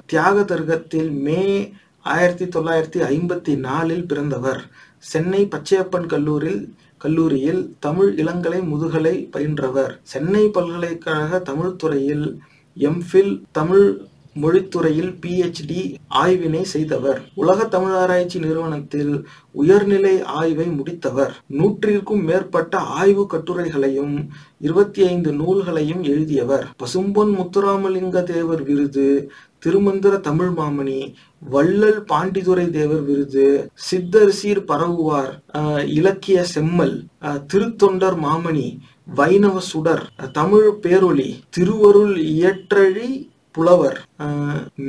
[0.07, 4.63] தியாக தர்கத்தில் மே ஆயிரத்தி தொள்ளாயிரத்தி ஐம்பத்தி நாலில் பிறந்தவர்.
[4.99, 6.63] சென்னை பச்சையப்பன் கல்லூரில்
[7.05, 9.93] கல்லூரியில் தமிழ் இளங்கலை முதுகலை பயின்றவர்.
[10.03, 12.27] சென்னை பல்கலைக்கழக தமிழ் துறையில்
[12.77, 13.89] எம்ஃபில் தமிழ்
[14.43, 15.81] மொழித்துறையில் பிஹெச்டி
[16.23, 17.21] ஆய்வினை செய்தவர்.
[17.43, 19.15] உலக தமிழாராய்ச்சி நிறுவனத்தில்
[19.63, 21.35] உயர்நிலை ஆய்வை முடித்தவர்.
[21.59, 24.15] நூற்றிற்கும் மேற்பட்ட ஆய்வு கட்டுரைகளையும்
[24.67, 26.67] இருபத்தி ஐந்து நூல்களையும் எழுதியவர்.
[26.83, 29.09] பசும்பொன் முத்துராமலிங்க தேவர் விருது
[29.65, 30.99] திருமந்திர தமிழ் மாமணி
[31.53, 33.47] வள்ளல் பாண்டிதுரை தேவர் விருது
[33.89, 35.31] சித்தர் சீர் பரவுவார்
[35.99, 36.97] இலக்கிய செம்மல்
[37.53, 38.67] திருத்தொண்டர் மாமணி
[39.19, 40.05] வைணவ சுடர்
[40.39, 43.09] தமிழ் பேரொளி திருவருள் இயற்றழி
[43.55, 43.99] புலவர்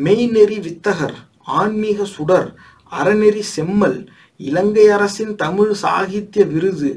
[0.05, 1.17] மெய்நெறி வித்தகர்
[1.59, 2.47] ஆன்மீக சுடர்
[2.91, 3.97] அறநெறி செம்மல்
[4.39, 6.89] இலங்கை அரசின் தமிழ் சாகித்ய விருது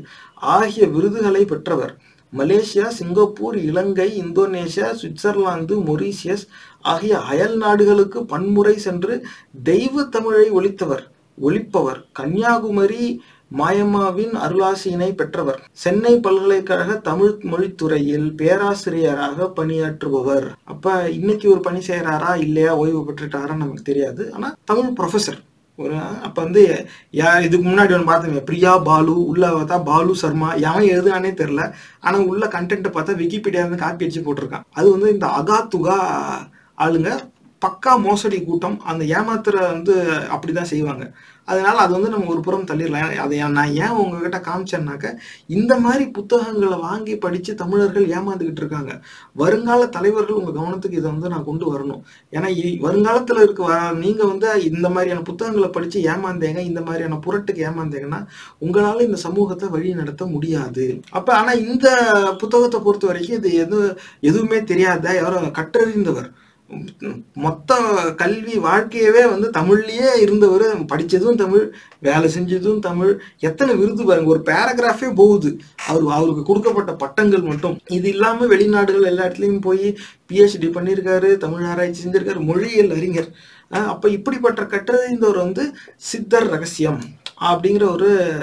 [0.55, 1.93] ஆகிய விருதுகளை பெற்றவர்.
[2.33, 6.45] Malaysia Singapore Ilangai Indonesia Switzerland Mauritius
[6.85, 9.15] ஆகிய அயல் நாடுகளுக்கு பன்முறை சென்று
[9.63, 11.05] தெய்வ தமிழை ஒழித்தவர்
[11.39, 13.05] ஒழிப்பவர் கன்னியாகுமரி
[13.51, 15.61] மாயம்மாவின் அருளாசியினை பெற்றவர்.
[15.83, 20.49] சென்னை பல்கலைக்கழக தமிழ் மொழித்துறையில் பேராசிரியராக பணியாற்றுபவர்.
[20.73, 24.25] அப்ப இன்னைக்கு ஒரு பணி செய்யறாரா இல்லையா ஓய்வு பெற்றுட்டாரா நமக்கு தெரியாது.
[24.35, 25.41] ஆனா தமிழ் ப்ரொஃபசர்
[25.79, 25.97] ஒரு
[26.27, 26.63] அப்ப வந்து
[27.19, 31.65] யா இதுக்கு முன்னாடி ஒன்று பார்த்தோமே பிரியா பாலு உள்ள பார்த்தா பாலு சர்மா எவன் எழுதுனானே தெரில
[32.07, 34.67] ஆனா உள்ள கண்டென்ட்டை பார்த்தா விக்கிபீடியா இருந்து காப்பி அடிச்சு போட்டிருக்கான்.
[34.79, 35.99] அது வந்து இந்த அகாத்துகா
[36.79, 37.11] ஆளுங்க
[37.63, 39.95] பக்கா மோசடி கூட்டம் அந்த ஏமாத்துற வந்து
[40.35, 41.05] அப்படிதான் செய்வாங்க.
[41.49, 43.17] அதனால் அது வந்து நம்ம ஒரு புறம் தள்ளிடலாம்.
[43.17, 49.01] அதை நான் ஏன் உங்ககிட்ட காமிச்சேன்னாக்க இந்த மாதிரி புத்தகங்களை வாங்கி படித்து தமிழர்கள் ஏமாந்துக்கிட்டு இருக்காங்க.
[49.33, 52.03] வருங்கால தலைவர்கள் உங்கள் கவனத்துக்கு இதை வந்து நான் கொண்டு வரணும்.
[52.33, 58.27] ஏன்னா இ- இருக்க வ- வந்து இந்த மாதிரியான புத்தகங்களை படித்து ஏமாந்தேங்க இந்த மாதிரியான புரட்டுக்கு ஏமாந்தீங்கன்னா
[58.59, 61.01] உங்களால் இந்த சமூகத்தை வழி நடத்த முடியாது.
[61.11, 61.89] அப்போ ஆனால் இந்த
[62.39, 66.31] புத்தகத்தை பொறுத்த வரைக்கும் இது எது எதுவுமே தெரியாத யாரோ கற்றறிந்தவர்.
[67.35, 67.75] மொத்த
[68.17, 73.21] கல்வி வாழ்க்கையவே வந்து தமிழ்லயே இருந்தவர் படிச்சதும் தமிழ் வேலை செஞ்சதும் தமிழ்.
[73.39, 75.59] எத்தனை விருது பாருங்க ஒரு பேராகிராஃபே போகுது.
[75.87, 77.79] அவர் அவருக்கு கொடுக்கப்பட்ட பட்டங்கள் மட்டும்.
[77.87, 79.97] இது இல்லாம வெளிநாடுகள் எல்லா இடத்துலயும் போய்
[80.33, 83.29] பிஹெச்டி பண்ணியிருக்காரு தமிழ் ஆராய்ச்சி செஞ்சிருக்காரு மொழியியல் அறிஞர்.
[83.71, 87.01] அஹ் அப்ப இப்படிப்பட்ட ஒரு வந்து சித்தர் ரகசியம்.
[87.41, 88.39] அப்படிங்கிற ஒரு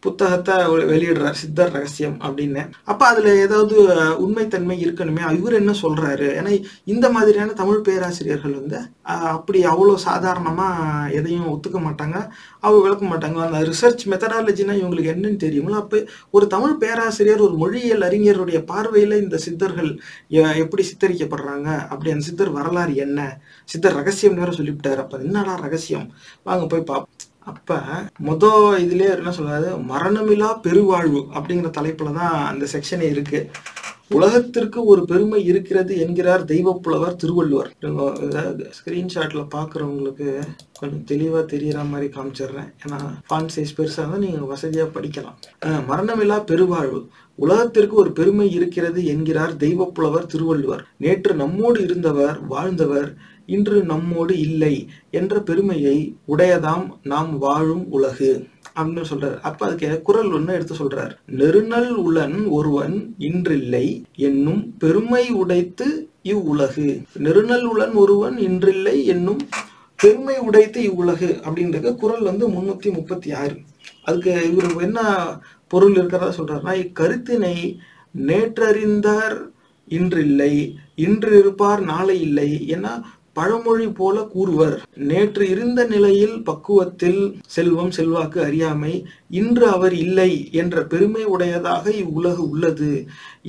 [0.00, 1.30] புத்தகத்தை வெளியிடுறார்.
[1.30, 2.70] சித்தர் ரகசியம் அப்படின்னு.
[2.84, 3.82] அப்ப அதுல ஏதாவது
[4.28, 5.36] உண்மைத்தன்மை இருக்கணுமே.
[5.36, 6.26] இவர் என்ன சொல்றாரு?
[6.40, 10.66] ஏன்னா இந்த மாதிரியான தமிழ் பேராசிரியர்கள் வந்து அப்படி அவ்வளோ சாதாரணமா
[11.12, 12.28] எதையும் ஒத்துக்க மாட்டாங்க.
[12.60, 13.34] அவங்க விளக்க மாட்டாங்க.
[13.34, 19.36] அந்த ரிசர்ச் மெத்தடாலஜினா இவங்களுக்கு என்னன்னு தெரியுங்களா அப்ப ஒரு தமிழ் பேராசிரியர் ஒரு மொழியியல் அறிஞருடைய பார்வையில இந்த
[19.36, 21.88] சித்தர்கள் எ- எப்படி சித்தரிக்கப்படுறாங்க?
[21.88, 23.40] அப்படி அந்த சித்தர் வரலாறு என்ன?
[23.64, 24.96] சித்தர் ரகசியம் வேற சொல்லிவிட்டாரு.
[24.96, 26.12] அப்ப என்னடா ரகசியம்?
[26.42, 27.08] வாங்க போய் பார்ப்போம்
[27.50, 27.78] அப்ப
[28.26, 28.44] மொத
[28.84, 29.70] இதுலயே என்ன சொல்றாரு?
[29.92, 33.40] மரணமில்லா பெருவாழ்வு அப்படிங்கிற தலைப்புல தான் அந்த செக்ஷனே இருக்கு.
[34.16, 37.70] உலகத்திற்கு ஒரு பெருமை இருக்கிறது என்கிறார் தெய்வப்புலவர் திருவள்ளுவர்.
[38.78, 40.28] ஸ்கிரீன்ஷாட்ல பாக்குறவங்களுக்கு
[40.80, 42.68] கொஞ்சம் தெளிவா தெரியற மாதிரி காமிச்சிடுறேன்.
[42.82, 45.38] ஏன்னா ஃபான் சைஸ் பெருசா இருந்தால் நீங்க வசதியா படிக்கலாம்.
[45.90, 47.00] மரணமில்லா பெருவாழ்வு.
[47.38, 50.82] உலகத்திற்கு ஒரு பெருமை இருக்கிறது என்கிறார் தெய்வப்புலவர் திருவள்ளுவர்.
[51.04, 53.08] நேற்று நம்மோடு இருந்தவர் வாழ்ந்தவர்
[53.56, 54.74] இன்று நம்மோடு இல்லை
[55.18, 55.96] என்ற பெருமையை
[56.32, 58.30] உடையதாம் நாம் வாழும் உலகு
[58.76, 59.38] அப்படின்னு சொல்றாரு.
[59.48, 61.14] அப்ப அதுக்கு குரல் ஒண்ணு எடுத்து சொல்றாரு.
[61.40, 62.96] நெருநல் உளன் ஒருவன்
[63.28, 63.86] இன்றில்லை
[64.28, 65.88] என்னும் பெருமை உடைத்து
[66.32, 66.88] இவ்வுலகு.
[67.26, 69.42] நெருநல் உளன் ஒருவன் இன்றில்லை என்னும்
[69.98, 71.30] பெருமை உடைத்து இவ்வுலகு.
[71.46, 73.56] அப்படின்றது குரல் வந்து முன்னூத்தி முப்பத்தி ஆறு.
[74.08, 75.00] அதுக்கு இவர் என்ன
[75.72, 77.56] பொருள் இருக்கிறதா சொல்றாருன்னா இக்கருத்தினை
[78.26, 79.36] நேற்றறிந்தார்
[79.88, 80.52] இன்றில்லை
[81.04, 82.86] இன்று இருப்பார் நாளை இல்லை என
[83.36, 84.74] பழமொழி போல கூறுவர்.
[85.10, 88.92] நேற்று இருந்த நிலையில் பக்குவத்தில் செல்வம் செல்வாக்கு அறியாமை
[89.30, 92.90] இன்று அவர் இல்லை என்ற பெருமை உடையதாக இவ்வுலகு உள்ளது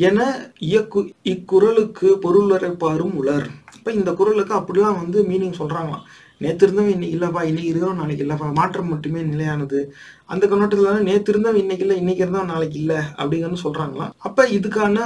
[0.01, 0.19] என
[0.67, 6.05] இயக்கு இக்குறளுக்கு பொருளரைப்பாரும் உலர் இப்ப இந்த குரலுக்கு அப்படிலாம் வந்து மீனிங் சொல்றாங்களாம்
[6.41, 9.79] நேத்து இருந்தவன் இன்னைக்கு இல்லப்பா இன்னைக்கு இருக்கிறோம் நாளைக்கு இல்லப்பா மாற்றம் மட்டுமே நிலையானது.
[10.25, 14.97] அந்த கண்ணோட்டத்துல நேத்து இருந்தவன் இன்னைக்கு இல்லை இன்னைக்கு இருந்தவன் நாளைக்கு இல்லை அப்படிங்கன்னு சொல்றாங்களாம் அப்ப இதுக்கான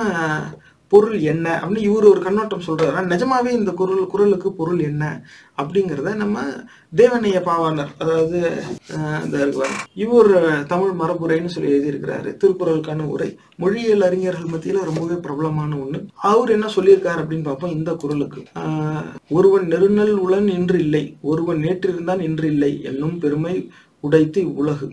[0.91, 5.03] பொருள் என்ன அப்படின்னு இவர் ஒரு கண்ணோட்டம் சொல்றாருனா நிஜமாவே இந்த குரல் குரலுக்கு பொருள் என்ன
[5.57, 6.37] அப்படிங்கிறத நம்ம
[6.93, 8.39] தேவனைய பாவாணர் அதாவது
[9.23, 9.37] இந்த
[9.97, 10.31] இவர்
[10.67, 12.29] தமிழ் மரபுரைன்னு சொல்லி எழுதியிருக்கிறாரு.
[12.37, 13.29] திருக்குறளுக்கான உரை.
[13.55, 15.99] மொழியியல் அறிஞர்கள் மத்தியில ரொம்பவே பிரபலமான ஒண்ணு.
[16.27, 17.71] அவர் என்ன சொல்லியிருக்காரு அப்படின்னு பார்ப்போம்.
[17.71, 18.41] இந்த குரலுக்கு.
[18.55, 23.55] ஆஹ், ஒருவன் நெருநல் உளன் இன்று இல்லை ஒருவன் நேற்றிருந்தான் இன்று இல்லை என்னும் பெருமை
[24.03, 24.87] உடைத்து இவ்வுலகு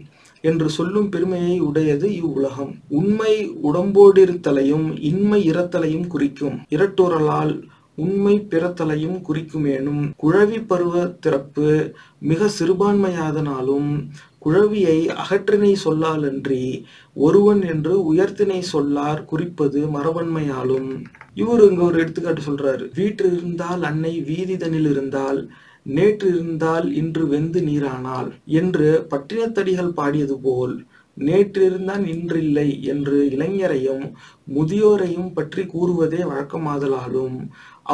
[0.50, 2.72] என்று சொல்லும் பெருமையை உடையது இவ்வுலகம்.
[3.00, 3.32] உண்மை
[3.68, 6.58] உடம்போடிருத்தலையும் இன்மை இறத்தலையும் குறிக்கும்.
[6.76, 7.54] இரட்டுரலால்
[7.96, 10.00] உண்மை பிறத்தலையும் குறிக்குமேனும்.
[10.22, 11.68] குழவி பருவ திறப்பு
[12.30, 13.90] மிக சிறுபான்மையாதனாலும்
[14.44, 16.64] குழவியை அகற்றினை சொல்லாலன்றி
[17.14, 20.90] ஒருவன் என்று உயர்த்தினை சொல்லார் குறிப்பது மரபன்மையாலும்.
[21.34, 22.84] இவர் இங்க ஒரு எடுத்துக்காட்டு சொல்றாரு.
[22.94, 25.40] வீட்டில் இருந்தால் அன்னை வீதிதனில் இருந்தால்
[25.86, 30.84] நேற்று இருந்தால் இன்று வெந்து நீரானால் என்று பட்டினத்தடிகள் பாடியது போல்
[31.16, 34.12] நேற்றிருந்தான் இன்றில்லை என்று இளைஞரையும்
[34.54, 37.36] முதியோரையும் பற்றி கூறுவதே வழக்கமாதலாலும்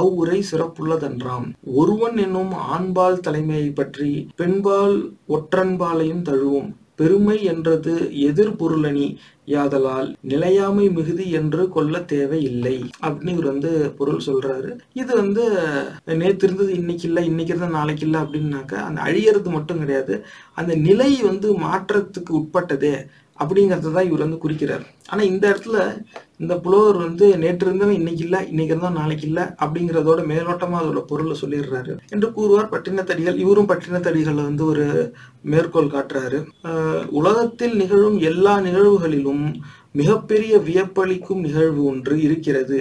[0.01, 1.47] அவ்வுரை சிறப்புள்ளதன்றாம்.
[1.62, 4.97] ஒருவன் என்னும் ஆண்பால் தலைமையை பற்றி பெண்பால்
[5.28, 6.70] ஒற்றன்பாலையும் தழுவும்.
[7.01, 7.92] பெருமை என்றது
[8.28, 9.07] எதிர்பொருளணி
[9.55, 12.74] யாதலால் நிலையாமை மிகுதி என்று கொள்ள தேவையில்லை.
[13.07, 14.70] அப்படின்னு இவர் வந்து பொருள் சொல்றாரு.
[15.01, 15.44] இது வந்து
[16.20, 20.16] நேத்து இருந்தது இன்னைக்கு இல்லை இன்னைக்கு இருந்தால் நாளைக்கு இல்லை அப்படின்னாக்க அந்த அழியறது மட்டும் கிடையாது.
[20.61, 22.94] அந்த நிலை வந்து மாற்றத்துக்கு உட்பட்டதே.
[23.45, 24.84] அப்படிங்கிறத தான் இவர் வந்து குறிக்கிறார்.
[25.07, 26.03] ஆனால் இந்த இடத்துல
[26.36, 31.36] இந்த புலவர் வந்து நேற்று இருந்தவன் இன்னைக்கு இல்லை இன்னைக்கு இருந்தவன் நாளைக்கு இல்லை அப்படிங்கிறதோட மேலோட்டமா அதோட பொருளை
[31.41, 32.68] சொல்லிடுறாரு என்று கூறுவார்.
[32.70, 36.47] பட்டினத்தடிகள் இவரும் பட்டினத்தடிகளில் வந்து ஒரு மேற்கோள் காட்டுறாரு.
[36.62, 39.45] ஆஹ் உலகத்தில் நிகழும் எல்லா நிகழ்வுகளிலும்
[39.95, 42.78] மிகப்பெரிய வியப்பளிக்கும் நிகழ்வு ஒன்று இருக்கிறது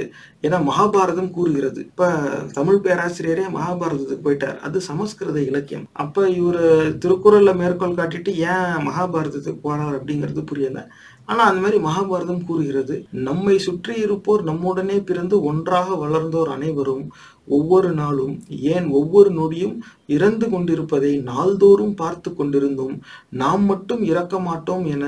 [0.47, 1.79] என மகாபாரதம் கூறுகிறது.
[1.89, 2.09] இப்ப
[2.57, 4.57] தமிழ் பேராசிரியரே மகாபாரதத்துக்கு போயிட்டார்.
[4.67, 5.87] அது சமஸ்கிருத இலக்கியம்.
[6.03, 6.65] அப்ப இவரு
[7.03, 10.81] திருக்குறள்ல மேற்கோள் காட்டிட்டு ஏன் மகாபாரதத்துக்கு போனார் அப்படிங்கிறது புரியல.
[11.25, 12.95] ஆனா அந்த மாதிரி மகாபாரதம் கூறுகிறது
[13.27, 17.03] நம்மை சுற்றி இருப்போர் நம்முடனே பிறந்து ஒன்றாக வளர்ந்தோர் அனைவரும்
[17.57, 18.33] ஒவ்வொரு நாளும்
[18.73, 19.75] ஏன் ஒவ்வொரு நொடியும்
[20.15, 22.95] இறந்து கொண்டிருப்பதை நாள்தோறும் பார்த்து கொண்டிருந்தும்
[23.41, 25.05] நாம் மட்டும் இறக்க மாட்டோம் என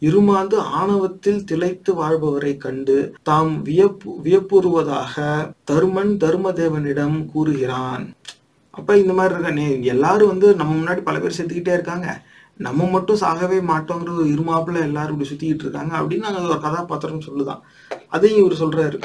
[0.00, 5.16] இருமாந்து ஆணவத்தில் திளைத்து வாழ்பவரை கண்டு தாம் வியப்பு வியப்புறுவதாக
[5.70, 8.12] தருமன் தர்மதேவனிடம் கூறுகிறான்.
[8.70, 12.22] அப்ப இந்த மாதிரி இருக்க எல்லாரும் வந்து நம்ம முன்னாடி பல பேர் செத்துக்கிட்டே இருக்காங்க.
[12.56, 17.60] நம்ம மட்டும் சாகவே மாட்டோங்கிற ஒரு இருமாப்புல எல்லாரும் இப்படி சுத்திக்கிட்டு இருக்காங்க அப்படின்னு நாங்க ஒரு கதாபாத்திரம் சொல்லுதான்.
[18.08, 19.02] அதையும் இவர் சொல்றாரு.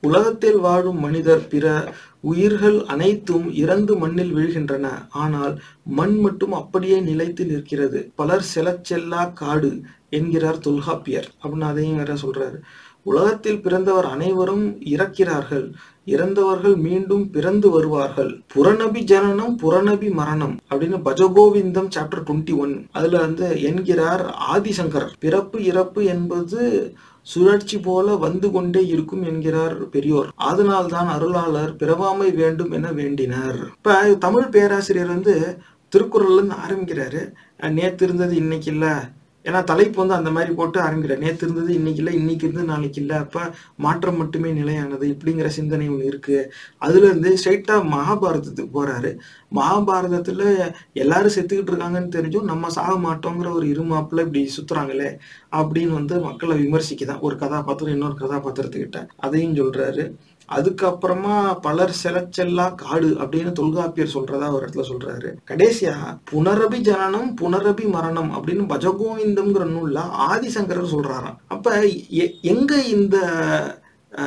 [0.00, 4.88] உலகத்தில் வாழும் மனிதர் பிற உயிர்கள் அனைத்தும் இறந்து மண்ணில் விழுகின்றன.
[5.10, 8.12] ஆனால் மண் மட்டும் அப்படியே நிலைத்து நிற்கிறது.
[8.14, 11.28] பலர் செலச்செல்லா காடு என்கிறார் தொல்காப்பியர்.
[11.42, 12.58] அப்படின்னு அதையும் வேற சொல்றாரு.
[13.02, 15.72] உலகத்தில் பிறந்தவர் அனைவரும் இறக்கிறார்கள்.
[16.04, 18.42] இறந்தவர்கள் மீண்டும் பிறந்து வருவார்கள்.
[18.54, 26.04] புறநபி ஜனனம் புறநபி மரணம் அப்படின்னு பஜகோவிந்தம் சாப்டர் டுவெண்ட்டி ஒன் அதுல வந்து என்கிறார் ஆதிசங்கர் பிறப்பு இறப்பு
[26.04, 30.28] என்பது சுழற்சி போல வந்து கொண்டே இருக்கும் என்கிறார் பெரியோர்.
[30.34, 33.66] அதனால்தான் அருளாளர் பிறவாமை வேண்டும் என வேண்டினர்.
[33.66, 35.58] இப்ப தமிழ் பேராசிரியர் வந்து
[35.96, 37.32] திருக்குறள்ல இருந்து ஆரம்பிக்கிறாரு.
[37.60, 39.10] அஹ் நேத்து இருந்தது இன்னைக்கு இல்ல.
[39.44, 43.16] ஏன்னா தலைப்பு வந்து அந்த மாதிரி போட்டு ஆரம்பிக்கிறார் நேத்து இருந்தது இன்னைக்கு இல்லை இன்னைக்கு இருந்து நாளைக்கு இல்லை.
[43.16, 43.40] அப்ப
[43.76, 46.52] மாற்றம் மட்டுமே நிலையானது இப்படிங்கிற சிந்தனை ஒன்று இருக்கு.
[46.78, 49.16] அதுல இருந்து ஸ்ட்ரைட்டா மகாபாரதத்துக்கு போறாரு.
[49.54, 55.18] மகாபாரதத்துல எல்லாரும் செத்துக்கிட்டு இருக்காங்கன்னு தெரிஞ்சும் நம்ம சாக மாட்டோங்கிற ஒரு இருமாப்புல இப்படி சுத்துறாங்களே
[55.52, 57.20] அப்படின்னு வந்து மக்களை விமர்சிக்குதான்.
[57.20, 60.12] ஒரு கதாபாத்திரம் இன்னொரு கதாபாத்திரத்துக்கிட்ட அதையும் சொல்றாரு.
[60.50, 65.36] அதுக்கப்புறமா பலர் செலச்செல்லா காடு அப்படின்னு தொல்காப்பியர் சொல்றதா ஒரு இடத்துல சொல்றாரு.
[65.50, 65.94] கடைசியா
[66.32, 71.36] புனரபி ஜனனம் புனரபி மரணம் அப்படின்னு பஜகோவிந்தம்ங்கிற நூல்ல ஆதிசங்கரர் சொல்றாராம்.
[71.48, 73.18] அப்ப எ- எங்க இந்த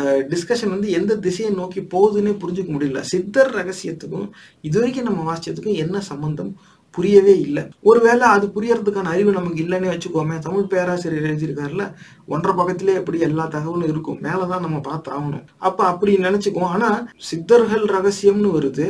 [0.03, 2.99] டிஸ்கஷன் வந்து எந்த திசையை நோக்கி போகுதுன்னே புரிஞ்சுக்க முடியல.
[2.99, 4.29] சித்தர் ரகசியத்துக்கும்
[4.61, 6.55] இது வரைக்கும் நம்ம வாசிச்சதுக்கும் என்ன சம்பந்தம்?
[6.95, 7.63] புரியவே இல்லை.
[7.81, 11.85] ஒருவேளை அது புரியறதுக்கான அறிவு நமக்கு இல்லைன்னே வச்சுக்கோமே தமிழ் பேராசிரியர் எழுதியிருக்காருல
[12.25, 16.73] ஒன்றரை பக்கத்திலே எப்படி எல்லா தகவலும் இருக்கும் மேலதான் நம்ம பார்த்து ஆகணும் அப்ப அப்படி நினைச்சுக்குவோம்.
[16.75, 16.89] ஆனா
[17.29, 18.87] சித்தர்கள் ரகசியம்னு வருது.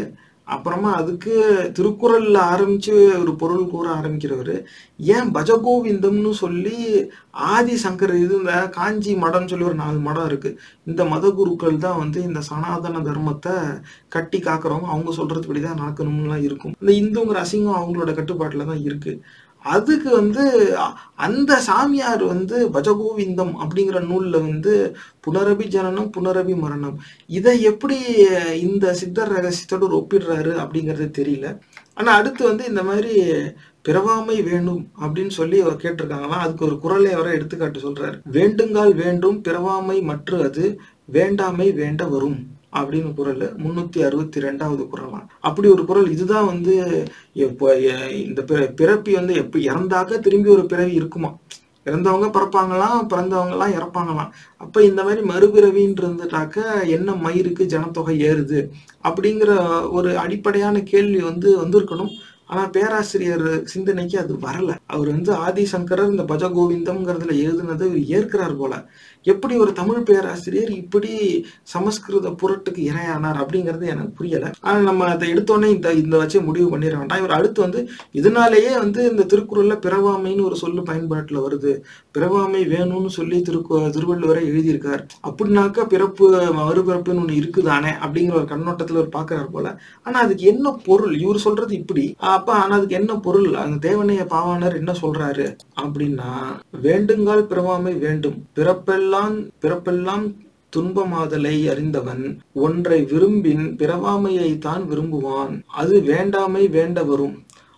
[0.48, 1.34] அப்புறமா அதுக்கு
[1.78, 4.56] திருக்குறள்ல ஆரம்பிச்சு ஒரு பொருள் கூற ஆரம்பிக்கிறவர்
[5.16, 6.78] ஏன் பஜகோவிந்தம்னு சொல்லி
[7.54, 10.50] ஆதி சங்கர் இது இந்த காஞ்சி மடம்னு சொல்லி ஒரு நாலு மடம் இருக்கு.
[10.90, 13.56] இந்த மத குருக்கள் தான் வந்து இந்த சனாதன தர்மத்தை
[14.16, 14.90] கட்டி காக்குறவங்க.
[14.94, 16.76] அவங்க சொல்றதுபடி தான் நடக்கணும்லாம் இருக்கும்.
[16.82, 19.14] இந்த இந்துங்கிற அசிங்கம் அவங்களோட கட்டுப்பாட்டில் தான் இருக்கு.
[19.64, 20.44] அதுக்கு வந்து
[21.16, 24.96] அந்த சாமியார் வந்து பஜகோவிந்தம் அப்படிங்கிற நூலில் வந்து
[25.28, 26.98] புனரபி ஜனனம் புனரபி மரணம்.
[27.28, 27.98] இதை எப்படி
[28.62, 31.60] இந்த சித்தர் ரகசியத்தோடு ஒப்பிடுறாரு அப்படிங்கிறது தெரியல.
[31.94, 33.14] ஆனால் அடுத்து வந்து இந்த மாதிரி
[33.88, 36.44] பிறவாமை வேண்டும் அப்படின்னு சொல்லி அவர் கேட்டிருக்காங்களாம்.
[36.46, 38.18] அதுக்கு ஒரு குரலை அவரை எடுத்துக்காட்டு சொல்றாரு.
[38.32, 42.40] வேண்டுங்கால் வேண்டும் பிறவாமை மற்ற அது வேண்டாமை வேண்ட வரும்
[42.80, 43.56] அப்படின்னு குரல்.
[43.64, 47.78] முன்னூத்தி அறுபத்தி ரெண்டாவது குரலாம் அப்படி ஒரு குரல் இதுதான் வந்து இப்போ
[48.10, 51.38] இந்த பிற- பிறப்பி வந்து எப்ப இறந்தாக்க திரும்பி ஒரு பிறவி இருக்குமா?
[51.86, 54.30] இறந்தவங்க பிறப்பாங்களாம் பிறந்தவங்கலாம் இறப்பாங்களாம்.
[54.58, 58.70] அப்ப இந்த மாதிரி மறுபிறவின்னு இருந்துட்டாக்க என்ன மயிருக்கு ஜனத்தொகை ஏறுது?
[59.04, 59.52] அப்படிங்கிற
[59.92, 62.10] ஒரு அடிப்படையான கேள்வி வந்து வந்திருக்கணும்.
[62.46, 64.76] ஆனா பேராசிரியர் சிந்தனைக்கு அது வரல.
[64.86, 68.86] அவர் வந்து ஆதிசங்கரர் இந்த பஜகோவிந்தம்ங்கிறதுல எழுதுனதை இவர் ஏற்கிறார் போல.
[69.24, 71.12] எப்படி ஒரு தமிழ் பேராசிரியர் இப்படி
[71.74, 74.52] சமஸ்கிருத புரட்டுக்கு இணையானார் அப்படிங்கிறது எனக்கு புரியல.
[74.60, 77.22] ஆனால் நம்ம அதை எடுத்தோடனே இந்த இந்த வச்சு முடிவு பண்ணிட வேண்டாம்.
[77.24, 81.74] இவர் அடுத்து வந்து இதனாலேயே வந்து இந்த திருக்குறளில் பிறவாமைன்னு ஒரு சொல்லு பயன்பாட்டில் வருது.
[82.18, 85.04] பிறவாமை வேணும்னு சொல்லி திருக்கு திருவள்ளுவரை எழுதியிருக்கார்.
[85.30, 86.26] அப்படின்னாக்கா பிறப்பு
[86.60, 89.68] மறுபிறப்புன்னு ஒன்று இருக்குதானே அப்படிங்கிற ஒரு கண்ணோட்டத்தில் அவர் பார்க்குறாரு போல.
[90.04, 91.16] ஆனால் அதுக்கு என்ன பொருள்?
[91.20, 92.06] இவர் சொல்றது இப்படி.
[92.18, 93.50] அப்ப ஆனா அதுக்கு என்ன பொருள்?
[93.56, 95.48] அந்த தேவனைய பாவானர் என்ன சொல்றாரு?
[95.82, 96.30] அப்படின்னா
[96.82, 98.38] வேண்டுங்கால் பிறவாமை வேண்டும்.
[98.60, 100.26] பிறப்பெல்லாம் பிறப்பெல்லாம் பிறப்பெல்லாம்
[100.76, 102.24] துன்பமாதலை அறிந்தவன்
[102.66, 105.56] ஒன்றை விரும்பின் பிறவாமையை தான் விரும்புவான்.
[105.82, 107.36] அது வேண்டாமை வேண்ட வரும்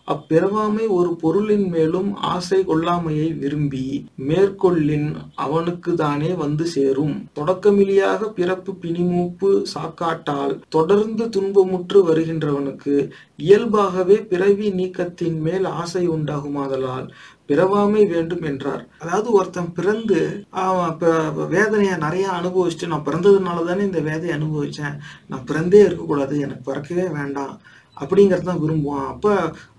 [0.08, 3.86] அப்பிறவாமை ஒரு பொருளின் மேலும் ஆசை கொள்ளாமையை விரும்பி
[4.30, 7.16] மேற்கொள்ளின் அவனுக்கு தானே வந்து சேரும்.
[7.38, 12.96] தொடக்கமிலியாக பிறப்பு பிணிமூப்பு சாக்காட்டால் தொடர்ந்து துன்பமுற்று வருகின்றவனுக்கு
[13.36, 17.08] இயல்பாகவே பிறவி நீக்கத்தின் மேல் ஆசை உண்டாகுமாதலால்
[17.50, 18.84] பிறவாமை வேண்டும் என்றார்.
[19.04, 20.20] அதாவது ஒருத்தன் பிறந்து
[21.56, 24.96] வேதனையை நிறைய அனுபவிச்சுட்டு நான் பிறந்ததுனால தானே இந்த வேதையை அனுபவிச்சேன்.
[25.32, 27.56] நான் பிறந்தே இருக்கக்கூடாது எனக்கு பிறக்கவே வேண்டாம்.
[28.02, 29.26] அப்படிங்கிறது தான் விரும்புவான் அப்ப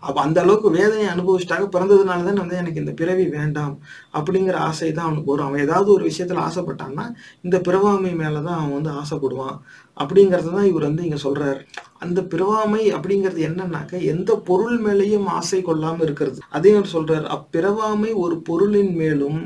[0.06, 3.74] அப்ப அந்த அளவுக்கு வேதனையை அனுபவிச்சிட்டாக பிறந்ததுனால தான் வந்து எனக்கு இந்த பிறவி வேண்டாம்
[4.18, 5.48] அப்படிங்கிற ஆசை தான் அவனுக்கு வரும்.
[5.48, 7.06] அவன் ஏதாவது ஒரு விஷயத்துல ஆசைப்பட்டான்னா
[7.46, 9.56] இந்த பிறவாமை மேலதான் அவன் வந்து ஆசைப்படுவான்
[9.96, 11.60] அப்படிங்கறது தான் இவர் வந்து இங்க சொல்றாரு.
[12.04, 16.38] அந்த பிறவாமை அப்படிங்கிறது என்னன்னாக்க எந்த பொருள் மேலேயும் ஆசை கொள்ளாம இருக்கிறது.
[16.56, 19.40] அதையும் அவர் சொல்கிறார் அப்பிறவாமை ஒரு பொருளின் மேலும்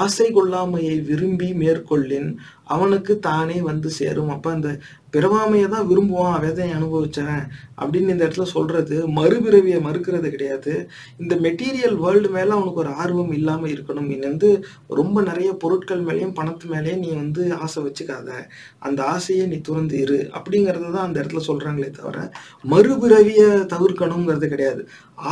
[0.00, 2.28] ஆசை கொள்ளாமையை விரும்பி மேற்கொள்ளின்
[2.74, 4.30] அவனுக்கு தானே வந்து சேரும்.
[4.34, 4.68] அப்ப அந்த
[5.14, 7.40] பிறவாமையை தான் விரும்புவான் வேதனை அனுபவிச்சேன்
[7.80, 10.72] அப்படின்னு இந்த இடத்துல சொல்றது மறுபிறவியை மறுக்கிறது கிடையாது.
[11.22, 14.08] இந்த மெட்டீரியல் வேர்ல்டு மேலே அவனுக்கு ஒரு ஆர்வம் இல்லாமல் இருக்கணும்.
[14.10, 14.50] நீ வந்து
[15.00, 18.28] ரொம்ப நிறைய பொருட்கள் மேலேயும் பணத்து மேலேயும் நீ வந்து ஆசை வச்சுக்காத.
[18.88, 22.18] அந்த ஆசையை நீ துறந்து இரு அப்படிங்கிறத தான் அந்த இடத்துல சொல்கிறாங்களே தவிர
[22.74, 24.84] மறுபிறவியை தவிர்க்கணுங்கிறது கிடையாது.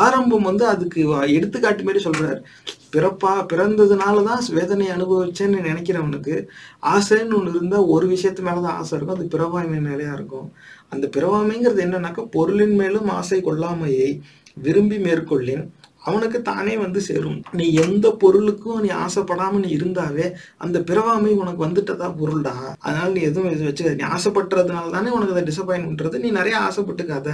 [0.07, 1.01] ஆரம்பம் வந்து அதுக்கு
[1.39, 2.41] எடுத்துக்காட்டு மாரி சொல்றாரு.
[2.95, 6.35] பிறப்பா பிறந்ததுனாலதான் வேதனை அனுபவிச்சேன்னு நினைக்கிறவனுக்கு
[6.93, 9.16] ஆசைன்னு ஒன்று இருந்தால் ஒரு விஷயத்து மேலே தான் ஆசை இருக்கும்.
[9.16, 9.33] அது
[9.69, 10.49] பிறவாமை மேலேயா இருக்கும்.
[10.93, 14.11] அந்த பிறவாமைங்கிறது என்னன்னாக்கா பொருளின் மேலும் ஆசை கொள்ளாமையை
[14.66, 15.66] விரும்பி மேற்கொள்ளின்
[16.09, 17.39] அவனுக்கு தானே வந்து சேரும்.
[17.59, 20.27] நீ எந்த பொருளுக்கும் நீ ஆசைப்படாம நீ இருந்தாவே
[20.64, 22.55] அந்த பிறவாமை உனக்கு வந்துட்டதா பொருள்டா.
[22.87, 26.23] அதனால நீ எதுவும் வச்சுக்க நீ ஆசைப்பட்டுறதுனால தானே உனக்கு அதை டிசப்பாயின் பண்றது.
[26.25, 27.29] நீ நிறைய ஆசைப்பட்டுக்காத.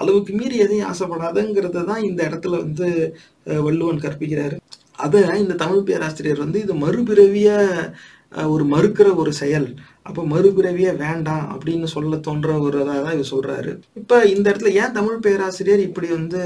[0.00, 2.88] அளவுக்கு மீறி எதையும் ஆசைப்படாதங்கிறது தான் இந்த இடத்துல வந்து
[3.66, 4.58] வள்ளுவன் கற்பிக்கிறாரு.
[5.06, 7.50] அதை இந்த தமிழ் பேராசிரியர் வந்து இது மறுபிறவிய
[8.52, 9.68] ஒரு மறுக்கிற ஒரு செயல்.
[10.08, 13.72] அப்ப மறுபிறவியே வேண்டாம் அப்படின்னு சொல்ல தோன்ற ஒரு இதாக தான் இவர் சொல்றாரு.
[14.00, 16.40] இப்ப இந்த இடத்துல ஏன் தமிழ் பேராசிரியர் இப்படி வந்து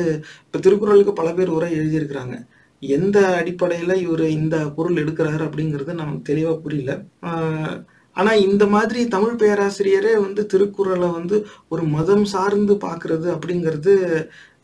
[0.47, 2.37] இப்ப திருக்குறளுக்கு பல பேர் உரை எழுதியிருக்கிறாங்க?
[2.83, 6.93] எந்த அடிப்படையில இவர் இந்த பொருள் எடுக்கிறாரு அப்படிங்கிறது நமக்கு தெளிவா புரியல.
[7.33, 7.77] ஆனால்
[8.17, 11.37] ஆனா இந்த மாதிரி தமிழ் பேராசிரியரே வந்து திருக்குறளை வந்து
[11.69, 13.93] ஒரு மதம் சார்ந்து பார்க்குறது அப்படிங்கிறது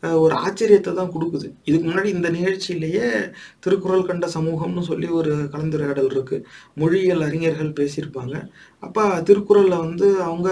[0.03, 1.47] ஒரு ஆச்சரியத்தை தான் கொடுக்குது.
[1.69, 3.07] இதுக்கு முன்னாடி இந்த நிகழ்ச்சியிலேயே
[3.65, 6.37] திருக்குறள் கண்ட சமூகம்னு சொல்லி ஒரு கலந்துரையாடல் இருக்கு.
[6.81, 8.35] மொழியியல் அறிஞர்கள் பேசியிருப்பாங்க.
[8.83, 10.49] அப்ப திருக்குறள்ல வந்து அவங்க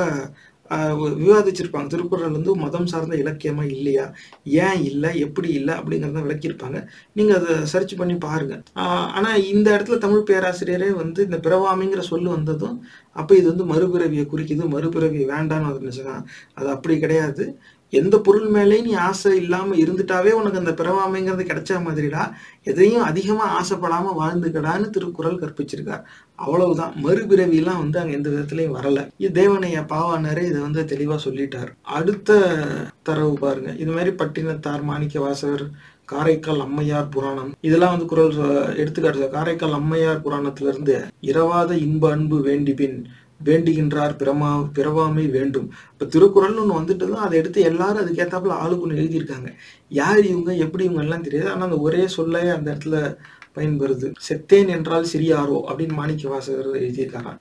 [1.21, 1.87] விவாதிச்சிருப்பாங்க.
[1.91, 4.05] திருக்குறள் வந்து மதம் சார்ந்த இலக்கியமா இல்லையா?
[4.65, 5.09] ஏன் இல்லை?
[5.25, 5.73] எப்படி இல்லை?
[5.79, 6.79] அப்படிங்கிறத விளக்கியிருப்பாங்க.
[7.17, 8.55] நீங்க அதை சர்ச் பண்ணி பாருங்க.
[8.85, 12.75] ஆனால் ஆனா இந்த இடத்துல தமிழ் பேராசிரியரே வந்து இந்த பிறவாமைங்கிற சொல்லு வந்ததும்
[13.21, 14.65] அப்ப இது வந்து மறுபிறவியை குறிக்குது.
[14.75, 16.15] மறுபிறவி வேண்டாம்னு அதை நினைச்சாங்க
[16.53, 17.45] அது அப்படி கிடையாது.
[17.89, 22.31] எந்த பொருள் மேலேயும் நீ ஆசை இல்லாம இருந்துட்டாவே உனக்கு அந்த பிறவாமைங்கிறது கிடைச்ச மாதிரிடா.
[22.63, 26.01] எதையும் அதிகமா ஆசைப்படாம வாழ்ந்துக்கடான்னு திருக்குறள் கற்பிச்சிருக்கார்.
[26.35, 26.93] அவ்வளவுதான்.
[27.03, 29.07] மறுபிறவிலாம் வந்து அங்க எந்த விதத்திலையும் வரல.
[29.17, 31.67] இது தேவனைய பாவானாரு இதை வந்து தெளிவா சொல்லிட்டார்.
[31.83, 32.39] அடுத்த
[33.03, 33.71] தரவு பாருங்க.
[33.71, 35.69] இது மாதிரி பட்டினத்தார் மாணிக்க வாசகர்
[36.05, 37.53] காரைக்கால் அம்மையார் புராணம்.
[37.61, 43.03] இதெல்லாம் வந்து குரல் எடுத்துக்காட்டு காரைக்கால் அம்மையார் புராணத்துல இருந்து இரவாத இன்ப அன்பு வேண்டிபின்
[43.47, 45.67] வேண்டுகின்றார் பிரமா பிறவாமை வேண்டும்.
[45.93, 49.49] இப்போ திருக்குறள்னு ஒன்று வந்துட்டு தான் அதை எடுத்து எல்லாரும் அதுக்கேற்றாப்புல ஆளுக்கு ஒன்று எழுதியிருக்காங்க.
[50.01, 51.51] யார் இவங்க எப்படி இவங்க எல்லாம் தெரியாது.
[51.53, 52.97] ஆனால் அந்த ஒரே சொல்லையே அந்த இடத்துல
[53.57, 54.07] பயன்பெறுது.
[54.27, 57.39] செத்தேன் என்றால் சிறியாரோ அப்படின்னு மாணிக்க வாசகர் எழுதியிருக்காராம்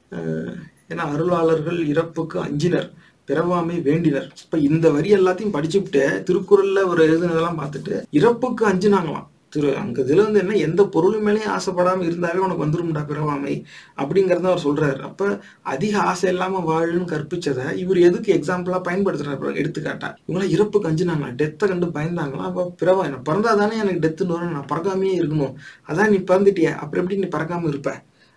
[0.90, 2.90] ஏன்னா அருளாளர்கள் இறப்புக்கு அஞ்சினர்
[3.28, 4.28] பிறவாமை வேண்டினர்.
[4.42, 9.26] இப்போ இந்த வரி எல்லாத்தையும் படிச்சுவிட்டு திருக்குறளில் ஒரு எழுதுனதெல்லாம் பார்த்துட்டு இறப்புக்கு அஞ்சினாங்களாம்.
[9.56, 13.54] திரு அங்க இதுல வந்து என்ன எந்த பொருள் மேலேயும் ஆசைப்படாம இருந்தாவே உனக்கு வந்துரும்டா பிறவாமை
[14.02, 15.00] அப்படிங்கறத அவர் சொல்றாரு.
[15.08, 15.28] அப்ப
[15.74, 20.10] அதிக ஆசை இல்லாம வாழுன்னு கற்பிச்சதை இவர் எதுக்கு எக்ஸாம்பிளா பயன்படுத்துறாரு எடுத்துக்காட்டா.
[20.26, 25.14] இவங்களாம் இறப்பு கஞ்சினாங்களா டெத்தை கண்டு பயந்தாங்களா அப்ப பிறவா என்ன பிறந்தாதானே எனக்கு டெத்துன்னு வரும் நான் பறக்காமையே
[25.20, 25.54] இருக்கணும்.
[25.88, 27.92] அதான் நீ பிறந்துட்டிய அப்புறம் எப்படி நீ பறக்காம இருப்ப?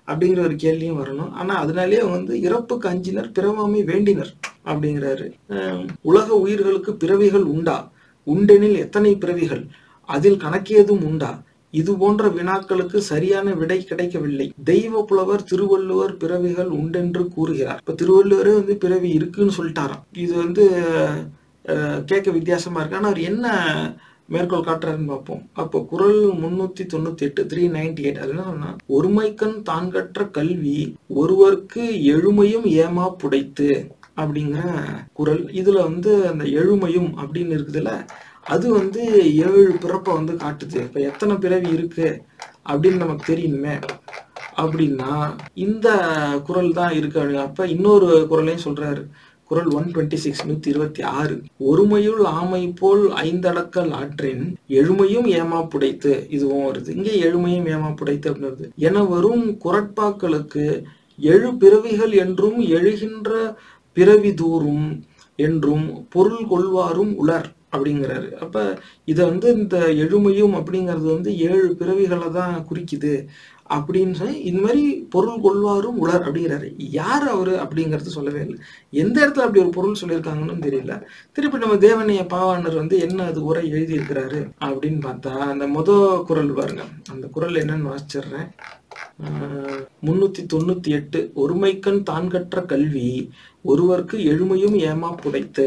[0.07, 1.31] அப்படிங்கிற ஒரு கேள்வியும் வரணும்.
[1.31, 4.31] ஆனா அதனாலேயே வந்து இறப்பு கஞ்சினர் பிறவாமை வேண்டினர்
[4.69, 5.27] அப்படிங்கிறாரு.
[6.01, 7.77] உலக உயிர்களுக்கு பிறவிகள் உண்டா?
[8.27, 9.63] உண்டெனில் எத்தனை பிறவிகள்?
[10.15, 11.31] அதில் கணக்கியதும் உண்டா?
[11.73, 14.48] இது போன்ற வினாக்களுக்கு சரியான விடை கிடைக்கவில்லை.
[14.69, 17.81] தெய்வ புலவர் திருவள்ளுவர் பிறவிகள் உண்டென்று கூறுகிறார்.
[17.81, 20.06] இப்ப திருவள்ளுவரே வந்து பிறவி இருக்குன்னு சொல்லிட்டாராம்.
[20.26, 20.64] இது வந்து
[22.11, 22.99] கேட்க வித்தியாசமா இருக்கு.
[22.99, 23.48] ஆனா அவர் என்ன
[24.34, 25.44] மேற்கோள் காட்டுறாருன்னு பார்ப்போம்.
[25.61, 30.80] அப்போ குரல் முன்னூத்தி தொண்ணூத்தி எட்டு த்ரீ நைன்டி எயிட் அது என்ன சொன்னா ஒருமைக்கண் தான் கற்ற கல்வி
[31.22, 31.84] ஒருவருக்கு
[32.14, 33.69] எழுமையும் ஏமா புடைத்து
[34.22, 34.61] அப்படிங்கிற
[35.19, 35.44] குரல்.
[35.60, 37.94] இதுல வந்து அந்த எழுமையும் அப்படின்னு இருக்குதுல்ல
[38.53, 39.01] அது வந்து
[39.45, 40.77] ஏழு பிறப்பை வந்து காட்டுது.
[40.88, 42.07] இப்போ எத்தனை பிறவி இருக்கு
[42.71, 43.76] அப்படின்னு நமக்கு தெரியணுமே
[44.61, 45.11] அப்படின்னா
[45.65, 45.88] இந்த
[46.47, 49.03] குரல் தான் இருக்கு அப்ப இன்னொரு குரலையும் சொல்றாரு.
[49.51, 51.35] குரல் ஒன் டுவெண்ட்டி சிக்ஸ் நூத்தி இருபத்தி ஆறு.
[51.69, 54.43] ஒருமையுள் ஆமை போல் ஐந்தடக்கல் ஆற்றின்
[54.80, 56.89] எழுமையும் ஏமா புடைத்து இதுவும் வருது.
[56.97, 58.67] இங்கே எழுமையும் ஏமா புடைத்து அப்படின்னு வருது.
[58.88, 60.65] என வரும் குரட்பாக்களுக்கு
[61.19, 63.31] எழு பிறவிகள் என்றும் எழுகின்ற
[63.97, 64.88] பிறவி தூரும்
[65.47, 67.49] என்றும் பொருள் கொள்வாரும் உலர்.
[67.73, 68.29] அப்படிங்கிறாரு.
[68.43, 68.61] அப்போ
[69.11, 73.13] இதை வந்து இந்த எழுமையும் அப்படிங்கிறது வந்து ஏழு பிறவிகளை தான் குறிக்குது
[73.75, 74.83] அப்படின்னு சொல்லி இந்த மாதிரி
[75.13, 76.67] பொருள் கொள்வாரும் உலர் அப்படிங்கிறாரு.
[76.99, 78.57] யார் அவர் அப்படிங்கிறது சொல்லவே இல்லை.
[79.03, 80.95] எந்த இடத்துல அப்படி ஒரு பொருள் சொல்லியிருக்காங்கன்னு தெரியல.
[81.35, 86.85] திருப்பி நம்ம தேவனைய பாவாணர் வந்து என்ன அது உரை எழுதியிருக்கிறாரு அப்படின்னு பார்த்தா அந்த முத குரல் பாருங்க.
[87.13, 88.49] அந்த குரல் என்னன்னு வாசிச்சிடுறேன்.
[90.07, 93.09] முன்னூத்தி தொண்ணூத்தி எட்டு ஒருமைக்கண் தான் கற்ற கல்வி
[93.71, 95.65] ஒருவருக்கு எழுமையும் ஏமா புடைத்து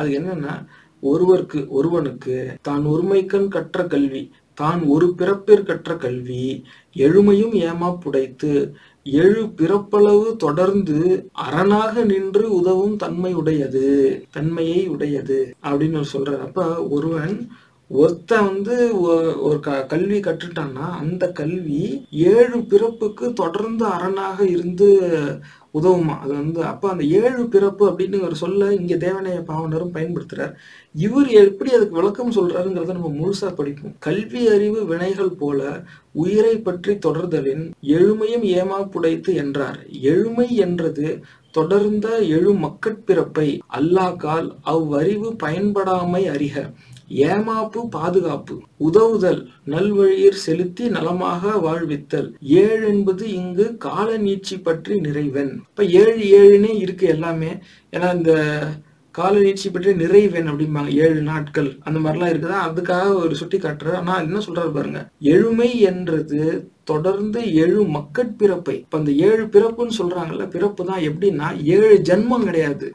[0.00, 0.54] அது என்னன்னா
[1.00, 4.22] ஒருவருக்கு ஒருவனுக்கு தான் ஒருமைக்கண் கற்ற கல்வி
[4.54, 6.64] தான் ஒரு பிறப்பிற் கற்ற கல்வி
[6.96, 8.52] எழுமையும் ஏமா புடைத்து
[9.02, 10.98] எழு பிறப்பளவு தொடர்ந்து
[11.32, 13.86] அரணாக நின்று உதவும் தன்மை உடையது
[14.30, 16.38] தன்மையை உடையது அப்படின்னு சொல்றாரு.
[16.38, 17.34] அப்ப ஒருவன்
[17.92, 24.88] ஒருத்தன் வந்து ஒ- ஒரு க கல்வி கற்றுட்டான்னா அந்த கல்வி ஏழு பிறப்புக்கு தொடர்ந்து அரணாக இருந்து
[25.74, 26.18] உதவுமா?
[26.18, 30.52] அது வந்து அப்போ அந்த ஏழு பிறப்பு அப்படின்னு ஒரு சொல்ல இங்க தேவனைய பாவனரும் பயன்படுத்துறார்.
[30.94, 33.94] இவர் எப்படி அதுக்கு விளக்கம் சொல்றாருங்கிறத நம்ம முழுசா படிப்போம்.
[33.98, 39.86] கல்வி அறிவு வினைகள் போல உயிரை பற்றி தொடர்தலின் எழுமையும் ஏமாப்புடைத்து என்றார்.
[40.02, 46.72] எழுமை என்றது தொடர்ந்த எழு மக்கட்பிறப்பை அல்லாக்கால் அவ்வறிவு பயன்படாமை அறிக.
[47.10, 52.34] ஏமாப்பு பாதுகாப்பு உதவுதல் நல்வழியிற் செலுத்தி நலமாக வாழ்வித்தல்.
[52.40, 57.58] ஏழு என்பது இங்கு கால நீட்சி பற்றி நிறைவன் இப்ப ஏழு ஏழுனே இருக்கு எல்லாமே.
[57.92, 58.60] ஏன்னா இந்த
[59.10, 60.88] கால நீட்சி பற்றி நிறைவன் அப்படிம்பாங்க.
[60.88, 61.76] ஏழு நாட்கள்.
[61.80, 62.58] அந்த மாதிரிலாம் இருக்குதா?
[62.68, 65.08] அதுக்காக ஒரு சுட்டி காட்டுறாரு ஆனா என்ன சொல்றாரு பாருங்க.
[65.20, 72.46] எழுமை என்றது தொடர்ந்து ஏழு மக்கட்பிறப்பை இப்ப அந்த ஏழு பிறப்புன்னு சொல்றாங்கல்ல பிறப்பு தான் எப்படின்னா ஏழு ஜென்மம்
[72.48, 72.86] கிடையாது.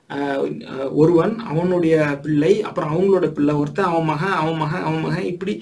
[1.01, 5.55] ஒருவன் அவனுடைய பிள்ளை அப்புறம் அவங்களோட பிள்ளை ஒருத்தன் அவன் மகன் அவன் மகன் அவன் மகன் இப்படி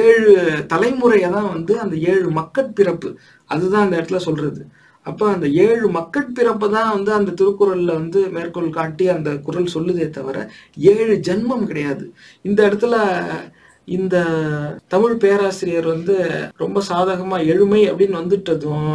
[0.00, 0.34] ஏழு
[0.74, 3.10] தலைமுறையை தான் வந்து அந்த ஏழு மக்கட்பிறப்பு
[3.50, 4.62] அதுதான் அந்த இடத்துல சொல்றது.
[5.06, 10.36] அப்ப அந்த ஏழு மக்கட்பிறப்பை தான் வந்து அந்த திருக்குறள்ல வந்து மேற்கோள் காட்டி அந்த குறள் சொல்லுதே தவிர
[10.92, 12.04] ஏழு ஜென்மம் கிடையாது.
[12.44, 12.96] இந்த இடத்துல
[13.88, 14.16] இந்த
[14.88, 16.16] தமிழ் பேராசிரியர் வந்து
[16.56, 18.90] ரொம்ப சாதகமா எழுமை அப்படின்னு வந்துட்டதும்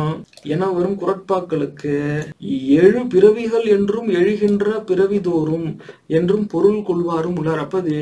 [0.48, 1.94] என வரும் குரட்பாக்களுக்கு
[2.78, 5.68] எழு பிறவிகள் என்றும் எழுகின்ற பிறவி தோறும்
[6.12, 7.98] என்றும் பொருள் கொள்வாரும் உள்ளார் அப்ப அது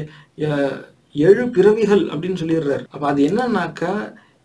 [0.47, 0.77] அஹ்,
[1.25, 2.85] எழு பிறவிகள் அப்படின்னு சொல்லிடுறாரு.
[2.89, 3.93] அப்ப அது என்னன்னாக்கா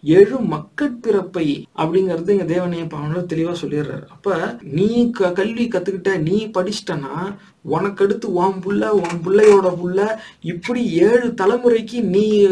[0.03, 4.07] எழு மக்கட்பிறப்பை அப்படிங்கறது இங்க தேவனைய பாவனர் தெளிவா சொல்லிடுறாரு.
[4.07, 10.93] அப்ப நீ க- கல்வி கத்துக்கிட்ட நீ படிச்சிட்டனா உனக்கு அடுத்து உன் புள்ள உன் புள்ளையோட புள்ள இப்படி
[10.93, 12.47] ஏழு தலைமுறைக்கு நீ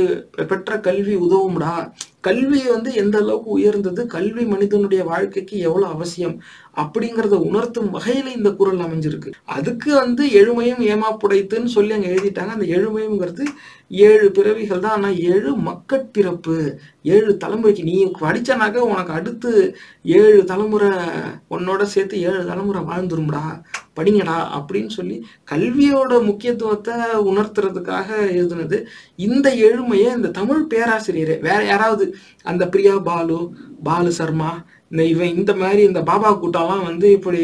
[0.49, 1.93] பெற்ற கல்வி உதவும்டா.
[2.21, 6.43] கல்வி வந்து எந்த அளவுக்கு உயர்ந்தது கல்வி மனிதனுடைய வாழ்க்கைக்கு எவ்வளவு அவசியம்
[6.77, 9.31] அப்படிங்கறத உணர்த்தும் வகையில இந்த குரல் அமைஞ்சிருக்கு.
[9.45, 12.47] அதுக்கு வந்து எழுமையும் ஏமாப்புடைத்துன்னு சொல்லி அங்க எழுதிட்டாங்க.
[12.47, 13.45] அந்த எழுமையுங்கிறது
[13.91, 14.97] ஏழு பிறவிகள் தான்.
[14.97, 16.57] ஆனால் ஏழு மக்கட்பிறப்பு
[17.15, 19.53] ஏழு தலைமுறைக்கு நீ படித்தனாக்க உனக்கு அடுத்து
[20.21, 20.91] ஏழு தலைமுறை
[21.57, 23.43] உன்னோட சேர்த்து ஏழு தலைமுறை வாழ்ந்துரும்டா.
[23.99, 25.17] படிங்கடா அப்படின்னு சொல்லி
[25.51, 26.97] கல்வியோட முக்கியத்துவத்தை
[27.31, 28.09] உணர்த்துறதுக்காக
[28.39, 28.79] எழுதுனது
[29.27, 31.35] இந்த எழுமையை இந்த தமிழ் பேராசிரியர்.
[31.49, 32.07] வேற யாராவது
[32.53, 33.39] அந்த பிரியா பாலு
[33.89, 34.51] பாலு சர்மா
[34.91, 37.41] இந்த இவன் இந்த மாதிரி இந்த பாபா கூட்டாலாம் வந்து இப்படி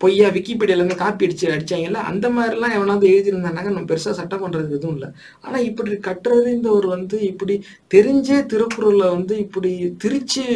[0.00, 4.96] பொய்யா விக்கிபீடியால இருந்து காப்பி அடிச்சு அடிச்சாங்கல்ல அந்த மாதிரிலாம் எவனாவது எழுதியிருந்தானாக்க நம்ம பெருசா சட்டம் பண்றதுக்கு எதுவும்
[4.96, 5.08] இல்லை.
[5.44, 7.56] ஆனா இப்படி கற்றறிந்தவர் வந்து இப்படி
[7.90, 9.72] தெரிஞ்சே திருக்குறளை வந்து இப்படி
[10.02, 10.46] திரிச்சு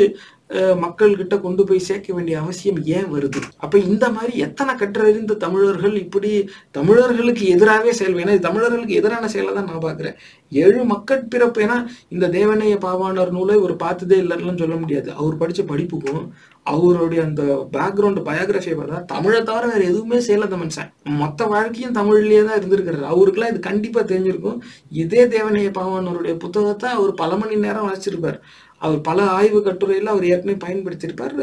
[0.50, 3.40] அஹ், மக்கள்கிட்ட கொண்டு போய் சேர்க்க வேண்டிய அவசியம் ஏன் வருது?
[3.62, 6.30] அப்ப இந்த மாதிரி எத்தனை கற்றறிந்த தமிழர்கள் இப்படி
[6.78, 10.16] தமிழர்களுக்கு எதிராகவே செயல் ஏன்னா தமிழர்களுக்கு எதிரான செயலை தான் நான் பாக்குறேன்
[10.52, 11.78] ஏழு மக்கட்பிறப்பு ஏன்னா
[12.10, 15.10] இந்த தேவனைய பாவாணர் நூலை ஒரு பார்த்ததே இல்லைன்னு சொல்ல முடியாது.
[15.18, 16.24] அவர் படிச்ச படிப்புக்கும்
[16.72, 17.42] அவருடைய அந்த
[17.72, 20.90] பேக்ரவுண்ட் பயோகிராஃபியை பார்த்தா தமிழை தவிர வேறு எதுவுமே செய்யல அந்த மனுஷன்.
[21.22, 23.04] மொத்த வாழ்க்கையும் தமிழ்லேயே தான் இருந்திருக்கிறாரு.
[23.14, 24.60] அவருக்குலாம் இது கண்டிப்பாக தெரிஞ்சிருக்கும்.
[25.04, 28.38] இதே தேவனைய பாவானவருடைய புத்தகத்தை அவர் பல மணி நேரம் வாசிச்சிருப்பார்.
[28.84, 31.34] அவர் பல ஆய்வு கட்டுரையில் அவர் ஏற்கனவே பயன்படுத்தியிருப்பார்.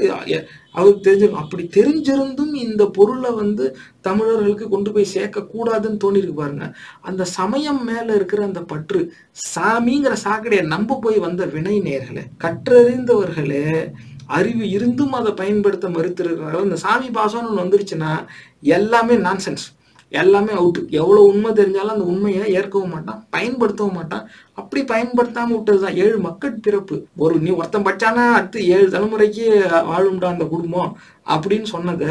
[0.77, 1.43] அவருக்கு தெரிஞ்சிருக்கும்.
[1.43, 3.65] அப்படி தெரிஞ்சிருந்தும் இந்த பொருளை வந்து
[4.07, 6.67] தமிழர்களுக்கு கொண்டு போய் சேர்க்கக்கூடாதுன்னு தோணிருக்கு பாருங்க.
[7.01, 9.01] அந்த சமயம் மேலே இருக்கிற அந்த பற்று
[9.55, 13.65] சாமிங்கிற சாக்கடையை நம்ப போய் வந்த வினை நேர்களே கற்றறிந்தவர்களே
[14.37, 18.13] அறிவு இருந்தும் அதை பயன்படுத்த மறுத்திருக்கிறார்கள் இந்த சாமி பாசம்னு ஒன்று வந்துருச்சுன்னா
[18.77, 19.67] எல்லாமே நான்சென்ஸ்
[20.21, 24.23] எல்லாமே அவுட்டு எவ்வளோ உண்மை தெரிஞ்சாலும் அந்த உண்மையை ஏற்கவும் மாட்டான் பயன்படுத்தவும் மாட்டான்.
[24.59, 26.95] அப்படி பயன்படுத்தாமல் விட்டது தான் ஏழு மக்கள் பிறப்பு.
[27.23, 29.45] ஒரு நீ ஒருத்தன் பச்சானா அடுத்து ஏழு தலைமுறைக்கு
[29.91, 30.91] வாழும்டா அந்த குடும்பம்
[31.33, 32.09] அப்படின்னு சொன்னதை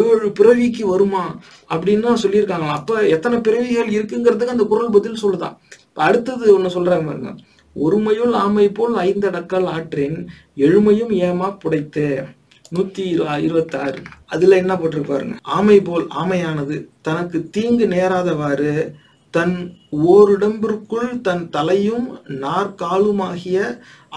[0.00, 1.24] ஏழு பிறவிக்கு வருமா
[1.72, 3.10] அப்படின்னு தான் சொல்லியிருக்காங்களாம்.
[3.16, 5.56] எத்தனை பிறவிகள் இருக்குங்கிறதுக்கு அந்த குரல் பதில் சொல்லுதான்.
[5.88, 7.32] இப்போ அடுத்தது ஒன்று சொல்கிறாங்க பாருங்க.
[7.84, 12.24] ஒருமையுள் ஆமை போல் ஐந்தடக்கல் ஆற்றின் எழுமையும் ஏமா புடைத்து.
[12.74, 14.02] நூத்தி இரு- இருபத்தாறு.
[14.26, 15.36] அதுல என்ன போட்டிருப்பாருங்க?
[15.42, 18.92] ஆமை போல் ஆமையானது தனக்கு தீங்கு நேராதவாறு
[19.36, 19.56] தன்
[20.06, 22.06] ஓரிடம்பிற்குள் தன் தலையும்
[22.40, 23.58] நாற்காலுமாகிய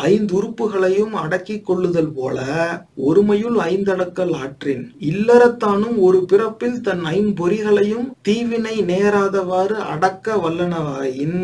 [0.06, 2.38] ஐந்து உறுப்புகளையும் அடக்கி கொள்ளுதல் போல
[3.04, 11.40] ஒருமையுள் ஐந்தடக்கல் ஆற்றின் இல்லறத்தானும் ஒரு பிறப்பில் தன் ஐம்பொறிகளையும் தீவினை நேராதவாறு அடக்க வல்லனவாயின்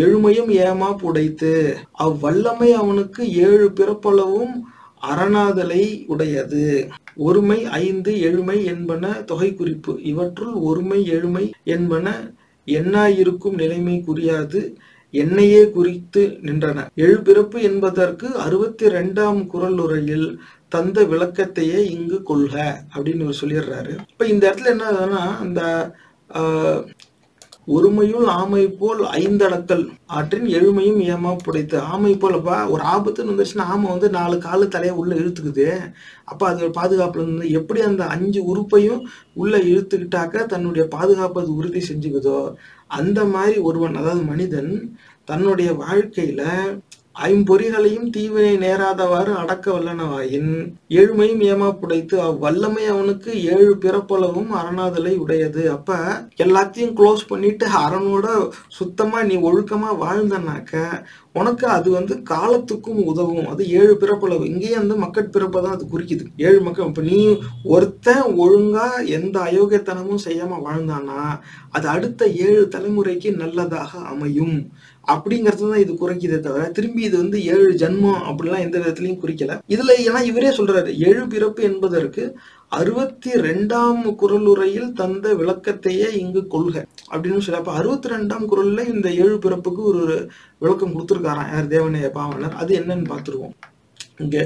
[0.00, 1.54] எழுமையும் ஏமா புடைத்து
[2.04, 4.54] அவ்வல்லமை அவனுக்கு ஏழு பிறப்பளவும்
[5.02, 6.64] அரணாதலை உடையது.
[7.22, 12.06] ஒருமை ஐந்து எழுமை என்பன தொகை குறிப்பு இவற்றுள் ஒருமை எழுமை என்பன
[12.72, 14.60] எண்ணாயிருக்கும் நிலைமை குறியாது
[15.14, 16.86] என்னையே குறித்து நின்றன.
[16.96, 20.26] எழுபிறப்பு என்பதற்கு அறுபத்தி ரெண்டாம் குரல் உரையில்
[20.72, 22.54] தந்த விளக்கத்தையே இங்கு கொள்க
[22.94, 23.92] அப்படின்னு சொல்லிடுறாரு.
[24.10, 25.60] இப்ப இந்த இடத்துல என்ன ஆகுதுன்னா அந்த
[26.30, 26.82] ஆஹ்,
[27.74, 29.84] ஒருமையுள் ஆமை போல் ஐந்தடக்கல்
[30.16, 31.76] ஆற்றின் எழுமையும் ஏமா புடைத்து.
[31.92, 35.68] ஆமை போலப்பா ஒரு ஆபத்துன்னு வந்துச்சுன்னா ஆமை வந்து நாலு காலு தலையை உள்ள இழுத்துக்குது.
[36.24, 39.02] அப்ப அது பாதுகாப்பில் பாதுகாப்புல இருந்து எப்படி அந்த அஞ்சு உறுப்பையும்
[39.34, 42.38] உள்ள இழுத்துக்கிட்டாக்க தன்னுடைய பாதுகாப்பு அது உறுதி செஞ்சுக்குதோ?
[42.90, 44.72] அந்த மாதிரி ஒருவன் அதாவது மனிதன்
[45.28, 46.42] தன்னுடைய வாழ்க்கையில
[47.28, 50.52] ஐம்பொறிகளையும் தீவினை நேராதவாறு அடக்க வல்லனவாயின்
[51.00, 55.62] ஏழ்மையும் ஏமா புடைத்து அவ்வல்லமை அவனுக்கு ஏழு பிறப்பளவும் அரணாதலை உடையது.
[55.76, 55.98] அப்ப
[56.44, 58.26] எல்லாத்தையும் க்ளோஸ் பண்ணிட்டு அரணோட
[58.78, 60.82] சுத்தமா நீ ஒழுக்கமா வாழ்ந்தனாக்க
[61.40, 63.48] உனக்கு அது வந்து காலத்துக்கும் உதவும்.
[63.50, 66.24] அது ஏழு பிறப்பளவு இங்கேயே வந்து மக்கட் பிறப்பை தான் அது குறிக்குது.
[66.46, 66.88] ஏழு மக்கள்.
[66.90, 67.20] இப்போ நீ
[67.74, 68.86] ஒருத்தன் ஒழுங்கா
[69.18, 71.20] எந்த அயோக்கியத்தனமும் செய்யாம வாழ்ந்தானா
[71.76, 74.56] அது அடுத்த ஏழு தலைமுறைக்கு நல்லதாக அமையும்.
[75.12, 79.56] அப்படிங்கிறது தான் இது குறைக்குதே தவிர திரும்பி இது வந்து ஏழு ஜென்மம் அப்படிலாம் எந்த விதத்துலையும் குறிக்கல.
[79.74, 82.24] இதுல ஏன்னா இவரே சொல்றாரு ஏழு பிறப்பு என்பதற்கு
[82.78, 86.76] அறுபத்தி ரெண்டாம் குரலுரையில் தந்த விளக்கத்தையே இங்கு கொள்க
[87.12, 90.04] அப்படின்னு சொல்லி அப்ப அறுபத்தி ரெண்டாம் குரல்ல இந்த ஏழு பிறப்புக்கு ஒரு
[90.62, 91.72] விளக்கம் கொடுத்துருக்காராம் யார்?
[91.74, 92.54] தேவனைய பாவனர்.
[92.62, 93.54] அது என்னன்னு பார்த்துருவோம்.
[94.24, 94.38] இங்க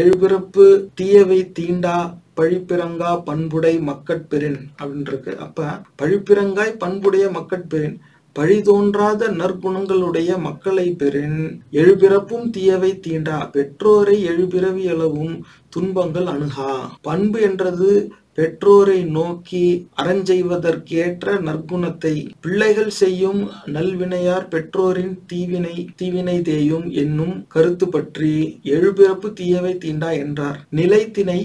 [0.00, 1.96] ஏழு பிறப்பு தீயவை தீண்டா
[2.38, 5.32] பழிப்பிறங்கா பண்புடை மக்கட்பெறின் அப்படின்னு இருக்கு.
[5.46, 5.66] அப்ப
[6.02, 7.96] பழிப்பிறங்காய் பண்புடைய மக்கட்பெறின்.
[8.36, 11.40] பழி தோன்றாத நற்குணங்களுடைய மக்களை பெறின்.
[11.72, 13.38] எழுபிறப்பும் தீயவை தீண்டா.
[13.50, 15.34] பெற்றோரை எழுபிறவி அளவும்
[15.68, 16.72] துன்பங்கள் அணுகா.
[17.02, 17.90] பண்பு என்றது
[18.34, 19.64] பெற்றோரை நோக்கி
[20.02, 22.14] அறஞ்செய்வதற்கேற்ற நற்குணத்தை.
[22.40, 30.60] பிள்ளைகள் செய்யும் நல்வினையார் பெற்றோரின் தீவினை தீவினை தேயும் என்னும் கருத்து பற்றி எழுபிறப்பு தீயவை தீண்டா என்றார்.
[30.70, 31.40] நிலைத்திணை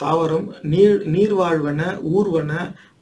[0.00, 1.80] தாவரம் நீர் நீர்வாழ்வன
[2.16, 2.52] ஊர்வன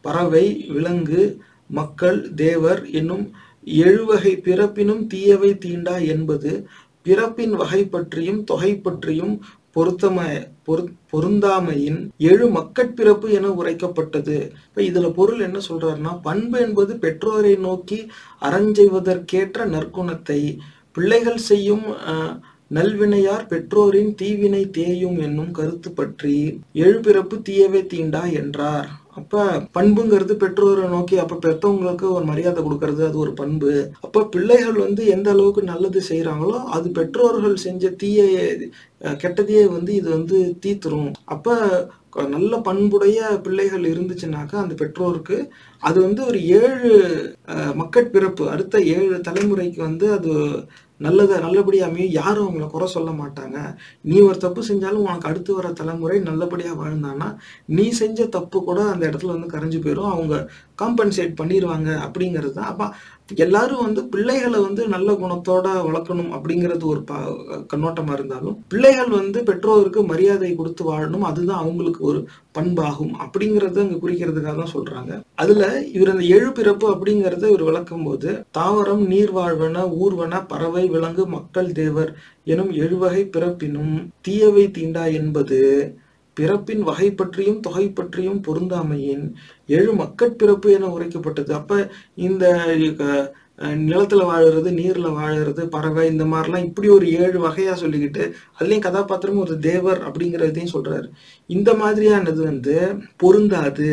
[0.01, 1.23] பறவை விலங்கு
[1.69, 3.31] மக்கள் தேவர் என்னும்
[3.67, 6.67] எழுவகை பிறப்பினும் தீயவை தீண்டா என்பது
[7.03, 9.41] பிறப்பின் வகை பற்றியும் தொகை பற்றியும்
[9.77, 14.37] பொருத்தம பொரு- பொருந்தாமையின் எழு மக்கட்பிறப்பு என உரைக்கப்பட்டது.
[14.43, 18.07] இப்போ இதில் பொருள் என்ன சொல்றாருன்னா பண்பு என்பது பெற்றோரை நோக்கி
[18.43, 20.59] அறஞ்செய்வதற்கேற்ற நற்குணத்தை
[20.93, 21.83] பிள்ளைகள் செய்யும்
[22.75, 29.08] நல்வினையார் பெற்றோரின் தீவினை தேயும் என்னும் கருத்து பற்றி எழுபிறப்பு தீயவை தீண்டா என்றார்.
[29.19, 29.43] அப்ப
[29.77, 33.73] பண்புங்கிறது பெற்றோரை நோக்கி அப்ப பெற்றவங்களுக்கு ஒரு மரியாதை கொடுக்கறது அது ஒரு பண்பு.
[34.07, 38.21] அப்ப பிள்ளைகள் வந்து எந்த அளவுக்கு நல்லது செய்யறாங்களோ அது பெற்றோர்கள் செஞ்ச தீய
[39.23, 41.11] கெட்டதையே வந்து இது வந்து தீத்துரும்.
[41.35, 41.57] அப்ப
[42.35, 45.37] நல்ல பண்புடைய பிள்ளைகள் இருந்துச்சுனாக்கா அந்த பெற்றோருக்கு
[45.83, 46.91] அது வந்து ஒரு ஏழு
[47.81, 50.33] மக்கட் பிறப்பு அடுத்த ஏழு தலைமுறைக்கு வந்து அது
[51.07, 53.59] நல்லதை நல்லபடியாமே அமையும் யாரும் அவங்கள குறை சொல்ல மாட்டாங்க.
[54.11, 57.29] நீ ஒரு தப்பு செஞ்சாலும் உனக்கு அடுத்து வர தலைமுறை நல்லபடியா வாழ்ந்தான்னா
[57.77, 60.35] நீ செஞ்ச தப்பு கூட அந்த இடத்துல வந்து கரைஞ்சு போயிடும் அவங்க
[60.83, 62.71] காம்பன்சேட் பண்ணிடுவாங்க அப்படிங்கிறது தான்.
[62.73, 62.85] அப்ப
[63.29, 67.15] எல்லாரும் வந்து பிள்ளைகளை வந்து நல்ல குணத்தோட வளர்க்கணும் அப்படிங்கிறது ஒரு ப
[67.73, 71.27] கண்ணோட்டமா இருந்தாலும் பிள்ளைகள் வந்து பெற்றோருக்கு மரியாதை கொடுத்து வாழணும்.
[71.31, 72.21] அதுதான் அவங்களுக்கு ஒரு
[72.59, 75.13] பண்பாகும் அப்படிங்கறத அங்க குறிக்கிறதுக்காக தான் சொல்றாங்க.
[75.35, 81.71] அதுல இவர் அந்த எழு பிறப்பு அப்படிங்கறத இவர் விளக்கும் போது தாவரம் நீர்வாழ்வன ஊர்வன பறவை விலங்கு மக்கள்
[81.73, 82.13] தேவர்
[82.45, 85.61] எனும் எழுவகை பிறப்பினும் தீயவை தீண்டா என்பது
[86.39, 89.27] பிறப்பின் வகை பற்றியும் தொகை பற்றியும் பொருந்தாமையின்
[89.69, 91.53] எழு மக்கட்பிறப்பு என உரைக்கப்பட்டது.
[91.53, 91.73] அப்ப
[92.21, 92.45] இந்த
[93.59, 98.23] அஹ், நிலத்துல வாழுறது நீர்ல வாழுறது பறவை இந்த மாதிரிலாம் இப்படி ஒரு ஏழு வகையா சொல்லிக்கிட்டு
[98.59, 101.09] அதுலயும் கதாபாத்திரமும் ஒரு தேவர் அப்படிங்கிறதையும் சொல்றாரு.
[101.51, 102.75] இந்த மாதிரியானது வந்து
[103.17, 103.89] பொருந்தாது.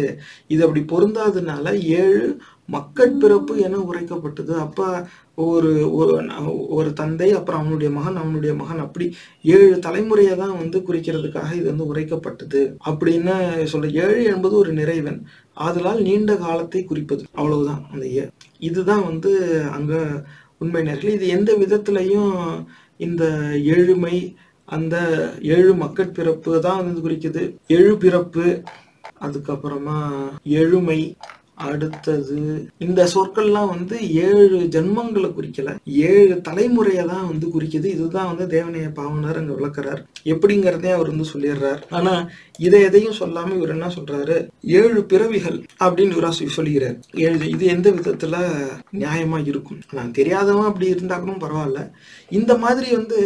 [0.47, 1.65] இது அப்படி பொருந்தாதனால
[1.97, 2.21] ஏழு
[2.69, 4.53] மக்கட் பிறப்பு என உரைக்கப்பட்டது.
[4.57, 4.79] அப்ப
[5.35, 6.13] ஒரு ஒரு
[6.69, 9.05] ஒரு தந்தை அப்புறம் அவனுடைய மகன் அவனுடைய மகன் அப்படி
[9.41, 12.61] ஏழு தலைமுறையை தான் வந்து குறிக்கிறதுக்காக இது வந்து உரைக்கப்பட்டது.
[12.89, 13.35] அப்படின்னு
[13.73, 15.19] சொல்ற ஏழு என்பது ஒரு நிறைவன்.
[15.57, 17.23] ஆதலால் நீண்ட காலத்தை குறிப்பது.
[17.33, 18.25] அவ்வளவுதான் அந்த ஏ.
[18.59, 19.31] இதுதான் வந்து
[19.71, 19.93] அங்க
[20.57, 22.33] உண்மை நேர்கள் இது எந்த விதத்திலையும்
[22.99, 23.23] இந்த
[23.75, 24.17] எழுமை
[24.69, 24.95] அந்த
[25.41, 27.43] ஏழு மக்கட்பிறப்பு தான் வந்து குறிக்குது.
[27.67, 28.45] எழு பிறப்பு
[29.21, 29.97] அதுக்கப்புறமா
[30.43, 30.99] எழுமை
[31.55, 35.75] அடுத்தது இந்த சொற்கள்லாம் வந்து ஏழு ஜென்மங்களை குறிக்கல.
[35.85, 37.85] ஏழு தலைமுறையை தான் வந்து குறிக்குது.
[37.85, 40.01] இதுதான் வந்து தேவனைய பாவனர் அங்க விளக்குறார்.
[40.23, 41.81] எப்படிங்கிறதே அவர் வந்து சொல்லிடுறார்.
[41.89, 42.29] ஆனா
[42.59, 44.47] இதை எதையும் சொல்லாம இவர் என்ன சொல்றாரு?
[44.61, 48.35] ஏழு பிறவிகள் அப்படின்னு இவரா சொல்லுகிறார் ஏழு இது எந்த விதத்துல
[48.91, 49.81] நியாயமா இருக்கும்?
[49.91, 51.91] நான் தெரியாதவன் அப்படி இருந்தா கூட பரவாயில்ல.
[52.29, 53.19] இந்த மாதிரி வந்து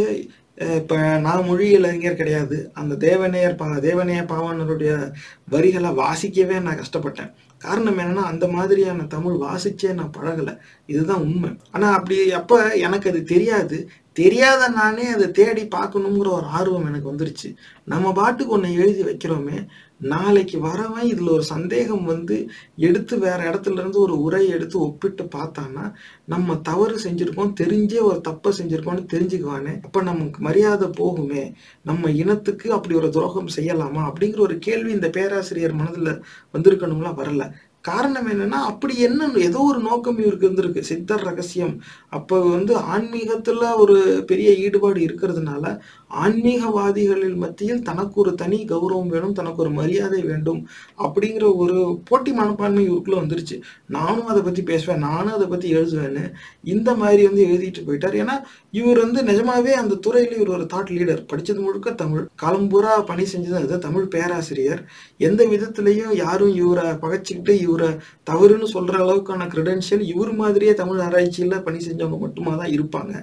[0.78, 2.72] இப்போ இப்ப நான் மொழி இளைஞர் கிடையாது.
[2.74, 5.14] அந்த தேவநேயர் பா தேவநேய பாவனருடைய
[5.50, 7.30] வரிகளை வாசிக்கவே நான் கஷ்டப்பட்டேன்.
[7.60, 10.58] காரணம் என்னன்னா அந்த மாதிரியான தமிழ் வாசிச்சே நான் பழகலை.
[10.86, 11.50] இதுதான் உண்மை.
[11.72, 13.90] ஆனா அப்படி அப்போ எனக்கு அது தெரியாது.
[14.14, 17.56] தெரியாத நானே அதை தேடி பார்க்கணுங்கிற ஒரு ஆர்வம் எனக்கு வந்துருச்சு.
[17.86, 19.68] நம்ம பாட்டுக்கு ஒன்று எழுதி வைக்கிறோமே
[20.00, 25.92] நாளைக்கு வரவன் இதுல ஒரு சந்தேகம் வந்து எடுத்து வேற இடத்துல இருந்து ஒரு உரை எடுத்து ஒப்பிட்டு பார்த்தான்னா
[26.26, 29.84] நம்ம தவறு செஞ்சுருக்கோம் தெரிஞ்சே ஒரு தப்பை செஞ்சுருக்கோம்னு தெரிஞ்சுக்குவானே.
[29.84, 31.54] அப்ப நமக்கு மரியாதை போகுமே.
[31.84, 34.12] நம்ம இனத்துக்கு அப்படி ஒரு துரோகம் செய்யலாமா?
[34.14, 36.22] அப்படிங்கிற ஒரு கேள்வி இந்த பேராசிரியர் மனதுல
[36.54, 37.52] வந்திருக்கணும்ல வரல.
[37.82, 40.80] காரணம் என்னன்னா அப்படி என்ன ஏதோ ஒரு நோக்கம் இவருக்கு இருந்திருக்கு.
[40.80, 41.82] சித்தர் ரகசியம்.
[42.10, 45.80] அப்ப வந்து ஆன்மீகத்துல ஒரு பெரிய ஈடுபாடு இருக்கிறதுனால
[46.10, 50.62] ஆன்மீகவாதிகளில் மத்தியில் தனக்கு ஒரு தனி கௌரவம் வேணும் தனக்கு ஒரு மரியாதை வேண்டும்
[50.98, 53.62] அப்படிங்கிற ஒரு போட்டி மனப்பான்மை இவருக்குள்ள வந்துருச்சு.
[53.86, 56.34] நானும் அதை பத்தி பேசுவேன் நானும் அதை பத்தி எழுதுவேன்னு
[56.64, 58.18] இந்த மாதிரி வந்து எழுதிட்டு போயிட்டார்.
[58.24, 58.36] ஏன்னா
[58.72, 62.26] இவர் வந்து நிஜமாவே அந்த துறையில இவர் ஒரு தாட் லீடர் படிச்சது முழுக்க தமிழ்.
[62.44, 64.84] காலம்பூரா பணி செஞ்சது அது தமிழ் பேராசிரியர்.
[65.18, 67.90] எந்த விதத்திலையும் யாரும் இவரை பகைச்சிக்கிட்டு இவரை
[68.30, 73.14] தவறுன்னு சொல்ற அளவுக்கான கிரெடென்ஷியல் இவர் மாதிரியே தமிழ் ஆராய்ச்சியில பணி செஞ்சவங்க மட்டுமா தான் இருப்பாங்க.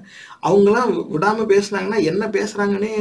[0.49, 2.29] அவங்களாம் விடாம பேசுனாங்கன்னா என்ன
[2.77, 2.93] பேசுறாங்கன்னே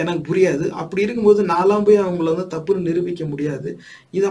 [0.00, 0.64] எனக்கு புரியாது.
[0.82, 3.70] அப்படி இருக்கும்போது நாலாம் போய் அவங்கள வந்து தப்புன்னு நிரூபிக்க முடியாது.
[4.18, 4.28] இது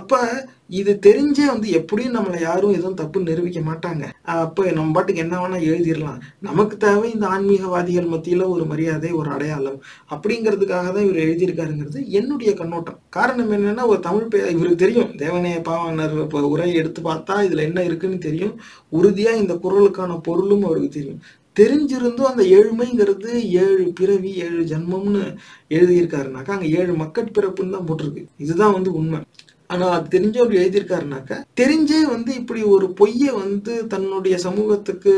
[0.79, 4.03] இது தெரிஞ்சே வந்து எப்படியும் நம்மளை யாரும் எதுவும் தப்பு நிரூபிக்க மாட்டாங்க.
[4.33, 6.17] அப்போ நம்ம பாட்டுக்கு என்ன வேணால் எழுதிடலாம்.
[6.47, 9.79] நமக்கு தேவை இந்த ஆன்மீகவாதிகள் மத்தியில் ஒரு மரியாதை ஒரு அடையாளம்
[10.13, 12.99] அப்படிங்கிறதுக்காக தான் இவர் எழுதியிருக்காருங்கிறது என்னுடைய கண்ணோட்டம்.
[13.17, 15.13] காரணம் என்னென்னா ஒரு தமிழ் பே இவருக்கு தெரியும்.
[15.23, 18.55] தேவனைய பாவனர் இப்போ உரையை எடுத்து பார்த்தா இதில் என்ன இருக்குன்னு தெரியும்.
[18.99, 21.21] உறுதியாக இந்த குரலுக்கான பொருளும் அவருக்கு தெரியும்.
[21.59, 23.31] தெரிஞ்சிருந்தும் அந்த ஏழ்மைங்கிறது
[23.63, 25.23] ஏழு பிறவி ஏழு ஜென்மம்னு
[25.69, 28.23] எழுதியிருக்காருனாக்கா அங்க ஏழு மக்கட் பிறப்புன்னு தான் போட்டிருக்கு.
[28.37, 29.19] இதுதான் வந்து உண்மை.
[29.69, 35.13] ஆனா அது தெரிஞ்சவர் எழுதியிருக்காருனாக்கா தெரிஞ்சே வந்து இப்படி ஒரு பொய்யை வந்து தன்னுடைய சமூகத்துக்கு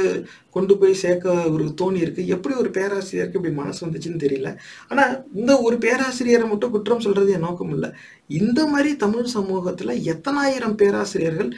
[0.49, 4.49] கொண்டு போய் சேர்க்க ஒரு தோணி இருக்கு எப்படி ஒரு பேராசிரியருக்கு இப்படி மனசு வந்துச்சுன்னு தெரியல.
[4.87, 5.03] ஆனா
[5.33, 7.89] இந்த ஒரு பேராசிரியரை மட்டும் குற்றம் சொல்றது என் நோக்கம் இல்லை.
[8.27, 11.51] இந்த மாதிரி தமிழ் சமூகத்துல எத்தனாயிரம் பேராசிரியர்கள்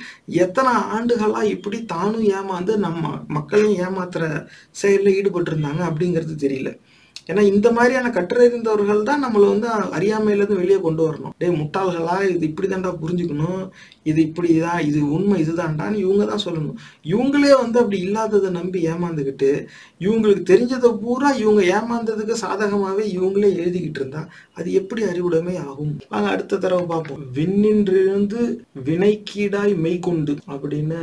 [0.44, 4.24] எத்தனை ஆண்டுகளா இப்படி தானும் ஏமாந்து நம்ம மக்களையும் ஏமாத்துற
[4.84, 6.72] செயல்ல ஈடுபட்டு இருந்தாங்க அப்படிங்கிறது தெரியல.
[7.30, 9.68] ஏன்னா இந்த மாதிரியான கற்றறிந்தவர்கள் தான் நம்மளை வந்து
[9.98, 11.34] அறியாமையிலேருந்து வெளியே கொண்டு வரணும்.
[11.42, 12.16] டேய் முட்டாள்களா?
[12.34, 13.62] இது இப்படி தான்டா புரிஞ்சுக்கணும்.
[14.10, 16.78] இது இப்படி தான் இது உண்மை இதுதான்டான்னு இவங்க தான் சொல்லணும்.
[17.14, 19.52] இவங்களே வந்து அப்படி இல்லாததை நம்பி ஏமாந்துக்கிட்டு
[20.06, 24.24] இவங்களுக்கு தெரிஞ்சதை பூரா இவங்க ஏமாந்ததுக்கு சாதகமாகவே இவங்களே எழுதிக்கிட்டு இருந்தா
[24.58, 25.94] அது எப்படி அறிவுடைமை ஆகும்?
[26.14, 27.24] வாங்க அடுத்த தடவை பார்ப்போம்.
[27.38, 28.42] விண்ணின்றிருந்து
[28.90, 31.00] வினைக்கீடாய் மெய்கொண்டு அப்படின்னு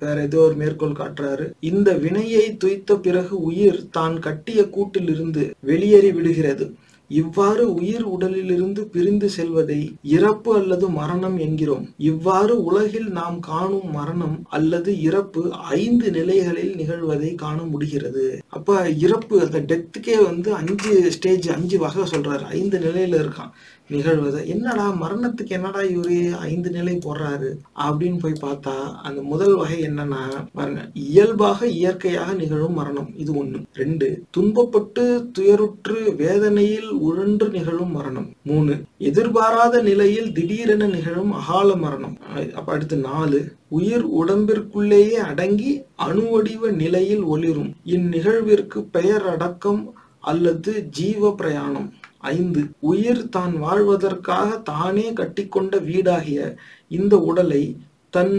[0.00, 1.46] வேற ஏதோ ஒரு மேற்கோள் காட்டுறாரு.
[1.60, 6.66] இந்த வினையை துய்த்த பிறகு உயிர் தான் கட்டிய கூட்டிலிருந்து வெளியேறி விடுகிறது.
[7.10, 11.86] இவ்வாறு உயிர் உடலிலிருந்து பிரிந்து செல்வதை இறப்பு அல்லது மரணம் என்கிறோம்.
[11.98, 18.26] இவ்வாறு உலகில் நாம் காணும் மரணம் அல்லது இறப்பு ஐந்து நிலைகளில் நிகழ்வதை காண முடிகிறது.
[18.48, 22.44] அப்ப இறப்பு அந்த டெத்துக்கே வந்து அஞ்சு ஸ்டேஜ் அஞ்சு வகை சொல்றாரு.
[22.58, 23.52] ஐந்து நிலையில இருக்கான்.
[23.90, 24.46] நிகழ்வதை.
[24.46, 30.90] என்னடா மரணத்துக்கு என்னடா இவரு ஐந்து நிலை போடுறாரு அப்படின்னு போய் பார்த்தா அந்த முதல் வகை என்னன்னா பாருங்க
[30.94, 33.10] இயல்பாக இயற்கையாக நிகழும் மரணம்.
[33.16, 33.64] இது ஒண்ணு.
[33.74, 38.32] ரெண்டு துன்பப்பட்டு துயருற்று வேதனையில் உழன்று நிகழும் மரணம்.
[38.44, 42.18] மூணு எதிர்பாராத நிலையில் திடீரென நிகழும் அகால மரணம்.
[42.36, 47.74] அஹ் அப்ப அடுத்து நாலு உயிர் உடம்பிற்குள்ளேயே அடங்கி அணுவடிவ நிலையில் ஒளிரும்.
[47.86, 51.92] இந்நிகழ்விற்கு பெயர் அடக்கம் அல்லது ஜீவ பிரயாணம்.
[52.22, 56.56] ஐந்து உயிர் தான் வாழ்வதற்காக தானே கட்டிக்கொண்ட வீடாகிய
[56.88, 57.62] இந்த உடலை
[58.10, 58.36] தன்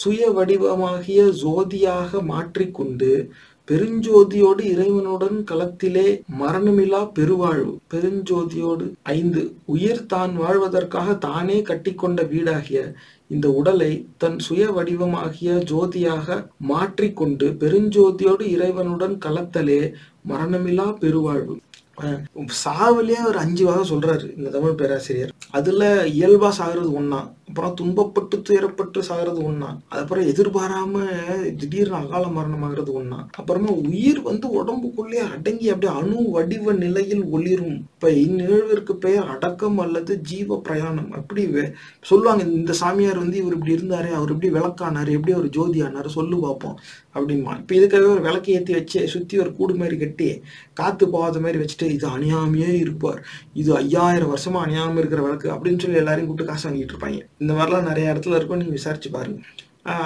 [0.00, 3.10] சுய வடிவமாகிய ஜோதியாக மாற்றிக்கொண்டு
[3.68, 6.08] பெருஞ்சோதியோடு இறைவனுடன் களத்திலே
[6.40, 7.72] மரணமில்லா பெருவாழ்வு.
[7.92, 12.80] பெருஞ்சோதியோடு ஐந்து உயிர் தான் வாழ்வதற்காக தானே கட்டிக்கொண்ட வீடாகிய
[13.26, 16.36] இந்த உடலை தன் சுய வடிவமாகிய ஜோதியாக
[16.70, 19.80] மாற்றிக்கொண்டு பெருஞ்சோதியோடு இறைவனுடன் கலத்தலே
[20.28, 21.56] மரணமில்லா பெருவாழ்வு.
[22.64, 25.32] சாவுலயே ஒரு அஞ்சு வாரம் சொல்றாரு இந்த தமிழ் பேராசிரியர்.
[25.50, 31.04] அதுல இயல்பா சாகிறது ஒன்றா அப்புறம் துன்பப்பட்டு துயரப்பட்டு சாகிறது ஒன்றா அதுக்கப்புறம் எதிர்பாராம
[31.60, 37.76] திடீர்னு அகால மரணமாகிறது ஒன்றா அப்புறமா உயிர் வந்து உடம்புக்குள்ளே அடங்கி அப்படியே அணு வடிவ நிலையில் ஒளிரும்.
[37.94, 41.10] இப்ப இந்நிகழ்விற்கு பெயர் அடக்கம் அல்லது ஜீவ பிரயாணம்.
[41.20, 41.44] அப்படி
[42.10, 46.38] சொல்லுவாங்க இந்த சாமியார் வந்து இவர் இப்படி இருந்தாரு அவர் இப்படி விளக்கானாரு எப்படி அவர் ஜோதி ஆனாரு சொல்லு
[46.46, 46.76] பார்ப்போம்
[47.16, 50.28] அப்படிமா இப்ப இதுக்காகவே ஒரு விளக்கு ஏத்தி வச்சு சுத்தி ஒரு கூடு மாதிரி கட்டி
[50.80, 53.20] காத்து போகாத மாதிரி வச்சுட்டு இது அணியாமையே இருப்பார்.
[53.60, 57.20] இது ஐயாயிரம் வருஷமா அணியாம இருக்கிற விளக்கு அப்படின்னு சொல்லி எல்லாரையும் கூப்பிட்டு காசு வாங்கிட்டு இருப்பாங்க.
[57.38, 59.40] இந்த மாதிரிலாம் நிறைய இடத்துல இருக்கும் நீங்க விசாரிச்சு பாருங்க.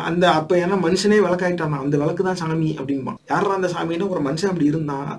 [0.08, 3.18] அந்த அப்போ ஏன்னா மனுஷனே விளக்காயிட்டானா அந்த விளக்கு தான் சாமி அப்படிம்பான்.
[3.30, 5.10] யாரா அந்த சாமின்னா ஒரு மனுஷன் அப்படி இருந்தான்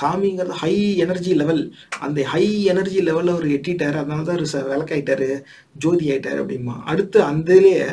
[0.00, 1.62] சாமிங்கிறது ஹை எனர்ஜி லெவல்
[1.98, 3.96] அந்த ஹை எனர்ஜி லெவலில் அவர் எட்டிட்டாரு.
[4.02, 5.30] அதனால தான் அவர் ச- விளக்காயிட்டாரு.
[5.78, 7.88] ஜோதி ஆயிட்டாரு அப்படிமா அடுத்து அந்தலேயே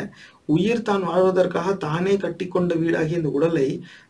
[0.46, 3.68] உயிர் தான் வாழ்வதற்காக தானே கட்டிக்கொண்ட வீடாகிய இந்த உடலை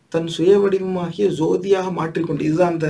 [0.08, 2.88] தன் சுய வடிவமாகிய ஜோதியாக மாற்றிக்கொண்டு இதுதான் அந்த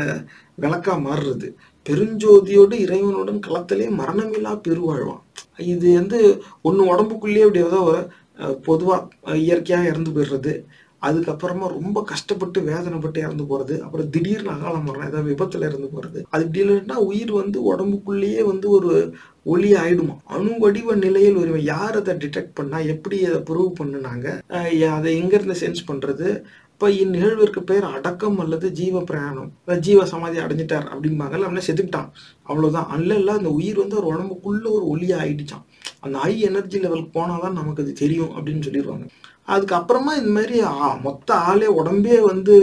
[0.60, 1.48] விளக்கா மாறுறது.
[1.90, 5.24] பெருஞ்சோதியோடு இறைவனுடன் களத்திலே மரணமில்லா பெருவாழ்வான்.
[5.74, 6.18] இது வந்து
[6.68, 7.80] ஒன்று உடம்புக்குள்ளேயே அப்படி ஏதோ
[8.68, 10.52] பொதுவாக இயற்கையாக இறந்து போயிடுறது.
[11.08, 16.44] அதுக்கப்புறமா ரொம்ப கஷ்டப்பட்டு வேதனைப்பட்டு இறந்து போகிறது அப்புறம் திடீர்னு அகால மரணம் ஏதாவது விபத்தில் இறந்து போகிறது அது
[16.46, 18.90] இப்படி இல்லைன்னா உயிர் வந்து உடம்புக்குள்ளேயே வந்து ஒரு
[19.52, 20.16] ஒளி ஆயிடுமா?
[20.34, 24.26] அணு வடிவ நிலையில் உரிமை யார் அதை டிடெக்ட் பண்ணால் எப்படி அதை ப்ரூவ் பண்ணுனாங்க?
[24.98, 26.28] அதை எங்கேருந்து சென்ஸ் பண்ணுறது
[26.80, 32.06] இப்போ இந்நிகழ்விற்கு பேர் அடக்கம் அல்லது ஜீவ பிரயாணம் இல்லை ஜீவ சமாதி அடைஞ்சிட்டார் அப்படிம்பாங்கல்ல அப்படின்னா செத்துக்கிட்டான்
[32.48, 35.64] அவ்வளோதான் அல்ல இல்ல அந்த உயிர் வந்து ஒரு உடம்புக்குள்ள ஒரு ஒளியாக ஆயிடுச்சான்
[36.00, 39.04] அந்த ஹை எனர்ஜி லெவலுக்கு போனாதான் நமக்கு அது தெரியும் அப்படின்னு சொல்லிடுவாங்க.
[39.48, 42.54] அதுக்கப்புறமா இந்த மாதிரி ஆ, மொத்த ஆளே உடம்பே வந்து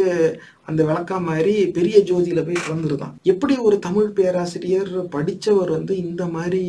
[0.64, 6.62] அந்த விளக்கா மாதிரி பெரிய ஜோதியில போய் கலந்துருதான் எப்படி ஒரு தமிழ் பேராசிரியர் படித்தவர் வந்து இந்த மாதிரி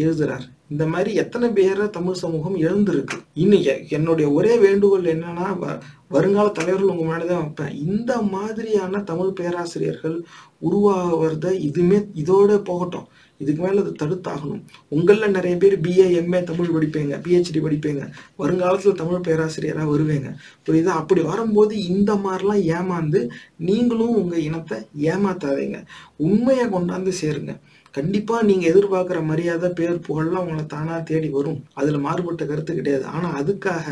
[0.00, 0.46] எழுதுறார்?
[0.68, 6.96] இந்த மாதிரி எத்தனை பேரை தமிழ் சமூகம் எழுந்திருக்கு இன்னைக்கு என்னுடைய ஒரே வேண்டுகோள் என்னன்னா வ- வருங்கால தலைவர்கள்
[6.96, 7.86] உங்க முன்னாடி தான் வைப்பேன்.
[7.86, 10.24] இந்த மாதிரியான தமிழ் பேராசிரியர்கள்
[10.70, 13.06] உருவாகிறத இதுமே இதோட போகட்டும்.
[13.38, 14.62] இதுக்கு மேல அதை தடுத்தாகணும்.
[14.88, 18.08] உங்களில் நிறைய பேர் பிஏ எம்ஏ தமிழ் படிப்பீங்க பிஹெச்டி படிப்பீங்க.
[18.38, 20.34] வருங்காலத்துல தமிழ் பேராசிரியரா வருவீங்க.
[20.66, 20.94] புரியுதா?
[21.00, 25.86] அப்படி வரும்போது இந்த மாதிரிலாம் ஏமாந்து நீங்களும் உங்க இனத்தை ஏமாத்தாதீங்க.
[26.16, 27.60] உண்மையை கொண்டாந்து சேருங்க.
[27.96, 31.60] கண்டிப்பா நீங்க எதிர்பார்க்குற மரியாதை பேர் புகழ்லாம் உங்களை தானா தேடி வரும்.
[31.74, 33.04] அதுல மாறுபட்ட கருத்து கிடையாது.
[33.04, 33.86] ஆனா அதுக்காக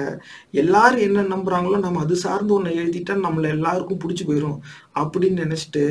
[0.63, 4.59] எல்லாரும் என்ன நம்புறாங்களோ நம்ம அது சார்ந்து ஒன்று எழுதிட்டா நம்மள எல்லாருக்கும் பிடிச்சி போயிடும்
[5.03, 5.85] அப்படின்னு நினைச்சிட்டு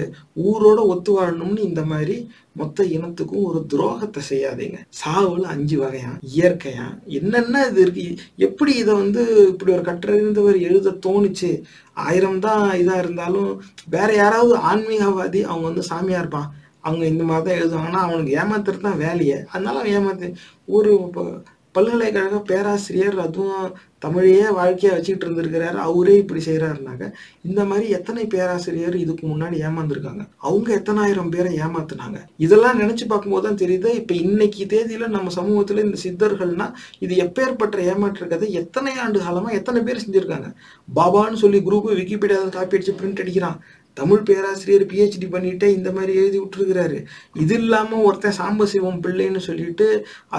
[0.48, 2.18] ஊரோட ஒத்து வாழணும்னு இந்த மாதிரி
[2.52, 4.80] மொத்த இனத்துக்கும் ஒரு துரோகத்தை செய்யாதீங்க.
[5.04, 6.12] சாவுல அஞ்சு வகையா?
[6.36, 6.86] இயற்கையா?
[7.20, 8.08] என்னென்ன இது இருக்கு?
[8.48, 11.52] எப்படி இதை வந்து இப்படி ஒரு கற்றறிந்தவர் எழுத தோணுச்சு?
[11.94, 13.50] ஆயிரம் தான் இதாக இருந்தாலும்
[13.90, 16.52] வேற யாராவது ஆன்மீகவாதி அவங்க வந்து சாமியா இருப்பான்
[16.84, 19.40] அவங்க இந்த மாதிரி தான் எழுதுவாங்கன்னா அவனுக்கு ஏமாத்துறது தான் வேலையை.
[19.52, 20.34] அதனால அவன் ஏமாத்து
[20.66, 21.42] ஒரு ப-
[21.76, 23.70] பல்கலைக்கழக பேராசிரியர் அதுவும்
[24.06, 25.78] தமிழையே வாழ்க்கையாக வச்சுக்கிட்டு இருந்திருக்கிறாரு.
[25.88, 27.04] அவரே இப்படி செய்கிறாருனாக்க
[27.42, 30.24] இந்த மாதிரி எத்தனை பேராசிரியர் இதுக்கு முன்னாடி ஏமாந்துருக்காங்க?
[30.38, 32.20] அவங்க எத்தனாயிரம் பேரை ஏமாத்துனாங்க?
[32.38, 38.28] இதெல்லாம் நினச்சி பார்க்கும்போது தான் தெரியுது இப்போ இன்னைக்கு தேதியில் நம்ம சமூகத்தில் இந்த சித்தர்கள்னா இது எப்பேற்பட்ட ஏமாற்று
[38.28, 40.50] கதை எத்தனை ஆண்டு காலமாக எத்தனை பேர் செஞ்சுருக்காங்க?
[40.96, 43.60] பாபான்னு சொல்லி குரூப்பு விக்கிபீடியாவில் காப்பி அடித்து பிரிண்ட் அடிக்கிறான்.
[43.94, 46.98] தமிழ் பேராசிரியர் பிஹெச்டி பண்ணிட்டு இந்த மாதிரி எழுதி விட்டுருக்கிறாரு.
[47.44, 49.88] இது இல்லாமல் ஒருத்தன் சாம்பசிவம் பிள்ளைன்னு சொல்லிட்டு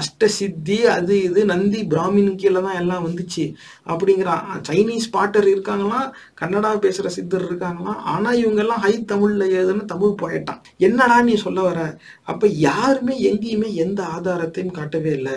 [0.00, 3.44] அஷ்ட சித்தி அது இது நந்தி பிராமின் கீழே தான் எல்லாம் வந்துச்சு.
[3.92, 6.08] அப்படிங்கிறான் சைனீஸ் பாட்டர் இருக்காங்களாம்
[6.44, 11.60] கன்னடா பேசுற சித்தர் இருக்காங்களாம் ஆனா இவங்க எல்லாம் ஹை தமிழ்ல ஏதுன்னு தமிழ் போயிட்டான் என்னடா நீ சொல்ல
[11.62, 11.80] வர?
[12.22, 15.36] அப்ப யாருமே எங்கேயுமே எந்த ஆதாரத்தையும் காட்டவே இல்லை.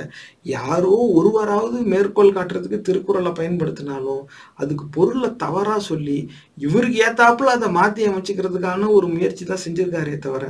[0.55, 4.23] யாரோ ஒருவராவது மேற்கோள் காட்டுறதுக்கு திருக்குறளை பயன்படுத்தினாலும்
[4.55, 6.17] அதுக்கு பொருளை தவறா சொல்லி
[6.65, 10.45] இவருக்கு ஏத்தாப்புல அதை மாத்தி அமைச்சுக்கிறதுக்கான ஒரு முயற்சி தான் செஞ்சிருக்காரே தவிர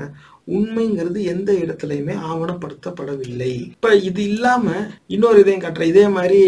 [0.57, 3.53] உண்மைங்கிறது எந்த இடத்துலையுமே ஆவணப்படுத்தப்படவில்லை.
[3.75, 4.75] இப்ப இது இல்லாம
[5.07, 5.93] இன்னொரு இதையும் காட்டுறேன்.
[5.93, 6.41] இதே மாதிரி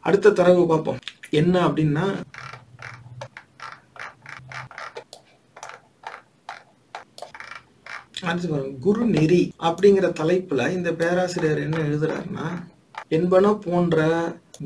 [0.00, 1.00] அடுத்த தரவு பார்ப்போம்.
[1.40, 2.06] என்ன அப்படின்னா
[8.22, 12.48] அடுத்து குரு நெறி அப்படிங்கிற தலைப்புல இந்த பேராசிரியர் என்ன எழுதுறாருன்னா
[13.08, 13.98] என்பன போன்ற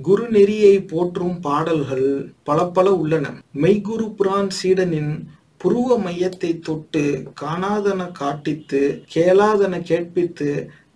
[0.03, 2.09] குரு நெறியை போற்றும் பாடல்கள்
[2.43, 3.27] பல பல உள்ளன.
[3.55, 5.13] மெய்குரு புரான் சீடனின்
[5.59, 7.05] புருவ மையத்தை தொட்டு
[7.41, 8.83] காணாதன காட்டித்து
[9.15, 10.51] கேளாதன கேட்பித்து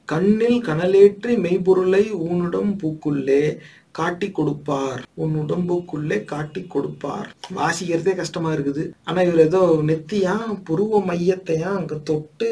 [0.08, 3.42] கண்ணில் கனலேற்றி மெய்ப்பொருளை ஊனுடம் பூக்குள்ளே
[3.98, 5.00] காட்டி கொடுப்பார்.
[5.22, 7.28] உன் உடம்புக்குள்ளே காட்டி கொடுப்பார்.
[7.58, 8.84] வாசிக்கிறதே கஷ்டமா இருக்குது.
[9.08, 10.34] ஆனா இவர் ஏதோ நெத்தியா
[10.68, 12.50] புருவ மையத்தையா அங்க தொட்டு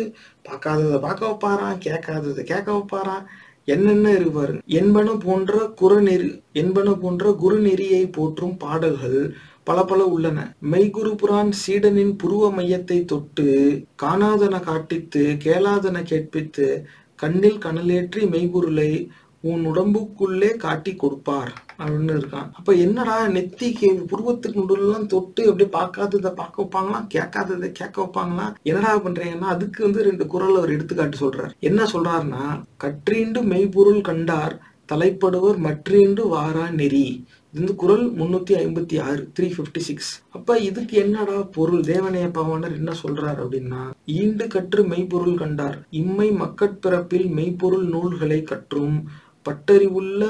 [0.48, 3.27] பார்க்காததை பார்க்க வைப்பாராம் கேட்காததை கேட்க வைப்பாராம்.
[3.74, 6.31] என்னென்ன இருப்பாரு என்பன போன்ற குறநெறி
[6.62, 9.20] என்பன போன்ற குருநெறியை போற்றும் பாடல்கள்
[9.69, 10.39] பல பல உள்ளன.
[10.73, 13.48] மெய்குரு புரான் சீடனின் புருவ மையத்தை தொட்டு
[14.02, 16.69] காணாதன காட்டித்து கேளாதன கேட்பித்து
[17.23, 18.90] கண்ணில் கனலேற்றி மெய்குருளை
[19.40, 21.51] உன் உடம்புக்குள்ளே காட்டி கொடுப்பார்
[21.81, 22.48] அப்படின்னு இருக்கான்.
[22.59, 29.51] அப்ப என்னடா நெத்திக்கு புருவத்துக்கு நடுவுலாம் தொட்டு அப்படியே பார்க்காததை பார்க்க வைப்பாங்களாம் கேட்காததை கேட்க வைப்பாங்களாம் என்னடா பண்றீங்கன்னா
[29.56, 31.52] அதுக்கு வந்து ரெண்டு குரல் அவர் எடுத்துக்காட்டு சொல்றாரு.
[31.70, 32.47] என்ன சொல்றாருன்னா
[32.85, 34.56] கற்றீண்டு மெய்ப்பொருள் கண்டார்
[34.93, 37.06] தலைப்படுவர் மற்றீண்டு வாரா நெறி.
[37.51, 41.82] இது வந்து குரல் முன்னூத்தி ஐம்பத்தி ஆறு த்ரீ பிப்டி சிக்ஸ் அப்ப இதுக்கு என்னடா பொருள்?
[41.90, 43.82] தேவனைய பவானர் என்ன சொல்றாரு அப்படின்னா
[44.16, 48.98] ஈண்டு கற்று மெய்ப்பொருள் கண்டார் இம்மை மக்கட்பிறப்பில் மெய்ப்பொருள் நூல்களை கற்றும்
[49.49, 50.23] பட்டறிவுள்ள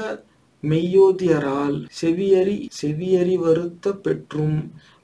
[0.63, 4.57] மெய்யோதியரால் செவியறி செவியறி வருத்த பெற்றும்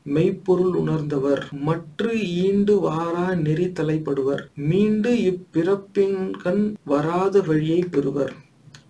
[0.06, 1.44] மெய்ப்பொருள் உணர்ந்தவர்.
[1.68, 2.14] மற்ற
[2.44, 4.44] ஈண்டு வாரா நெறி தலைப்படுவர்.
[4.56, 8.34] மீண்டு இப்பிறப்பின்கண் வராத வழியை பெறுவர்.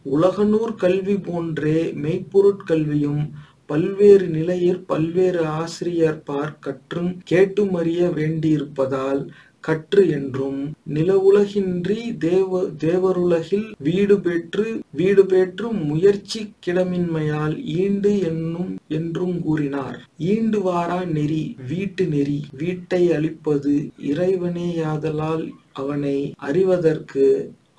[0.04, 3.24] உலகநூர் கல்வி போன்றே மெய்ப்பொருட்கல்வியும்
[3.66, 9.22] பல்வேறு நிலையில் பல்வேறு ஆசிரியர் பார் கற்றும் கேட்டுமறிய வேண்டியிருப்பதால்
[9.66, 10.60] கற்று என்றும்
[10.94, 19.98] நிலவுலகின்றி தேவ தேவருலகில் வீடு பெற்று வீடு பெற்று முயற்சி கிடமின்மையால் ஈண்டு என்னும் என்றும் கூறினார்.
[20.32, 23.74] ஈண்டு வாரா நெறி வீட்டு நெறி வீட்டை அளிப்பது
[24.12, 26.18] இறைவனேயாதலால் அவனை
[26.48, 27.26] அறிவதற்கு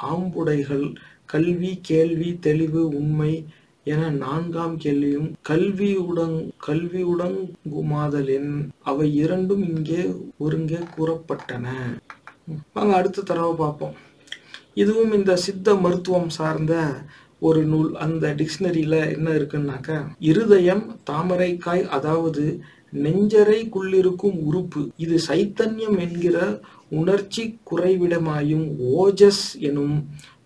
[0.06, 0.86] ஆம்புடைகள்
[1.26, 3.32] கல்வி கேள்வி தெளிவு உண்மை
[3.92, 6.36] என நான்காம் கேள்வியும் கல்வியுடன்
[6.66, 8.52] கல்வியுடங்குமாதலின்
[8.90, 10.00] அவை இரண்டும் இங்கே
[10.44, 11.66] ஒருங்கே கூறப்பட்டன.
[12.76, 13.94] வாங்க அடுத்த தடவை பார்ப்போம்.
[14.82, 16.74] இதுவும் இந்த சித்த மருத்துவம் சார்ந்த
[17.48, 17.90] ஒரு நூல்.
[18.04, 19.98] அந்த டிக்ஷனரியில என்ன இருக்குன்னாக்க
[20.30, 22.44] இருதயம் தாமரைக்காய் அதாவது
[23.04, 24.82] நெஞ்சரைக்குள்ளிருக்கும் உறுப்பு.
[25.04, 26.36] இது சைத்தன்யம் என்கிற
[27.00, 28.66] உணர்ச்சி குறைவிடமாயும்
[29.02, 29.96] ஓஜஸ் எனும்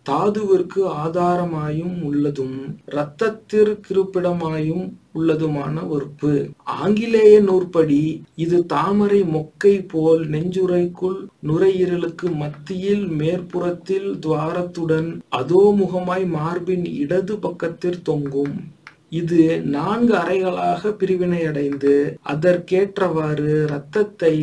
[0.07, 2.57] தாதுவிற்கு ஆதாரமாயும் உள்ளதும்
[2.87, 6.33] இரத்தத்திற்கிருப்பிடமாயும் உள்ளதுமான உறுப்பு
[6.65, 8.03] ஆங்கிலேய நூற்படி
[8.35, 18.55] இது தாமரை மொக்கை போல் நெஞ்சுரைக்குள் நுரையீரலுக்கு மத்தியில் மேற்புறத்தில் துவாரத்துடன் அதோமுகமாய் மார்பின் இடது பக்கத்தில் தொங்கும்.
[19.11, 21.95] இது நான்கு அறைகளாக பிரிவினையடைந்து
[22.33, 24.35] அதற்கேற்றவாறு இரத்தத்தை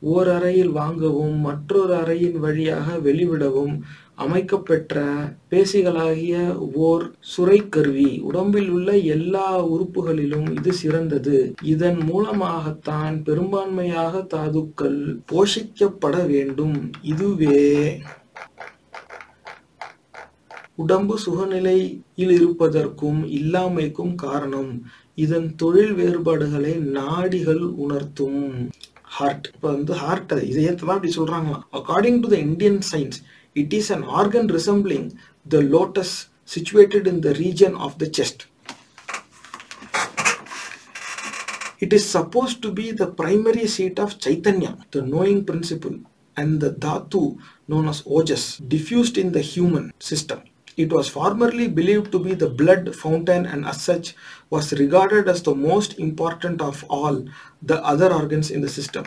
[0.00, 3.80] ஓர் அறையில் வாங்கவும் மற்றொரு அறையின் வழியாக வெளிவிடவும்
[4.16, 5.02] அமைக்கப்பெற்ற
[5.50, 6.34] பேசிகளாகிய
[6.72, 8.20] ஓர் சுரைக்கருவி.
[8.20, 11.54] உடம்பில் உள்ள எல்லா உறுப்புகளிலும் இது சிறந்தது.
[11.62, 16.90] இதன் மூலமாகத்தான் பெரும்பான்மையாக தாதுக்கள் போஷிக்கப்பட வேண்டும்.
[17.02, 18.00] இதுவே
[20.74, 24.82] உடம்பு சுகநிலையில் இருப்பதற்கும் இல்லாமைக்கும் காரணம்.
[25.14, 28.68] இதன் தொழில் வேறுபாடுகளை நாடிகள் உணர்த்தும்.
[29.18, 33.20] ஹார்ட் இப்போ வந்து ஹார்ட் இதை ஏற்றதான் அப்படி சொல்றாங்களாம் according to the Indian science
[33.56, 35.08] it is an organ resembling
[35.46, 36.16] the lotus
[36.48, 38.46] situated in the region of the chest.
[41.80, 45.96] It is supposed to be the primary seat of Chaitanya, the knowing principle,
[46.36, 47.38] and the Dhatu
[47.68, 50.40] known as Ojas, diffused in the human system.
[50.80, 54.14] It was formerly believed to be the blood fountain and as such
[54.48, 57.22] was regarded as the most important of all
[57.60, 59.04] the other organs in the system.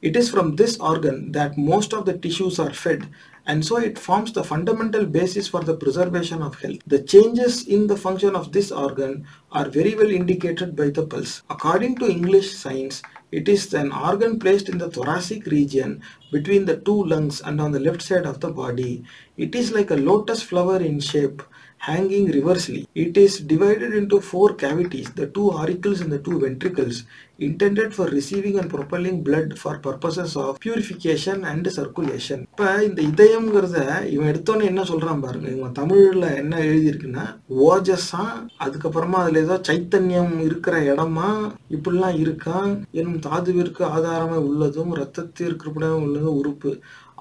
[0.00, 3.08] It is from this organ that most of the tissues are fed
[3.46, 6.78] and so it forms the fundamental basis for the preservation of health.
[6.88, 11.42] The changes in the function of this organ are very well indicated by the pulse.
[11.50, 16.76] According to English science, it is an organ placed in the thoracic region between the
[16.76, 19.04] two lungs and on the left side of the body.
[19.42, 21.42] It is like a lotus flower in shape,
[21.80, 22.86] hanging reversely.
[22.94, 26.96] It is divided into four cavities, the two auricles and the two ventricles,
[27.38, 32.38] intended for receiving and propelling blood for purposes of purification and circulation.
[32.52, 33.78] இப்போ இந்த இதயம்ங்கிறத
[34.14, 37.26] இவன் எடுத்தோன்னே என்ன சொல்றான் பாருங்க இவன் தமிழ்ல என்ன எழுதியிருக்குன்னா
[37.68, 38.24] ஓஜஸா
[38.64, 41.30] அதுக்கப்புறமா அதுல ஏதோ சைத்தன்யம் இருக்கிற இடமா
[41.76, 45.68] இப்படிலாம் இருக்கான் எனும் தாதுவிற்கு ஆதாரமா உள்ளதும் ரத்தத்திற்கு
[46.04, 46.72] உள்ளதும் உறுப்பு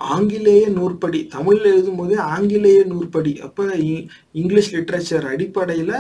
[0.10, 3.40] ஆங்கிலேய நூற்படி தமிழ்ல எழுதும் போதே ஆங்கிலேய நூற்படி.
[3.40, 5.94] அப்ப இ- இங்கிலீஷ் லிட்ரேச்சர் அடிப்படையில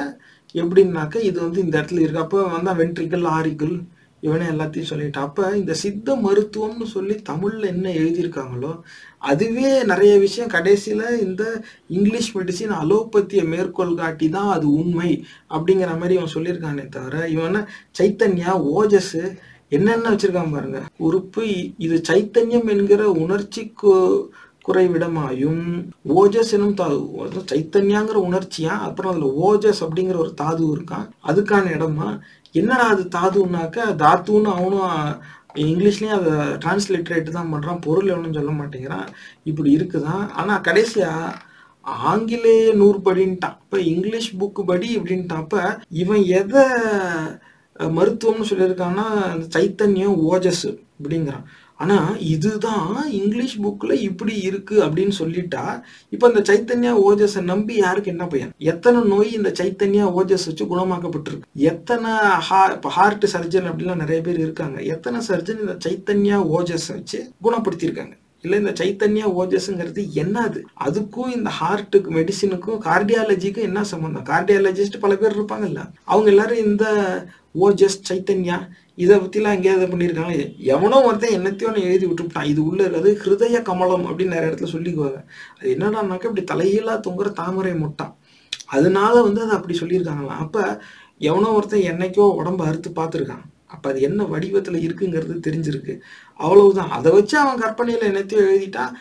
[0.56, 2.20] எப்படின்னாக்க இது வந்து இந்த இடத்துல இருக்கு.
[2.20, 3.76] அப்ப வந்தா வென்ட்ரிக்கல் ஆரிக்கல்
[4.24, 5.20] இவனே எல்லாத்தையும் சொல்லிட்டு.
[5.20, 8.72] அப்ப இந்த சித்த மருத்துவம்னு சொல்லி தமிழ்ல என்ன எழுதியிருக்காங்களோ
[9.22, 11.44] அதுவே நிறைய விஷயம் கடைசியில இந்த
[11.88, 15.12] இங்கிலீஷ் மெடிசின் அலோபத்தியை மேற்கோள் காட்டி தான் அது உண்மை
[15.50, 17.58] அப்படிங்கிற மாதிரி இவன் சொல்லியிருக்கானே தவிர இவன்
[18.00, 19.16] சைத்தன்யா ஓஜஸ்
[19.72, 20.80] என்னென்ன வச்சிருக்காங்க பாருங்க.
[20.98, 21.44] உறுப்பு
[21.78, 24.24] இது சைத்தன்யம் என்கிற உணர்ச்சி கு-
[24.68, 25.62] குறைவிடமாயும்
[26.16, 26.98] ஓஜஸ் எனும் தாது
[27.52, 32.10] சைத்தன்யாங்கிற உணர்ச்சியா அப்புறம் அதுல ஓஜஸ் அப்படிங்கிற ஒரு தாது இருக்கான் அதுக்கான இடமா
[32.52, 35.16] என்னடா அது தாதுனாக்க தாத்துன்னு அவனும்
[35.56, 39.08] இங்கிலீஷ்லயும் அதை டிரான்ஸ்லிட்ரேட் தான் பண்றான் பொருள் எவனும் சொல்ல மாட்டேங்கிறான்
[39.44, 41.12] இப்படி இருக்குதான் ஆனா கடைசியா
[42.04, 43.58] ஆங்கிலேய நூற்படின்ட்டான்.
[43.64, 45.82] இப்ப இங்கிலீஷ் புக்கு படி இப்படின்ட்டான்.
[45.90, 46.64] இவன் எதை
[47.98, 50.68] மருத்துவம்னு சொல்லியிருக்காங்கன்னா அந்த சைத்தன்யம் ஓஜஸ்
[51.00, 51.46] அப்படிங்கிறான்.
[51.84, 52.90] ஆனால் இதுதான்
[53.20, 55.64] இங்கிலீஷ் புக்கில் இப்படி இருக்குது அப்படின்னு சொல்லிட்டா
[56.14, 58.52] இப்போ இந்த சைத்தன்யா ஓஜஸை நம்பி யாருக்கு என்ன பையன்?
[58.72, 61.50] எத்தனை நோய் இந்த சைத்தன்யா ஓஜஸ் வச்சு குணமாக்கப்பட்டிருக்கு?
[61.72, 62.12] எத்தனை
[62.50, 64.80] ஹா இப்போ ஹார்ட் சர்ஜன் அப்படிலாம் நிறைய பேர் இருக்காங்க.
[64.96, 68.16] எத்தனை சர்ஜன் இந்த சைத்தன்யா ஓஜஸை வச்சு குணப்படுத்தியிருக்காங்க?
[68.44, 70.60] இல்லை இந்த சைத்தன்யா ஓஜஸ்ங்கிறது என்னது?
[70.86, 75.82] அதுக்கும் இந்த ஹார்ட்டுக்கு மெடிசினுக்கும் கார்டியாலஜிக்கும் என்ன சம்மந்தம் கார்டியாலஜிஸ்ட் பல பேர் இருப்பாங்கல்ல.
[76.12, 76.86] அவங்க எல்லாரும் இந்த
[77.66, 78.58] ஓஜஸ் சைத்தன்யா
[79.04, 80.34] இதை பற்றிலாம் எங்கேயாவது பண்ணியிருக்காங்க
[80.74, 82.50] எவனோ ஒருத்தன் என்னத்தையும் ஒன்று எழுதி விட்டுவிட்டான்.
[82.52, 85.20] இது உள்ள இருக்கிறது ஹிருதய கமலம் அப்படின்னு நிறைய இடத்துல சொல்லிக்குவாங்க.
[85.60, 88.14] அது என்னடானாக்கா இப்படி தலையீழா தொங்குற தாமரை முட்டான்
[88.76, 90.42] அதனால வந்து அதை அப்படி சொல்லியிருக்காங்களாம்.
[90.46, 90.64] அப்போ
[91.30, 93.44] எவனோ ஒருத்தன் என்னைக்கோ உடம்பு அறுத்து பார்த்துருக்கான்.
[93.74, 95.94] அப்போ அது என்ன வடிவத்தில் இருக்குங்கிறது தெரிஞ்சிருக்கு.
[96.40, 96.92] அவ்வளவுதான்.
[96.98, 98.94] அதை வச்சு அவன் கற்பனையில் என்னத்தையும் எழுதிட்டான்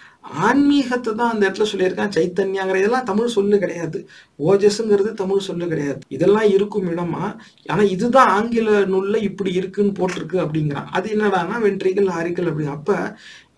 [0.46, 2.12] ஆன்மீகத்தை தான் அந்த இடத்துல சொல்லியிருக்கான்.
[2.16, 3.98] சைத்தன்யாங்கிற இதெல்லாம் தமிழ் சொல்லு கிடையாது.
[4.48, 6.00] ஓஜஸ்ங்கிறது தமிழ் சொல்லு கிடையாது.
[6.16, 7.24] இதெல்லாம் இருக்கும் இடமா
[7.72, 10.90] ஆனால் இதுதான் ஆங்கில நூலில் இப்படி இருக்குன்னு போட்டிருக்கு அப்படிங்கிறான்.
[10.98, 12.96] அது என்னடானா வென்ட்ரிகள் ஆரிக்கல் அப்படி அப்போ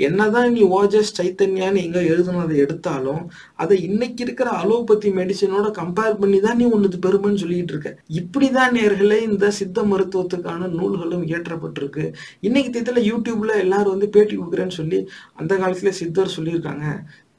[0.09, 3.23] என்னதான் நீ ஓஜஸ் சைத்தன்யான்னு எங்க எழுதுனதை எடுத்தாலும்
[3.63, 7.91] அதை இன்னைக்கு இருக்கிற அலோபதி மெடிசனோட கம்பேர் பண்ணி தான் நீ உன்னது பெருமைன்னு சொல்லிட்டு இருக்க.
[8.21, 12.05] இப்படிதான் நேர்களே இந்த சித்த மருத்துவத்துக்கான நூல்களும் இயற்றப்பட்டிருக்கு.
[12.49, 15.01] இன்னைக்கு தேதியில யூடியூப்ல எல்லாரும் வந்து பேட்டி கொடுக்குறேன்னு சொல்லி
[15.41, 16.87] அந்த காலத்துல சித்தர் சொல்லியிருக்காங்க.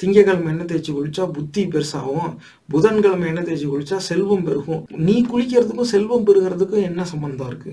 [0.03, 2.31] திங்கக்கிழமை எண்ணெய் தேய்ச்சி குளிச்சா புத்தி பெருசாகும்.
[2.73, 4.81] புதன்கிழமை எண்ணெய் தேய்ச்சி குளிச்சா செல்வம் பெருகும்.
[5.07, 7.71] நீ குளிக்கிறதுக்கும் செல்வம் பெருகிறதுக்கும் என்ன சம்பந்தம் இருக்கு?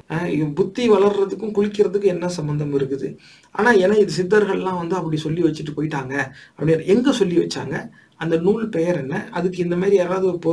[0.61, 3.09] புத்தி வளர்றதுக்கும் குளிக்கிறதுக்கும் என்ன சம்பந்தம் இருக்குது?
[3.55, 6.15] ஆனா ஏன்னா இது சித்தர்கள்லாம் வந்து அப்படி சொல்லி வச்சுட்டு போயிட்டாங்க.
[6.59, 7.77] அப்படின்னு எங்க சொல்லி வச்சாங்க?
[8.25, 9.17] அந்த நூல் பெயர் என்ன?
[9.39, 10.53] அதுக்கு இந்த மாதிரி யாராவது இப்போ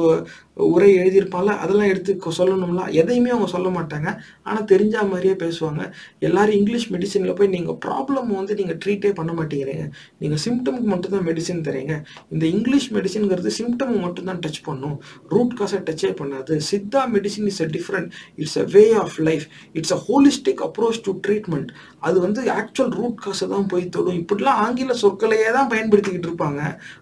[0.73, 1.53] உரை எழுதியிருப்பாங்கள?
[1.63, 2.83] அதெல்லாம் எடுத்து சொல்லணும்ல?
[3.01, 4.09] எதையுமே அவங்க சொல்ல மாட்டாங்க.
[4.47, 5.81] ஆனால் தெரிஞ்ச மாதிரியே பேசுவாங்க.
[6.27, 9.85] எல்லாரும் இங்கிலீஷ் மெடிசனில் போய் நீங்கள் ப்ராப்ளம் வந்து நீங்கள் ட்ரீட்டே பண்ண மாட்டேங்கிறீங்க.
[10.21, 11.95] நீங்கள் சிம்டமுக்கு மட்டும் தான் மெடிசன் தரீங்க
[12.33, 14.97] இந்த இங்கிலீஷ் மெடிசனுங்கிறது சிம்டம் மட்டும் தான் டச் பண்ணும்.
[15.35, 16.55] ரூட் காசை டச்சே பண்ணாது.
[16.69, 18.09] Siddha medicine is a different.
[18.41, 19.45] It's a way of life.
[19.79, 21.71] It's a holistic approach to treatment.
[22.07, 24.19] அது வந்து ஆக்சுவல் ரூட் காசை தான் போய் தொடும்.
[24.21, 26.61] இப்படிலாம் ஆங்கில சொற்களையே தான் பயன்படுத்திக்கிட்டு இருப்பாங்க.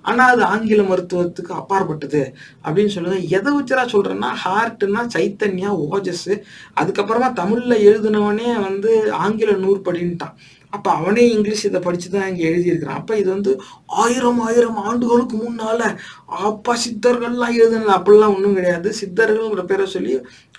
[0.10, 2.24] ஆனால் அது ஆங்கில மருத்துவத்துக்கு அப்பாற்பட்டது.
[2.66, 3.20] அப்படின்னு சொல்லுங்க.
[3.38, 6.30] எதை வச்சுரா சொல்கிறேன்னா ஹார்ட்னா சைத்தன்யா ஓஜஸ்.
[6.82, 8.94] அதுக்கப்புறமா தமிழில் எழுதினவனே வந்து
[9.26, 10.38] ஆங்கில நூற்படின்ட்டான்.
[10.76, 13.00] அப்போ அவனே இங்கிலீஷ் இதை படித்து தான் இங்கே எழுதியிருக்கிறான்.
[13.02, 13.52] அப்போ இது வந்து
[14.04, 15.86] ஆயிரம் ஆயிரம் ஆண்டுகளுக்கு முன்னால்
[16.48, 17.94] அப்பா சித்தர்கள்லாம் எழுதுனது.
[17.98, 18.90] அப்படிலாம் ஒன்றும் கிடையாது.
[19.02, 20.16] சித்தர்கள்ங்கிற பேரை சொல்லி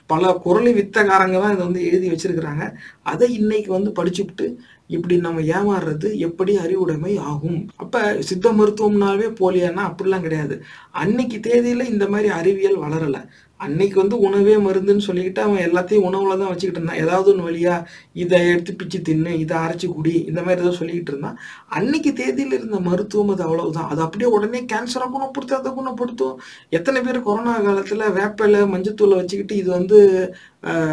[0.07, 2.65] பல குரலி வித்தகாரங்க தான் இதை வந்து எழுதி வச்சிருக்கிறாங்க.
[3.03, 4.47] அதை இன்னைக்கு வந்து படிச்சுவிட்டு
[4.87, 7.69] இப்படி நம்ம ஏமாறுறது எப்படி அறிவுடைமை ஆகும்?
[7.77, 9.83] அப்ப சித்த மருத்துவம்னாவே போலியானா?
[9.89, 10.57] அப்படிலாம் கிடையாது.
[10.93, 13.19] அன்னைக்கு தேதியில இந்த மாதிரி அறிவியல் வளரல.
[13.65, 17.03] அன்னைக்கு வந்து உணவே மருந்துன்னு சொல்லிக்கிட்டு அவன் எல்லாத்தையும் உணவுல தான் வச்சுக்கிட்டு இருந்தான்.
[17.05, 17.75] ஏதாவது ஒன்று வழியா
[18.23, 21.39] இதை எடுத்து பிச்சு தின்னு இதை அரைச்சி குடி இந்த மாதிரி ஏதோ சொல்லிக்கிட்டு இருந்தான்.
[21.79, 23.89] அன்னைக்கு தேதியில் இருந்த மருத்துவம் அது அவ்வளவுதான்.
[23.95, 26.37] அது அப்படியே உடனே கேன்சரை குணப்படுத்தும் அதை குணப்படுத்தும்.
[26.79, 30.01] எத்தனை பேர் கொரோனா காலத்தில் வேப்பிலை மஞ்சத்தூளை வச்சுக்கிட்டு இது வந்து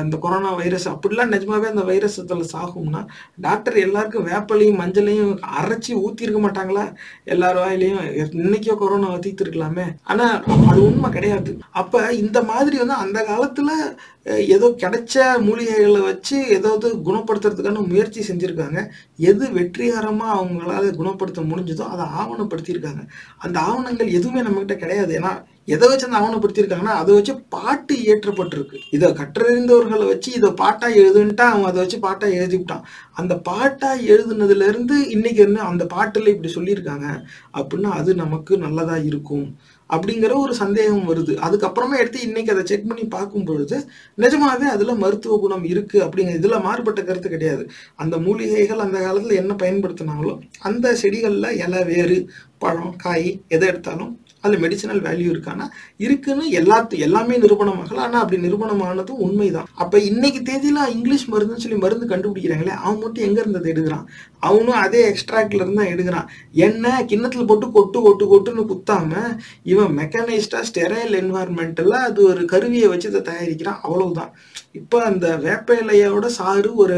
[0.03, 2.99] இந்த கொரோனா வைரஸ் அப்படிலாம் நிஜமாவே அந்த வைரஸ் இதில் சாகும்னா
[3.45, 6.83] டாக்டர் எல்லாருக்கும் வேப்பலையும் மஞ்சளையும் அரைச்சி ஊற்றிருக்க மாட்டாங்களா?
[7.33, 8.03] எல்லார் வாயிலையும்
[8.41, 10.35] இன்னைக்கோ கொரோனா தீர்த்திருக்கலாமே ஆனால்
[10.71, 11.53] அது உண்மை கிடையாது.
[11.81, 13.75] அப்போ இந்த மாதிரி வந்து அந்த காலத்தில்
[14.55, 15.15] ஏதோ கிடைச்ச
[15.45, 18.79] மூலிகைகளை வச்சு ஏதாவது குணப்படுத்துறதுக்கான முயற்சி செஞ்சுருக்காங்க.
[19.29, 23.03] எது வெற்றிகரமாக அவங்களால குணப்படுத்த முடிஞ்சதோ அதை ஆவணப்படுத்தியிருக்காங்க.
[23.45, 25.13] அந்த ஆவணங்கள் எதுவுமே நம்மகிட்ட கிடையாது.
[25.19, 25.33] ஏன்னா
[25.73, 28.77] எதை வச்சு அந்த ஆவணப்படுத்தியிருக்காங்கன்னா அதை வச்சு பாட்டு இயற்றப்பட்டிருக்கு.
[28.95, 32.83] இதை கற்றறிந்தவர்களை வச்சு இதை பாட்டாக எழுதுன்ட்டா அவன் அதை வச்சு பாட்டாக எழுதிவிட்டான்.
[33.21, 37.07] அந்த பாட்டாக எழுதுனதுலேருந்து இன்னைக்கு என்ன அந்த பாட்டில் இப்படி சொல்லியிருக்காங்க.
[37.59, 39.47] அப்படின்னா அது நமக்கு நல்லதாக இருக்கும்.
[39.89, 41.33] அப்படிங்கிற ஒரு சந்தேகம் வருது.
[41.45, 43.77] அதுக்கப்புறமா எடுத்து இன்னைக்கு அதை செக் பண்ணி பார்க்கும் பொழுது
[44.17, 47.69] நிஜமாவே அதில் மருத்துவ குணம் இருக்கு அப்படிங்கிற இதில் மாறுபட்ட கருத்து கிடையாது.
[47.95, 54.11] அந்த மூலிகைகள் அந்த காலத்தில் என்ன பயன்படுத்தினாங்களோ அந்த செடிகளில் இலை வேறு பழம் காய் எதை எடுத்தாலும்
[54.43, 55.65] அதில் மெடிசனல் வேல்யூ இருக்கானா
[56.05, 58.01] இருக்குன்னு எல்லாத்து எல்லாமே நிரூபணமாகல.
[58.05, 59.67] ஆனால் அப்படி நிரூபணமானதும் உண்மைதான்.
[59.83, 64.05] அப்போ இன்னைக்கு தேதியில் இங்கிலீஷ் மருந்துன்னு சொல்லி மருந்து கண்டுபிடிக்கிறாங்களே அவன் மட்டும் எங்க இருந்தது எடுக்கிறான்?
[64.47, 66.27] அவனும் அதே எக்ஸ்ட்ராக்ட்ல இருந்து தான் எடுக்கிறான்.
[66.67, 69.11] என்ன கிண்ணத்தில் போட்டு கொட்டு கொட்டு கொட்டுன்னு குத்தாம
[69.73, 73.79] இவன் மெக்கானைஸ்டா ஸ்டெரைல் என்வாயர்மெண்ட்ல அது ஒரு கருவியை வச்சு இதை தயாரிக்கிறான்.
[73.85, 74.33] அவ்வளவுதான்.
[74.79, 76.95] இப்போ அந்த வேப்ப இலையோட சாறு ஒரு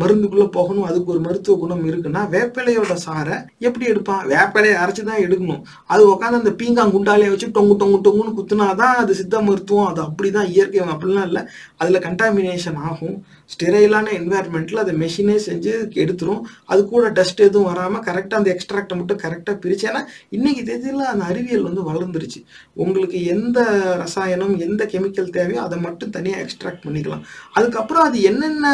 [0.00, 4.26] மருந்துக்குள்ள போகணும் அதுக்கு ஒரு மருத்துவ குணம் இருக்குன்னா வேப்பிலையோட சாரை சாறை எப்படி எடுப்பான்?
[4.26, 5.62] வேப்பிலையை அரைச்சி அரைச்சு தான் எடுக்கணும்.
[5.86, 9.86] அது உட்காந்து அந்த பீங்காங் குண்டாலையை வச்சு டொங்கு டொங்கு டொங்குன்னு குத்துனாதான் அது சித்த மருத்துவம்.
[9.86, 11.42] அது அப்படிதான் இயற்கை அப்படிலாம் இல்லை.
[11.76, 13.24] அதுல கண்டாமினேஷன் ஆகும்.
[13.50, 15.72] ஸ்டெரைலான என்வாயர்மெண்ட்ல அதை மெஷினே செஞ்சு
[16.02, 16.40] எடுத்துரும்.
[16.64, 19.86] அது கூட டஸ்ட் எதுவும் வராம கரெக்டா அந்த எக்ஸ்ட்ராக்டை மட்டும் கரெக்டா பிரிச்சு.
[19.90, 22.44] ஏன்னா இன்னைக்கு தேதியில அந்த அறிவியல் வந்து வளர்ந்துருச்சு.
[22.74, 23.60] உங்களுக்கு எந்த
[23.98, 27.22] ரசாயனம் எந்த கெமிக்கல் தேவையோ அதை மட்டும் தனியா எக்ஸ்ட்ராக்ட் பண்ணிக்கலாம்.
[27.52, 28.66] அதுக்கப்புறம் அது என்னென்ன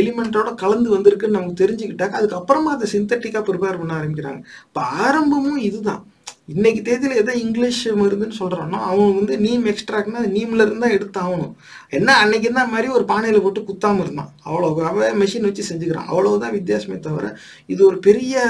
[0.00, 4.40] எலிமெண்ட்டோட கலந்து வந்திருக்குன்னு நமக்கு தெரிஞ்சுக்கிட்டாக்க அதுக்கப்புறமா அதை சிந்தட்டிக்காக ப்ரிப்பேர் பண்ண ஆரம்பிக்கிறாங்க.
[4.68, 6.02] இப்போ ஆரம்பமும் இதுதான்.
[6.52, 11.54] இன்னைக்கு தேதியில் எதை இங்கிலீஷ் மருந்துன்னு சொல்கிறானோ அவன் வந்து நீம் எக்ஸ்ட்ராக்ட்னா நீம்ல இருந்தா எடுத்து ஆகணும்
[11.98, 14.30] என்ன அன்னைக்கு இந்த மாதிரி ஒரு பானையில் போட்டு குத்தாமல் இருந்தான்.
[14.48, 16.10] அவ்வளோ அவன் மெஷின் வச்சு செஞ்சுக்கிறான்.
[16.12, 17.30] அவ்வளோதான் வித்தியாசமே தவிர
[17.74, 18.44] இது ஒரு பெரிய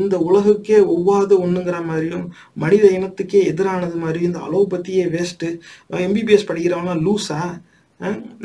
[0.00, 2.26] இந்த உலகுக்கே ஒவ்வாத ஒண்ணுங்கிற மாதிரியும்
[2.64, 5.48] மனித இனத்துக்கே எதிரானது மாதிரியும் இந்த அலோபதியே வேஸ்ட்டு
[6.06, 7.40] எம்பிபிஎஸ் படிக்கிறவனா லூஸா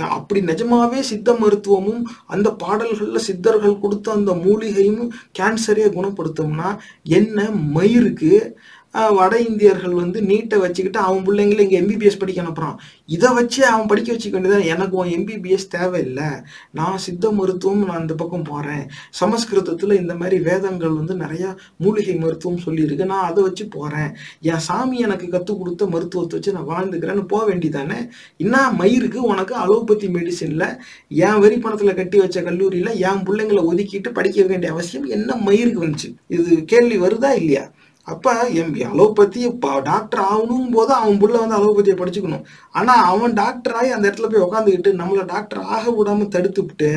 [0.08, 5.10] அப்படி நிஜமாவே சித்த மருத்துவமும் அந்த பாடல்களில் சித்தர்கள் கொடுத்த அந்த மூலிகையும்
[5.40, 6.70] கேன்சரையே குணப்படுத்தும்னா
[7.12, 8.34] என்ன மயிருக்கு
[9.18, 14.10] வட இந்தியர்கள் வந்து நீட்டை வச்சுக்கிட்டு அவன் பிள்ளைங்களை இங்கே எம்பிபிஎஸ் படிக்க அனுப்புகிறான் இதை வச்சு அவன் படிக்க
[14.14, 16.28] வச்சுக்க வேண்டியதான் எனக்கு உன் எம்பிபிஎஸ் தேவையில்லை.
[16.72, 22.64] நான் சித்த மருத்துவம் நான் இந்த பக்கம் போகிறேன் சமஸ்கிருதத்தில் இந்த மாதிரி வேதங்கள் வந்து நிறையா மூலிகை மருத்துவம்
[22.66, 23.06] சொல்லியிருக்கு.
[23.06, 24.12] நான் அதை வச்சு போகிறேன்
[24.42, 28.00] என் சாமி எனக்கு கற்றுக் கொடுத்த மருத்துவத்தை வச்சு நான் வாழ்ந்துக்கிறேன்னு போக வேண்டிதானே
[28.38, 30.68] என்ன மயிருக்கு உனக்கு அலோபதி மெடிசினில்
[31.08, 36.12] என் வரி பணத்தில் கட்டி வச்ச கல்லூரியில் என் பிள்ளைங்களை ஒதுக்கிட்டு படிக்க வேண்டிய அவசியம் என்ன மயிருக்கு வந்துச்சு?
[36.28, 37.66] இது கேள்வி வருதா இல்லையா?
[38.08, 42.44] அப்போ எம் அலோபதி இப்போ டாக்டர் ஆகணும் போது அவன் புள்ள வந்து அலோபதியை படிச்சுக்கணும்.
[42.72, 46.90] ஆனால் அவன் டாக்டர் ஆகி அந்த இடத்துல போய் உட்காந்துக்கிட்டு நம்மளை டாக்டர் ஆக விடாம தடுத்துவிட்டு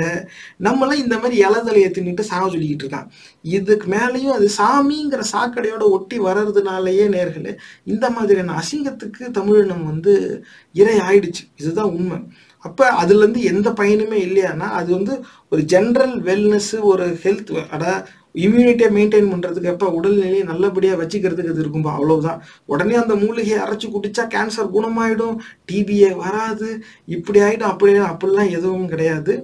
[0.67, 3.11] நம்மளாம் இந்த மாதிரி இலதலையை தின்னுட்டு சாக சொல்லிக்கிட்டு இருக்கான்.
[3.59, 7.55] இதுக்கு மேலேயும் அது சாமிங்கிற சாக்கடையோட ஒட்டி வர்றதுனாலயே நேர்களே
[7.85, 10.15] இந்த மாதிரியான அசிங்கத்துக்கு தமிழினம் வந்து
[10.75, 11.45] இறை ஆயிடுச்சு.
[11.61, 12.21] இதுதான் உண்மை.
[12.65, 15.15] அப்போ அதுலேருந்து எந்த பயனுமே இல்லையானா அது வந்து
[15.49, 17.85] ஒரு ஜென்ரல் வெல்னஸ் ஒரு ஹெல்த் அட
[18.35, 21.93] இம்யூனிட்டியை மெயின்டைன் பண்ணுறதுக்கு எப்போ உடல்நிலையை நல்லபடியாக வச்சுக்கிறதுக்கு இது இருக்கும்பா?
[21.98, 22.40] அவ்வளோதான்
[22.73, 25.36] உடனே அந்த மூலிகையை அரைச்சி குடித்தா கேன்சர் குணமாயிடும்.
[25.70, 26.70] டிபிஏ வராது.
[27.16, 29.35] இப்படி ஆகிடும் அப்படி அப்படிலாம் எதுவும் கிடையாது.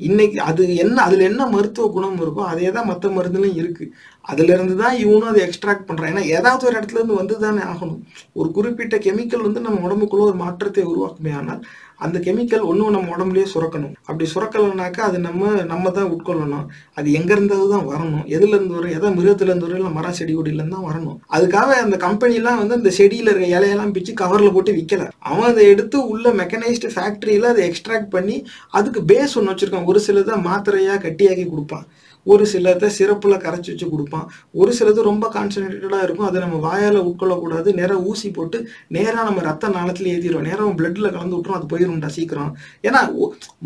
[0.00, 3.92] இன்னைக்கு அது என்ன அதில் என்ன மருத்துவ குணம் இருக்கோ அதே தான் மற்ற மருந்துலையும் இருக்குது
[4.24, 8.00] அதுலேருந்து தான் இவனும் அதை எக்ஸ்ட்ராக்ட் பண்ணுறான் ஏன்னா ஏதாவது ஒரு இடத்துல இருந்து வந்து தானே ஆகணும்.
[8.40, 11.60] ஒரு குறிப்பிட்ட கெமிக்கல் வந்து நம்ம உடம்புக்குள்ள ஒரு மாற்றத்தை உருவாக்குமே ஆனால்
[12.06, 13.94] அந்த கெமிக்கல் ஒன்றும் நம்ம உடம்புலேயே சுரக்கணும்.
[14.08, 16.66] அப்படி சுரக்கலைனாக்கா அது நம்ம நம்ம தான் உட்கொள்ளணும்.
[16.98, 18.24] அது எங்கேருந்தது தான் வரணும்.
[18.36, 21.16] எதுலேருந்து வரும் எதை மிருகத்துலேருந்து வரும் இல்லை மரம் செடி கொடியிலேருந்து தான் வரணும்.
[21.36, 26.00] அதுக்காக அந்த கம்பெனிலாம் வந்து அந்த செடியில் இருக்க இலையெல்லாம் பிச்சு கவரில் போட்டு விற்கல அவன் அதை எடுத்து
[26.12, 28.36] உள்ள மெக்கனைஸ்டு ஃபேக்ட்ரியில் அதை எக்ஸ்ட்ராக்ட் பண்ணி
[28.80, 29.88] அதுக்கு பேஸ் ஒன்று வச்சுருக்கான்.
[29.92, 31.86] ஒரு சிலதை மாத்திரையாக கட்டியாக்கி கொடுப்பான்.
[32.32, 34.26] ஒரு சிலதை சிறப்புல கரைச்சி வச்சு கொடுப்பான்.
[34.60, 36.28] ஒரு சிலது ரொம்ப கான்சன்ட்ரேட்டடாக இருக்கும்.
[36.28, 37.68] அதை நம்ம வாயால் உட்கொள்ளக்கூடாது.
[37.80, 38.58] நேராக ஊசி போட்டு
[38.96, 41.58] நேராக நம்ம ரத்த நாளத்தில் ஏற்றிடுவோம் நேராக பிளட்டில் கலந்து விட்டுரும்.
[41.58, 42.52] அது போயிரும்டா சீக்கிரம்.
[42.88, 43.02] ஏன்னா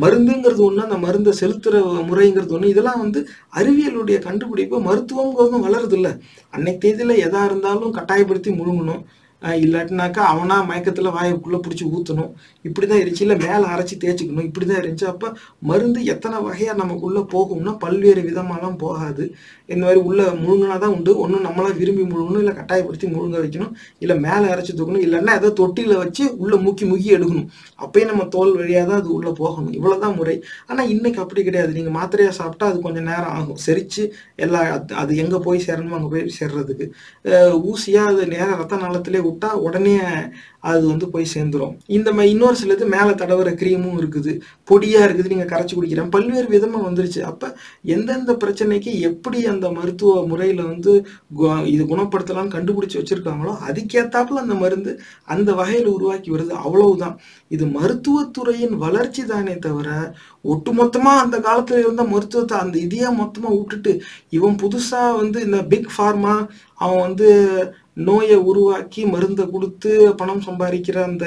[0.04, 3.22] மருந்துங்கிறது ஒன்று அந்த மருந்தை செலுத்துகிற முறைங்கிறது ஒன்று இதெல்லாம் வந்து
[3.60, 6.12] அறிவியலுடைய கண்டுபிடிப்பு மருத்துவங்கிறதும் வளருது இல்லை
[6.56, 9.02] அன்னைக்கு தேதியில் எதா இருந்தாலும் கட்டாயப்படுத்தி முழுங்கணும்.
[9.64, 12.32] இல்லாட்டினாக்கா அவனா மயக்கத்தில் வாய்க்குள்ளே பிடிச்சி ஊற்றணும்
[12.68, 14.46] இப்படி தான் இருந்துச்சு இல்லை மேலே அரைச்சி தேய்ச்சிக்கணும்.
[14.48, 15.28] இப்படி தான் இருந்துச்சு அப்போ
[15.70, 19.24] மருந்து எத்தனை வகையாக நமக்குள்ளே போகும்னா பல்வேறு விதமாலாம் போகாது.
[19.68, 21.12] இந்த மாதிரி உள்ள முழுங்கினா தான் உண்டு.
[21.24, 25.96] ஒன்றும் நம்மளா விரும்பி முழுங்கணும் இல்லை கட்டாயப்படுத்தி முழுங்க வைக்கணும் இல்லை மேலே அரைச்சி தூக்கணும் இல்லைன்னா ஏதோ தொட்டியில்
[26.02, 27.48] வச்சு உள்ளே முக்கி முக்கி எடுக்கணும்.
[27.84, 29.72] அப்பயே நம்ம தோல் வழியாக தான் அது உள்ளே போகணும்.
[29.78, 30.36] இவ்வளோதான் முறை.
[30.66, 31.72] ஆனால் இன்னைக்கு அப்படி கிடையாது.
[31.72, 33.60] நீங்கள் மாத்திரையாக சாப்பிட்டா அது கொஞ்சம் நேரம் ஆகும்.
[33.66, 34.04] செரிச்சு
[34.36, 36.86] எல்லா அது- அது எங்கே போய் சேரணுமோ அங்கே போய் சேர்றதுக்கு.
[37.72, 39.98] ஊசியாக அது நேரம் ரத்த நாளத்திலே விட்டா உடனே
[40.60, 41.76] அது வந்து போய் சேர்ந்துரும்.
[41.86, 44.40] இந்த மாதிரி இன்னொரு சிலது மேலே தடவுற க்ரீமும் இருக்குது.
[44.70, 46.10] பொடியாக இருக்குது நீங்கள் கரைச்சி குடிக்கிறேன்.
[46.10, 47.20] பல்வேறு விதமாக வந்துருச்சு.
[47.20, 51.06] அப்போ எந்தெந்த பிரச்சனைக்கு எப்படி அந்த மருத்துவ முறையில் வந்து
[51.36, 57.18] கு- இது குணப்படுத்தலாம்னு கண்டுபிடிச்சி வச்சிருக்காங்களோ அதுக்கேற்றாப்புல அந்த மருந்து அந்த வகையில் உருவாக்கி வருது அவ்வளவுதான்.
[57.48, 60.14] இது மருத்துவத்துறையின் வளர்ச்சி தானே தவிர
[60.44, 66.46] ஒட்டுமொத்தமாக அந்த காலத்தில் இருந்த மருத்துவத்தை அந்த இதையே மொத்தமாக விட்டுட்டு இவன் புதுசாக வந்து இந்த பிக் ஃபார்மா
[66.74, 67.28] அவன் வந்து
[67.96, 71.26] நோயை உருவாக்கி மருந்தை கொடுத்து பணம் சம்பாதிக்கிற அந்த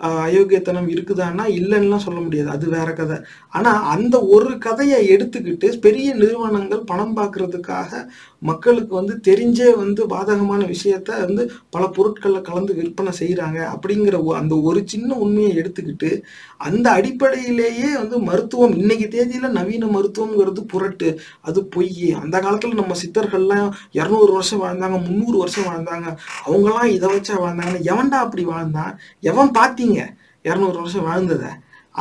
[0.00, 2.50] அயோக்கியத்தனம் இருக்குதான்னா இல்லைன்னுலாம் சொல்ல முடியாது.
[2.50, 3.16] அது வேற கதை.
[3.48, 7.90] ஆனா அந்த ஒரு கதையை எடுத்துக்கிட்டு பெரிய நிறுவனங்கள் பணம் பார்க்கறதுக்காக
[8.38, 14.60] மக்களுக்கு வந்து தெரிஞ்சே வந்து பாதகமான விஷயத்த வந்து பல பொருட்களில் கலந்து விற்பனை செய்கிறாங்க அப்படிங்கிற ஒ- அந்த
[14.60, 16.22] ஒரு சின்ன உண்மையை எடுத்துக்கிட்டு
[16.56, 21.20] அந்த அடிப்படையிலேயே வந்து மருத்துவம் இன்னைக்கு தேதியில் நவீன மருத்துவம்ங்கிறது புரட்டு.
[21.40, 26.16] அது பொய் அந்த காலத்தில் நம்ம சித்தர்கள்லாம் இரநூறு வருஷம் வாழ்ந்தாங்க முந்நூறு வருஷம் வாழ்ந்தாங்க.
[26.46, 28.98] அவங்கெல்லாம் இதை வச்சா வாழ்ந்தாங்கன்னு எவன்டா அப்படி வாழ்ந்தான்?
[29.20, 30.00] எவன் பார்த்தீங்க
[30.44, 31.48] இரநூறு வருஷம் வாழ்ந்ததை.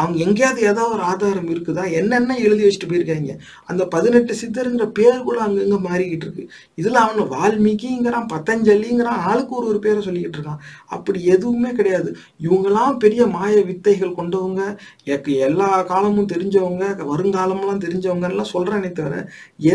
[0.01, 1.83] அவங்க எங்கேயாவது ஏதாவது ஒரு ஆதாரம் இருக்குதா?
[1.91, 3.33] என்னென்ன எழுதி வச்சுட்டு போயிருக்காங்க?
[3.65, 6.45] அந்த பதினெட்டு சித்தருங்கிற பேர் கூட அங்கங்க மாறிக்கிட்டு இருக்கு.
[6.81, 10.61] இதுல அவன் வால்மீகிங்கிறான் பதஞ்சலிங்கிறான் ஆளுக்கு ஒரு ஒரு பேரை சொல்லிக்கிட்டு இருக்கான்.
[10.87, 12.09] அப்படி எதுவுமே கிடையாது.
[12.43, 14.61] இவங்கெல்லாம் பெரிய மாய வித்தைகள் கொண்டவங்க.
[15.47, 16.83] எல்லா காலமும் தெரிஞ்சவங்க
[17.13, 19.15] வருங்காலம்லாம் தெரிஞ்சவங்க எல்லாம் தவிர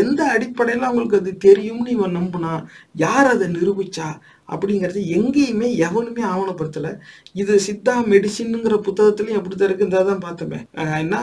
[0.01, 2.53] எந்த அடிப்படையில் அவங்களுக்கு அது தெரியும்னு இவன் நம்புனா
[2.95, 4.07] யார் அதை நிரூபிச்சா?
[4.53, 6.91] அப்படிங்கிறது எங்கேயுமே எவனுமே ஆவணப்படுத்தல.
[7.33, 9.87] இது சித்தா மெடிசின்ங்கிற புத்தகத்துலயும் அப்படித்தான் இருக்கு.
[10.11, 10.59] தான் பார்த்தோமே.
[10.99, 11.17] என்ன?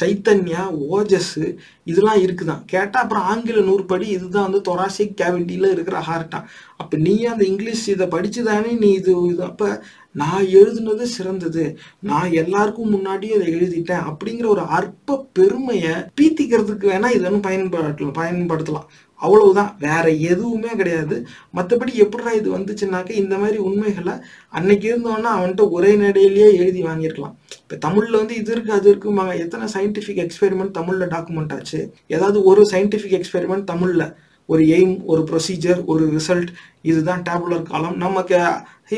[0.00, 0.62] சைத்தன்யா
[0.96, 1.34] ஓஜஸ்
[1.84, 2.62] இதெல்லாம் இருக்குதான்.
[2.66, 6.40] கேட்டால் அப்புறம் ஆங்கில நூற்படி இதுதான் வந்து தொராசிக் கேவிட்டியில் இருக்கிற ஹார்ட்டா
[6.76, 9.78] அப்போ நீ அந்த இங்கிலீஷ் இதை படிச்சுதானே நீ இது இது
[10.20, 11.62] நான் எழுதுனது சிறந்தது.
[12.08, 18.86] நான் எல்லாருக்கும் முன்னாடியும் அதை எழுதிட்டேன் அப்படிங்கிற ஒரு அற்ப பெருமையை பீத்திக்கிறதுக்கு வேணா இது ஒன்றும் பயன்படுத்தலாம் பயன்படுத்தலாம்.
[19.16, 19.76] அவ்வளவுதான்.
[19.78, 21.26] வேற எதுவுமே கிடையாது.
[21.54, 24.14] மற்றபடி எப்படிடா இது வந்துச்சுனாக்க இந்த மாதிரி உண்மைகளை
[24.48, 27.34] அன்னைக்கு இருந்தோன்னா அவன்கிட்ட ஒரே நடையிலேயே எழுதி வாங்கியிருக்கலாம்.
[27.60, 31.92] இப்போ தமிழில் வந்து இது இருக்கு அது இருக்குமாங்க எத்தனை சயின்டிஃபிக் எக்ஸ்பெரிமெண்ட் தமிழில் டாக்குமெண்ட் ஆச்சு?
[32.06, 34.14] ஏதாவது ஒரு சயின்டிஃபிக் எக்ஸ்பெரிமெண்ட் தமிழில்.
[34.46, 36.48] ஒரு எய்ம் ஒரு ப்ரொசீஜர் ஒரு ரிசல்ட்
[36.82, 38.38] இதுதான் டேபுலர் காலம் நமக்கு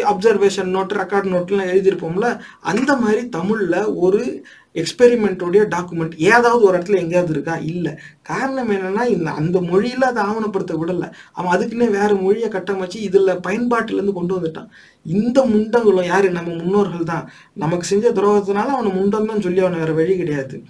[0.02, 7.32] அப்சர்வேஷன் நோட்டு ரெக்கார்ட் நோட்லாம் எழுதியிருப்போம்ல அந்த மாதிரி தமிழில் ஒரு எக்ஸ்பெரிமெண்ட்டோடைய டாக்குமெண்ட் ஏதாவது ஒரு இடத்துல எங்கேயாவது
[7.32, 7.56] இருக்கா?
[7.56, 7.92] இல்லை.
[8.22, 11.10] காரணம் என்னன்னா இந்த அந்த மொழியில் அதை ஆவணப்படுத்த விடலை.
[11.32, 14.68] அவன் அதுக்குன்னே வேறு மொழியை கட்டமைச்சு இதில் பயன்பாட்டிலேருந்து கொண்டு வந்துட்டான்.
[15.02, 16.30] இந்த முண்டங்களும் யாரு?
[16.30, 17.30] நம்ம முன்னோர்கள் தான்.
[17.52, 20.62] நமக்கு செஞ்ச துரோகத்தினால அவனை முண்டம் தான் சொல்லி அவனை வேறு வழி கிடையாது.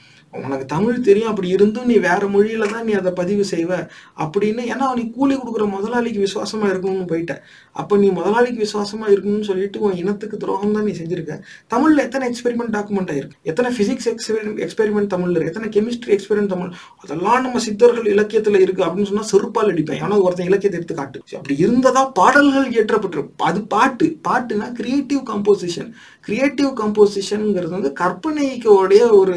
[0.44, 3.70] உனக்கு தமிழ் தெரியும் அப்படி இருந்தும் நீ வேற மொழியில தான் நீ அதை பதிவு செய்வ
[4.24, 4.62] அப்படின்னு.
[4.72, 7.34] ஏன்னா நீ கூலி கொடுக்குற முதலாளிக்கு விசுவாசமா இருக்கணும்னு போயிட்ட.
[7.80, 11.34] அப்ப நீ முதலாளிக்கு விசுவாசமா இருக்கணும்னு சொல்லிட்டு உன் இனத்துக்கு துரோகம் தான் நீ செஞ்சிருக்க.
[11.74, 15.52] தமிழ்ல எத்தனை எக்ஸ்பெரிமெண்ட் டாக்குமெண்ட் ஆயிருக்கு எத்தனை பிசிக்ஸ் எக்ஸ்பெரிமெண்ட் எக்ஸ்பெரிமெண்ட் தமிழ்ல இருக்கு?
[15.52, 16.72] எத்தனை கெமிஸ்ட்ரி எக்ஸ்பெரிமெண்ட் தமிழ்?
[17.02, 20.02] அதெல்லாம் நம்ம சித்தர்கள் இலக்கியத்துல இருக்கு அப்படின்னு சொன்னா செருப்பால் அடிப்பேன்.
[20.04, 24.08] ஏன்னா ஒருத்தன் இலக்கியத்தை எடுத்து காட்டு அப்படி இருந்ததா பாடல்கள் இயற்றப்பட்டிருக்கு அது பாட்டு.
[24.28, 25.90] பாட்டுனா கிரியேட்டிவ் கம்போசிஷன்
[26.28, 29.36] கிரியேட்டிவ் கம்போசிஷனுங்கிறது வந்து கற்பனைக்கோடைய ஒரு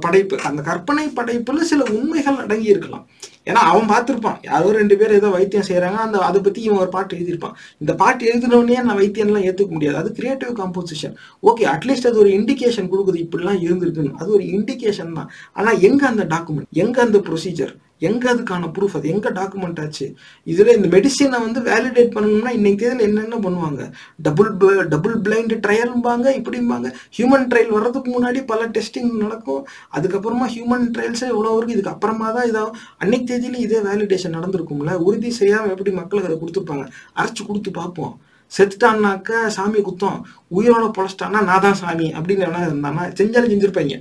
[0.00, 0.40] படைப்பு.
[0.40, 3.06] அந்த கற்பனை படைப்பில் சில உண்மைகள் அடங்கி இருக்கலாம்
[3.50, 4.38] ஏன்னா அவன் பார்த்துருப்பான்.
[4.50, 7.56] யாரோ ரெண்டு பேர் ஏதோ வைத்தியம் செய்கிறாங்க அந்த அதை பற்றி இவன் ஒரு பாட்டு எழுதியிருப்பான்.
[7.82, 10.00] இந்த பாட்டு எழுதினோடனே நான் வைத்தியம்லாம் ஏற்றுக்க முடியாது.
[10.02, 11.14] அது கிரியேட்டிவ் கம்போசிஷன்
[11.50, 13.20] ஓகே அட்லீஸ்ட் அது ஒரு இண்டிகேஷன் கொடுக்குது.
[13.26, 14.18] இப்படிலாம் இருந்திருக்குன்னு.
[14.22, 15.30] அது ஒரு இண்டிகேஷன் தான்.
[15.60, 17.74] ஆனால் எங்கே அந்த டாக்குமெண்ட் எங்கே அந்த ப்ரொசீஜர்
[18.08, 20.06] எங்க அதுக்கான ப்ரூஃப் அது எங்க டாக்குமெண்ட் ஆச்சு?
[20.52, 23.82] இதுல இந்த மெடிசினை வந்து வேலிடேட் பண்ணணும்னா இன்னைக்கு தேதியில் என்னென்ன பண்ணுவாங்க?
[24.26, 24.48] டபுள்
[24.92, 26.88] டபுள் பிளைண்ட் ட்ரையல்பாங்க இப்படிம்பாங்க.
[27.16, 29.60] ஹியூமன் ட்ரையல் வர்றதுக்கு முன்னாடி பல டெஸ்டிங் நடக்கும்.
[29.96, 32.78] அதுக்கப்புறமா ஹியூமன் ட்ரையல்ஸே இவ்வளோ வரைக்கும் இதுக்கு அப்புறமா தான் இதாகும்.
[33.02, 36.84] அன்னைக்கு தேதியிலும் இதே வேலிடேஷன் நடந்திருக்கும்ல உறுதி செய்யாம எப்படி மக்களுக்கு அதை கொடுத்துருப்பாங்க?
[37.20, 38.14] அரைச்சு கொடுத்து பார்ப்போம்.
[38.56, 40.18] செத்துட்டான்னாக்க சாமி குத்தம்.
[40.58, 43.96] உயிரோட பொழைச்சிட்டான்னா நான் தான் சாமி அப்படின்னு என்ன இருந்தானா செஞ்சாலும் செஞ்சிருப்பாங்க.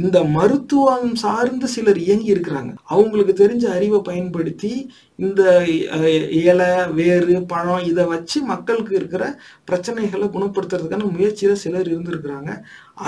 [0.00, 2.72] இந்த மருத்துவம் சார்ந்து சிலர் இயங்கி இருக்கிறாங்க.
[2.92, 4.70] அவங்களுக்கு தெரிஞ்ச அறிவை பயன்படுத்தி
[5.24, 5.42] இந்த
[6.42, 9.24] இலை வேறு பழம் இதை வச்சு மக்களுக்கு இருக்கிற
[9.70, 12.50] பிரச்சனைகளை குணப்படுத்துறதுக்கான முயற்சியில சிலர் இருந்திருக்கிறாங்க.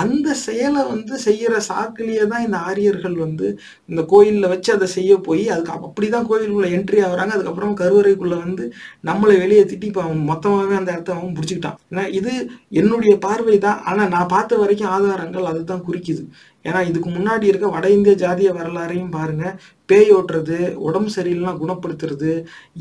[0.00, 3.46] அந்த செயலை வந்து செய்யற சாக்கிலேயே தான் இந்த ஆரியர்கள் வந்து
[3.90, 7.34] இந்த கோயிலில் வச்சு அதை செய்ய போய் அதுக்கு அப்படி அப்படிதான் கோயிலுக்குள்ள என்ட்ரி ஆகுறாங்க.
[7.36, 8.64] அதுக்கப்புறம் கருவறைக்குள்ள வந்து
[9.08, 11.78] நம்மளை வெளியே திட்டி இப்போ அவன் மொத்தமாகவே அந்த இடத்த அவன் பிடிச்சிக்கிட்டான்.
[11.90, 12.32] ஏன்னா இது
[12.80, 13.78] என்னுடைய பார்வை தான்.
[13.90, 16.24] ஆனால் நான் பார்த்த வரைக்கும் ஆதாரங்கள் அதுதான் குறிக்குது.
[16.64, 19.44] ஏன்னா இதுக்கு முன்னாடி இருக்க வட இந்திய ஜாதிய வரலாறையும் பாருங்க.
[19.92, 20.58] பேய் ஓட்டுறது
[20.88, 22.32] உடம்பு சரியில்லைனா குணப்படுத்துறது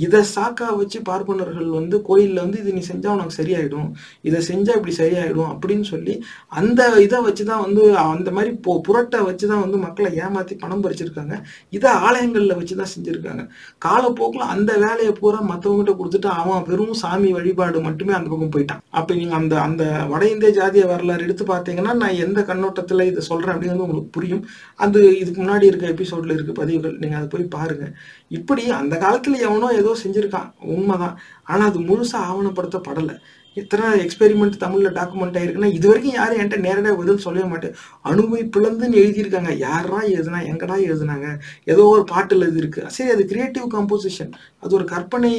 [0.05, 3.89] இதை சாக்கா வச்சு பார்ப்பனர்கள் வந்து கோயிலில் வந்து இது நீ செஞ்சால் உனக்கு சரியாயிடும்
[4.29, 6.13] இதை செஞ்சால் இப்படி சரியாயிடும் அப்படின்னு சொல்லி
[6.59, 10.83] அந்த இதை வச்சு தான் வந்து அந்த மாதிரி பொ புரட்டை வச்சு தான் வந்து மக்களை ஏமாற்றி பணம்
[10.85, 11.35] பறிச்சிருக்காங்க.
[11.77, 13.43] இதை ஆலயங்களில் வச்சு தான் செஞ்சுருக்காங்க.
[13.85, 18.81] காலப்போக்கில் அந்த வேலையை பூரா மற்றவங்ககிட்ட கொடுத்துட்டு அவன் வெறும் சாமி வழிபாடு மட்டுமே அந்த பக்கம் போயிட்டான்.
[18.99, 19.83] அப்போ நீங்கள் அந்த அந்த
[20.13, 24.43] வட இந்திய ஜாதிய வரலாறு எடுத்து பார்த்தீங்கன்னா நான் எந்த கண்ணோட்டத்தில் இதை சொல்கிறேன் அப்படிங்கிறது உங்களுக்கு புரியும்.
[24.79, 27.93] அது இதுக்கு முன்னாடி இருக்க எபிசோட்ல இருக்க பதிவுகள் நீங்கள் அதை போய் பாருங்கள்
[28.39, 30.49] இப்படி அந்த காலத்தில் எவனோ ஏதோ செஞ்சுருக்கான்.
[30.75, 31.15] உண்மைதான்.
[31.43, 33.15] ஆனால் அது முழுசாக ஆவணப்படுத்தப்படலை.
[33.59, 37.73] எத்தனை எக்ஸ்பெரிமெண்ட் தமிழில் டாக்குமெண்ட் ஆயிருக்குன்னா இது வரைக்கும் யாரும் என்கிட்ட நேரடியாக பதில் சொல்லவே மாட்டேன்.
[38.09, 39.51] அணுவை பிளந்துன்னு எழுதியிருக்காங்க.
[39.67, 41.27] யாரா எழுதுனா எங்கடா எழுதுனாங்க?
[41.71, 44.31] ஏதோ ஒரு பாட்டில் இது இருக்குது சரி அது கிரியேட்டிவ் கம்போசிஷன்
[44.63, 45.31] அது ஒரு கற்பனை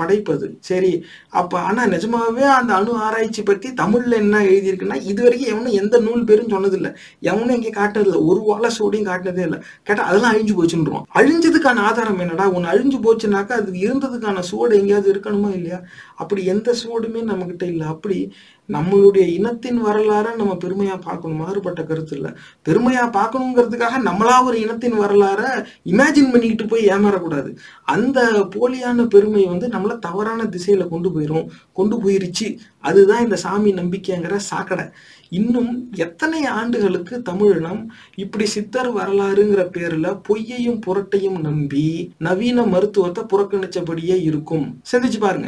[0.00, 0.48] படைப்பு அது.
[0.68, 0.92] சரி
[1.40, 6.26] அப்போ ஆனால் நிஜமாகவே அந்த அணு ஆராய்ச்சி பற்றி தமிழில் என்ன எழுதியிருக்குன்னா இது வரைக்கும் எவனும் எந்த நூல்
[6.30, 6.92] பேரும் சொன்னதில்லை.
[7.30, 9.60] எவனும் இங்கே காட்டுறதில்ல ஒரு வாழை சோடியும் காட்டினதே இல்லை.
[9.86, 12.48] கேட்டால் அதெல்லாம் அழிஞ்சு போச்சுன்றோம் அழிஞ்சதுக்கான ஆதாரம் என்னடா?
[12.56, 15.80] ஒன்று அழிஞ்சு போச்சுனாக்கா அது இருந்ததுக்கான சூடு எங்கேயாவது இருக்கணுமா இல்லையா?
[16.22, 17.20] அப்படி எந்த சுவடுமே
[17.58, 17.86] நம்மகிட்ட இல்லை.
[17.86, 18.32] அப்படி
[18.68, 21.36] நம்மளுடைய இனத்தின் வரலாறை நம்ம பெருமையா பார்க்கணும்.
[21.36, 22.30] மாறுபட்ட கருத்து இல்லை.
[22.68, 27.56] பெருமையா பார்க்கணுங்கிறதுக்காக நம்மளா ஒரு இனத்தின் வரலாறை இமேஜின் பண்ணிக்கிட்டு போய் ஏமாறக்கூடாது.
[27.84, 31.46] அந்த போலியான பெருமை வந்து நம்மள தவறான திசையில கொண்டு போயிரும்.
[31.72, 32.58] கொண்டு போயிருச்சு.
[32.78, 34.84] அதுதான் இந்த சாமி நம்பிக்கைங்கிற சாக்கடை.
[35.28, 44.80] இன்னும் எத்தனை ஆண்டுகளுக்கு தமிழினம் இப்படி சித்தர் வரலாறுங்கிற பேர்ல பொய்யையும் புரட்டையும் நம்பி நவீன மருத்துவத்தை புறக்கணிச்சபடியே இருக்கும்.
[44.92, 45.46] சிந்திச்சு பாருங்க.